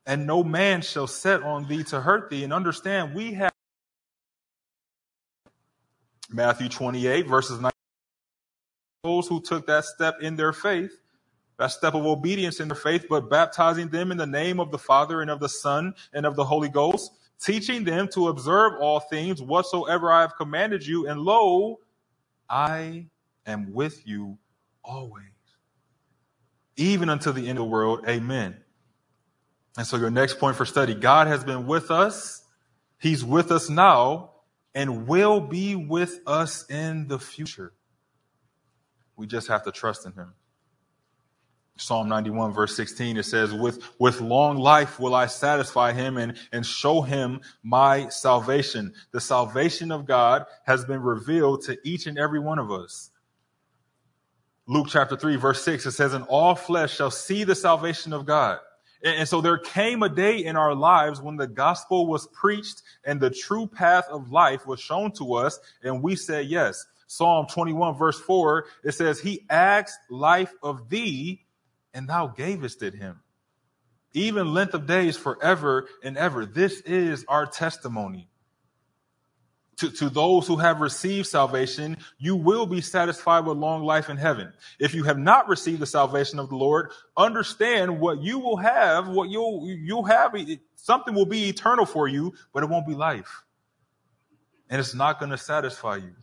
and 0.06 0.26
no 0.26 0.44
man 0.44 0.80
shall 0.82 1.08
set 1.08 1.42
on 1.42 1.66
thee 1.66 1.82
to 1.84 2.00
hurt 2.00 2.30
thee. 2.30 2.44
And 2.44 2.52
understand, 2.52 3.14
we 3.14 3.34
have 3.34 3.52
Matthew 6.30 6.68
28, 6.68 7.26
verses 7.26 7.60
9. 7.60 7.70
Those 9.04 9.28
who 9.28 9.40
took 9.40 9.66
that 9.66 9.84
step 9.84 10.16
in 10.20 10.36
their 10.36 10.52
faith, 10.52 10.92
that 11.58 11.68
step 11.68 11.94
of 11.94 12.04
obedience 12.04 12.60
in 12.60 12.68
their 12.68 12.76
faith, 12.76 13.06
but 13.08 13.30
baptizing 13.30 13.88
them 13.88 14.10
in 14.10 14.18
the 14.18 14.26
name 14.26 14.60
of 14.60 14.70
the 14.70 14.78
Father 14.78 15.22
and 15.22 15.30
of 15.30 15.40
the 15.40 15.48
Son 15.48 15.94
and 16.12 16.26
of 16.26 16.36
the 16.36 16.44
Holy 16.44 16.68
Ghost, 16.68 17.12
teaching 17.40 17.84
them 17.84 18.08
to 18.14 18.28
observe 18.28 18.74
all 18.80 19.00
things 19.00 19.40
whatsoever 19.40 20.10
I 20.10 20.22
have 20.22 20.36
commanded 20.36 20.86
you. 20.86 21.06
And 21.08 21.20
lo, 21.20 21.78
I 22.50 23.06
am 23.46 23.72
with 23.72 24.06
you 24.06 24.38
always, 24.84 25.24
even 26.76 27.08
until 27.08 27.32
the 27.32 27.48
end 27.48 27.58
of 27.58 27.64
the 27.64 27.70
world. 27.70 28.04
Amen. 28.08 28.56
And 29.78 29.86
so, 29.86 29.96
your 29.96 30.10
next 30.10 30.38
point 30.38 30.56
for 30.56 30.64
study 30.64 30.94
God 30.94 31.26
has 31.26 31.44
been 31.44 31.66
with 31.66 31.90
us, 31.90 32.42
He's 32.98 33.24
with 33.24 33.52
us 33.52 33.68
now, 33.68 34.30
and 34.76 35.08
will 35.08 35.40
be 35.40 35.74
with 35.74 36.20
us 36.26 36.70
in 36.70 37.08
the 37.08 37.18
future. 37.18 37.72
We 39.16 39.26
just 39.26 39.48
have 39.48 39.64
to 39.64 39.72
trust 39.72 40.04
in 40.04 40.12
Him. 40.12 40.34
Psalm 41.78 42.08
91 42.08 42.52
verse 42.52 42.76
16, 42.76 43.16
it 43.16 43.24
says, 43.24 43.52
with, 43.52 43.82
with 43.98 44.20
long 44.20 44.58
life 44.58 45.00
will 45.00 45.14
I 45.14 45.26
satisfy 45.26 45.92
him 45.92 46.16
and, 46.16 46.38
and 46.50 46.64
show 46.64 47.02
him 47.02 47.42
my 47.62 48.08
salvation. 48.08 48.94
The 49.10 49.20
salvation 49.20 49.92
of 49.92 50.06
God 50.06 50.46
has 50.64 50.86
been 50.86 51.02
revealed 51.02 51.64
to 51.64 51.76
each 51.84 52.06
and 52.06 52.18
every 52.18 52.40
one 52.40 52.58
of 52.58 52.72
us. 52.72 53.10
Luke 54.66 54.86
chapter 54.88 55.16
3 55.16 55.36
verse 55.36 55.62
6, 55.62 55.84
it 55.84 55.92
says, 55.92 56.14
and 56.14 56.24
all 56.28 56.54
flesh 56.54 56.96
shall 56.96 57.10
see 57.10 57.44
the 57.44 57.54
salvation 57.54 58.14
of 58.14 58.24
God. 58.24 58.58
And, 59.02 59.28
so 59.28 59.40
there 59.40 59.58
came 59.58 60.02
a 60.02 60.08
day 60.08 60.44
in 60.44 60.56
our 60.56 60.74
lives 60.74 61.20
when 61.20 61.36
the 61.36 61.46
gospel 61.46 62.06
was 62.06 62.26
preached 62.28 62.82
and 63.04 63.20
the 63.20 63.30
true 63.30 63.66
path 63.66 64.06
of 64.08 64.30
life 64.30 64.66
was 64.66 64.80
shown 64.80 65.12
to 65.12 65.34
us. 65.34 65.58
And 65.82 66.02
we 66.02 66.16
said, 66.16 66.46
yes. 66.46 66.84
Psalm 67.08 67.46
21 67.46 67.96
verse 67.96 68.18
4, 68.18 68.66
it 68.82 68.92
says, 68.92 69.20
he 69.20 69.46
asked 69.48 69.98
life 70.10 70.52
of 70.62 70.88
thee 70.88 71.44
and 71.94 72.08
thou 72.08 72.26
gavest 72.26 72.82
it 72.82 72.94
him. 72.94 73.20
Even 74.12 74.52
length 74.52 74.74
of 74.74 74.86
days 74.86 75.16
forever 75.16 75.88
and 76.02 76.16
ever. 76.16 76.46
This 76.46 76.80
is 76.80 77.24
our 77.28 77.46
testimony. 77.46 78.28
To, 79.78 79.90
to 79.90 80.08
those 80.08 80.46
who 80.46 80.56
have 80.56 80.80
received 80.80 81.26
salvation, 81.26 81.98
you 82.18 82.34
will 82.34 82.64
be 82.64 82.80
satisfied 82.80 83.44
with 83.44 83.58
long 83.58 83.84
life 83.84 84.08
in 84.08 84.16
heaven. 84.16 84.54
If 84.80 84.94
you 84.94 85.04
have 85.04 85.18
not 85.18 85.48
received 85.48 85.80
the 85.80 85.86
salvation 85.86 86.38
of 86.38 86.48
the 86.48 86.56
Lord, 86.56 86.90
understand 87.14 88.00
what 88.00 88.22
you 88.22 88.38
will 88.38 88.56
have, 88.56 89.06
what 89.06 89.28
you'll, 89.28 89.68
you'll 89.68 90.04
have, 90.04 90.34
something 90.76 91.14
will 91.14 91.26
be 91.26 91.50
eternal 91.50 91.84
for 91.84 92.08
you, 92.08 92.32
but 92.54 92.62
it 92.62 92.70
won't 92.70 92.86
be 92.86 92.94
life. 92.94 93.44
And 94.70 94.80
it's 94.80 94.94
not 94.94 95.18
going 95.18 95.30
to 95.30 95.38
satisfy 95.38 95.96
you. 95.96 96.14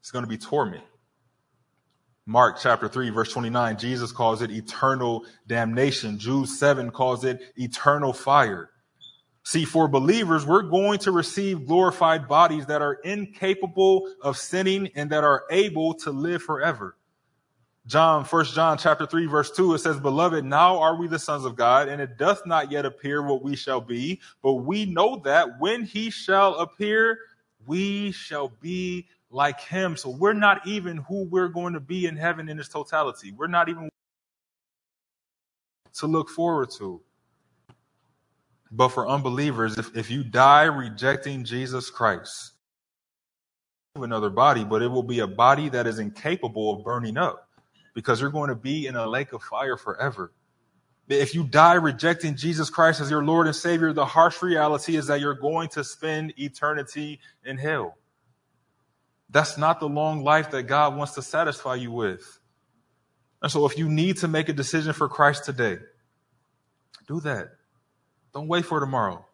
It's 0.00 0.10
going 0.10 0.24
to 0.24 0.28
be 0.28 0.36
torment. 0.36 0.84
Mark 2.26 2.58
chapter 2.60 2.88
3, 2.88 3.10
verse 3.10 3.32
29, 3.32 3.78
Jesus 3.78 4.12
calls 4.12 4.40
it 4.40 4.50
eternal 4.50 5.26
damnation. 5.46 6.18
Jude 6.18 6.48
7 6.48 6.90
calls 6.90 7.24
it 7.24 7.40
eternal 7.56 8.12
fire. 8.12 8.70
See, 9.44 9.66
for 9.66 9.88
believers, 9.88 10.46
we're 10.46 10.62
going 10.62 10.98
to 11.00 11.12
receive 11.12 11.66
glorified 11.66 12.26
bodies 12.26 12.64
that 12.66 12.80
are 12.80 12.94
incapable 12.94 14.10
of 14.22 14.38
sinning 14.38 14.88
and 14.94 15.10
that 15.10 15.22
are 15.22 15.44
able 15.50 15.92
to 15.94 16.10
live 16.10 16.42
forever. 16.42 16.96
John, 17.86 18.24
first 18.24 18.54
John 18.54 18.78
chapter 18.78 19.04
3, 19.04 19.26
verse 19.26 19.50
2, 19.50 19.74
it 19.74 19.78
says, 19.80 20.00
Beloved, 20.00 20.42
now 20.46 20.78
are 20.78 20.96
we 20.96 21.06
the 21.06 21.18
sons 21.18 21.44
of 21.44 21.56
God, 21.56 21.88
and 21.88 22.00
it 22.00 22.16
doth 22.16 22.46
not 22.46 22.72
yet 22.72 22.86
appear 22.86 23.20
what 23.20 23.42
we 23.42 23.54
shall 23.54 23.82
be, 23.82 24.18
but 24.42 24.54
we 24.54 24.86
know 24.86 25.20
that 25.24 25.60
when 25.60 25.84
he 25.84 26.08
shall 26.08 26.54
appear, 26.54 27.18
we 27.66 28.12
shall 28.12 28.48
be 28.48 29.06
like 29.30 29.60
him. 29.60 29.98
So 29.98 30.08
we're 30.08 30.32
not 30.32 30.66
even 30.66 30.96
who 30.96 31.24
we're 31.24 31.48
going 31.48 31.74
to 31.74 31.80
be 31.80 32.06
in 32.06 32.16
heaven 32.16 32.48
in 32.48 32.58
its 32.58 32.70
totality. 32.70 33.32
We're 33.32 33.48
not 33.48 33.68
even 33.68 33.90
to 35.96 36.06
look 36.06 36.30
forward 36.30 36.70
to. 36.78 37.02
But 38.76 38.88
for 38.88 39.08
unbelievers, 39.08 39.78
if, 39.78 39.96
if 39.96 40.10
you 40.10 40.24
die 40.24 40.64
rejecting 40.64 41.44
Jesus 41.44 41.90
Christ, 41.90 42.52
have 43.94 44.02
another 44.02 44.30
body, 44.30 44.64
but 44.64 44.82
it 44.82 44.88
will 44.88 45.04
be 45.04 45.20
a 45.20 45.28
body 45.28 45.68
that 45.68 45.86
is 45.86 46.00
incapable 46.00 46.74
of 46.74 46.84
burning 46.84 47.16
up 47.16 47.48
because 47.94 48.20
you're 48.20 48.30
going 48.30 48.48
to 48.48 48.56
be 48.56 48.88
in 48.88 48.96
a 48.96 49.06
lake 49.06 49.32
of 49.32 49.40
fire 49.44 49.76
forever. 49.76 50.32
If 51.08 51.36
you 51.36 51.44
die 51.44 51.74
rejecting 51.74 52.34
Jesus 52.34 52.68
Christ 52.68 53.00
as 53.00 53.10
your 53.10 53.24
Lord 53.24 53.46
and 53.46 53.54
Savior, 53.54 53.92
the 53.92 54.06
harsh 54.06 54.42
reality 54.42 54.96
is 54.96 55.06
that 55.06 55.20
you're 55.20 55.34
going 55.34 55.68
to 55.70 55.84
spend 55.84 56.34
eternity 56.36 57.20
in 57.44 57.58
hell. 57.58 57.96
That's 59.30 59.56
not 59.56 59.78
the 59.78 59.88
long 59.88 60.24
life 60.24 60.50
that 60.50 60.64
God 60.64 60.96
wants 60.96 61.14
to 61.14 61.22
satisfy 61.22 61.76
you 61.76 61.92
with. 61.92 62.40
And 63.40 63.52
so 63.52 63.66
if 63.66 63.78
you 63.78 63.88
need 63.88 64.16
to 64.18 64.28
make 64.28 64.48
a 64.48 64.52
decision 64.52 64.94
for 64.94 65.08
Christ 65.08 65.44
today, 65.44 65.78
do 67.06 67.20
that. 67.20 67.50
Don't 68.34 68.48
wait 68.48 68.64
for 68.64 68.80
tomorrow. 68.80 69.24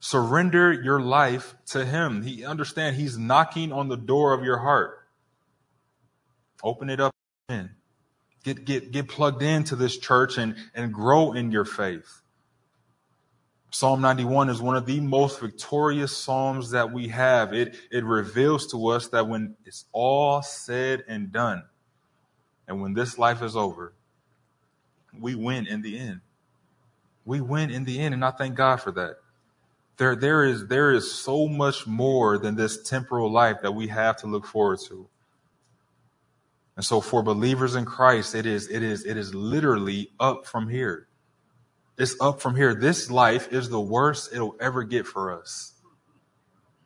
Surrender 0.00 0.72
your 0.72 1.00
life 1.00 1.54
to 1.66 1.84
him. 1.84 2.22
He 2.22 2.44
understand 2.44 2.96
he's 2.96 3.16
knocking 3.16 3.72
on 3.72 3.88
the 3.88 3.96
door 3.96 4.32
of 4.32 4.44
your 4.44 4.58
heart. 4.58 4.98
Open 6.62 6.90
it 6.90 7.00
up 7.00 7.12
in. 7.48 7.70
Get 8.44 8.64
get 8.64 8.92
get 8.92 9.08
plugged 9.08 9.42
into 9.42 9.76
this 9.76 9.96
church 9.98 10.36
and 10.36 10.56
and 10.74 10.92
grow 10.92 11.32
in 11.32 11.50
your 11.50 11.64
faith. 11.64 12.22
Psalm 13.70 14.00
91 14.00 14.48
is 14.48 14.62
one 14.62 14.76
of 14.76 14.86
the 14.86 15.00
most 15.00 15.40
victorious 15.40 16.16
Psalms 16.16 16.70
that 16.70 16.92
we 16.92 17.08
have. 17.08 17.52
It, 17.52 17.76
it 17.90 18.04
reveals 18.04 18.68
to 18.68 18.86
us 18.88 19.08
that 19.08 19.28
when 19.28 19.54
it's 19.66 19.84
all 19.92 20.40
said 20.40 21.04
and 21.08 21.30
done, 21.30 21.62
and 22.66 22.80
when 22.80 22.94
this 22.94 23.18
life 23.18 23.42
is 23.42 23.54
over, 23.54 23.92
we 25.18 25.34
win 25.34 25.66
in 25.66 25.82
the 25.82 25.98
end. 25.98 26.20
We 27.26 27.42
win 27.42 27.70
in 27.70 27.84
the 27.84 27.98
end, 27.98 28.14
and 28.14 28.24
I 28.24 28.30
thank 28.30 28.54
God 28.54 28.76
for 28.76 28.92
that. 28.92 29.16
There, 29.98 30.14
there 30.14 30.44
is, 30.44 30.68
there 30.68 30.92
is 30.92 31.12
so 31.12 31.48
much 31.48 31.86
more 31.86 32.38
than 32.38 32.54
this 32.54 32.82
temporal 32.82 33.30
life 33.30 33.58
that 33.62 33.72
we 33.72 33.88
have 33.88 34.16
to 34.18 34.26
look 34.26 34.46
forward 34.46 34.78
to. 34.88 35.08
And 36.76 36.84
so 36.84 37.00
for 37.00 37.22
believers 37.22 37.74
in 37.74 37.84
Christ, 37.84 38.34
it 38.34 38.46
is, 38.46 38.68
it 38.68 38.82
is, 38.82 39.04
it 39.04 39.16
is 39.16 39.34
literally 39.34 40.10
up 40.20 40.46
from 40.46 40.68
here. 40.68 41.08
It's 41.98 42.20
up 42.20 42.40
from 42.40 42.54
here. 42.54 42.74
This 42.74 43.10
life 43.10 43.52
is 43.52 43.70
the 43.70 43.80
worst 43.80 44.32
it'll 44.32 44.54
ever 44.60 44.84
get 44.84 45.06
for 45.06 45.32
us. 45.32 45.72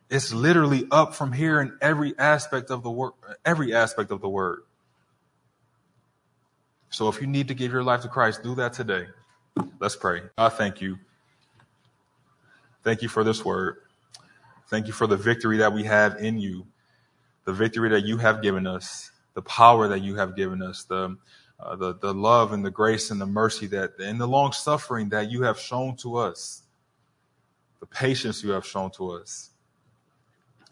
It's 0.09 0.33
literally 0.33 0.87
up 0.91 1.13
from 1.13 1.33
here 1.33 1.59
in 1.61 1.77
every 1.81 2.17
aspect 2.17 2.69
of 2.69 2.83
the 2.83 2.89
word, 2.91 3.11
every 3.45 3.73
aspect 3.73 4.11
of 4.11 4.21
the 4.21 4.29
word. 4.29 4.63
So 6.89 7.09
if 7.09 7.21
you 7.21 7.27
need 7.27 7.49
to 7.49 7.53
give 7.53 7.71
your 7.71 7.83
life 7.83 8.01
to 8.01 8.09
Christ, 8.09 8.43
do 8.43 8.55
that 8.55 8.73
today. 8.73 9.07
Let's 9.79 9.95
pray. 9.95 10.21
I 10.37 10.49
thank 10.49 10.81
you. 10.81 10.97
Thank 12.83 13.01
you 13.01 13.09
for 13.09 13.23
this 13.23 13.43
word. 13.45 13.77
Thank 14.67 14.87
you 14.87 14.93
for 14.93 15.07
the 15.07 15.17
victory 15.17 15.57
that 15.57 15.73
we 15.73 15.83
have 15.83 16.17
in 16.17 16.39
you, 16.39 16.65
the 17.45 17.53
victory 17.53 17.89
that 17.89 18.05
you 18.05 18.17
have 18.17 18.41
given 18.41 18.65
us, 18.65 19.11
the 19.33 19.41
power 19.41 19.87
that 19.89 20.01
you 20.01 20.15
have 20.15 20.35
given 20.35 20.61
us, 20.61 20.83
the 20.83 21.17
uh, 21.61 21.75
the, 21.75 21.93
the 21.93 22.13
love 22.13 22.53
and 22.53 22.65
the 22.65 22.71
grace 22.71 23.11
and 23.11 23.21
the 23.21 23.25
mercy 23.25 23.67
that, 23.67 23.91
and 23.99 24.19
the 24.19 24.27
long 24.27 24.51
suffering 24.51 25.09
that 25.09 25.29
you 25.29 25.43
have 25.43 25.59
shown 25.59 25.95
to 25.95 26.17
us, 26.17 26.63
the 27.79 27.85
patience 27.85 28.43
you 28.43 28.49
have 28.51 28.65
shown 28.65 28.89
to 28.89 29.11
us. 29.11 29.51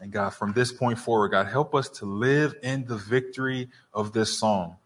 And 0.00 0.10
God, 0.10 0.30
from 0.30 0.52
this 0.52 0.72
point 0.72 0.98
forward, 0.98 1.28
God, 1.28 1.46
help 1.46 1.74
us 1.74 1.88
to 1.90 2.06
live 2.06 2.56
in 2.62 2.86
the 2.86 2.96
victory 2.96 3.68
of 3.94 4.12
this 4.12 4.36
song. 4.36 4.78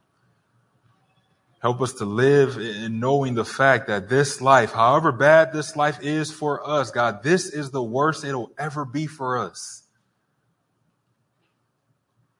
Help 1.65 1.81
us 1.81 1.95
to 1.95 2.05
live 2.05 2.59
in 2.59 3.01
knowing 3.01 3.33
the 3.33 3.45
fact 3.45 3.87
that 3.87 4.11
this 4.11 4.43
life, 4.43 4.73
however 4.73 5.11
bad 5.11 5.51
this 5.51 5.75
life 5.77 5.99
is 6.03 6.31
for 6.31 6.63
us, 6.69 6.91
God, 6.91 7.23
this 7.23 7.49
is 7.49 7.71
the 7.71 7.83
worst 7.83 8.23
it'll 8.23 8.53
ever 8.59 8.85
be 8.85 9.07
for 9.07 9.39
us. 9.39 9.85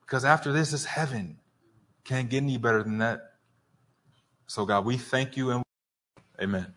Because 0.03 0.27
after 0.27 0.53
this 0.53 0.75
is 0.75 0.85
heaven. 0.85 1.39
Can't 2.05 2.29
get 2.29 2.43
any 2.43 2.59
better 2.59 2.83
than 2.83 2.99
that. 2.99 3.21
So, 4.47 4.67
God, 4.67 4.85
we 4.85 4.99
thank 4.99 5.39
you 5.39 5.53
and 5.53 5.63
amen. 6.39 6.75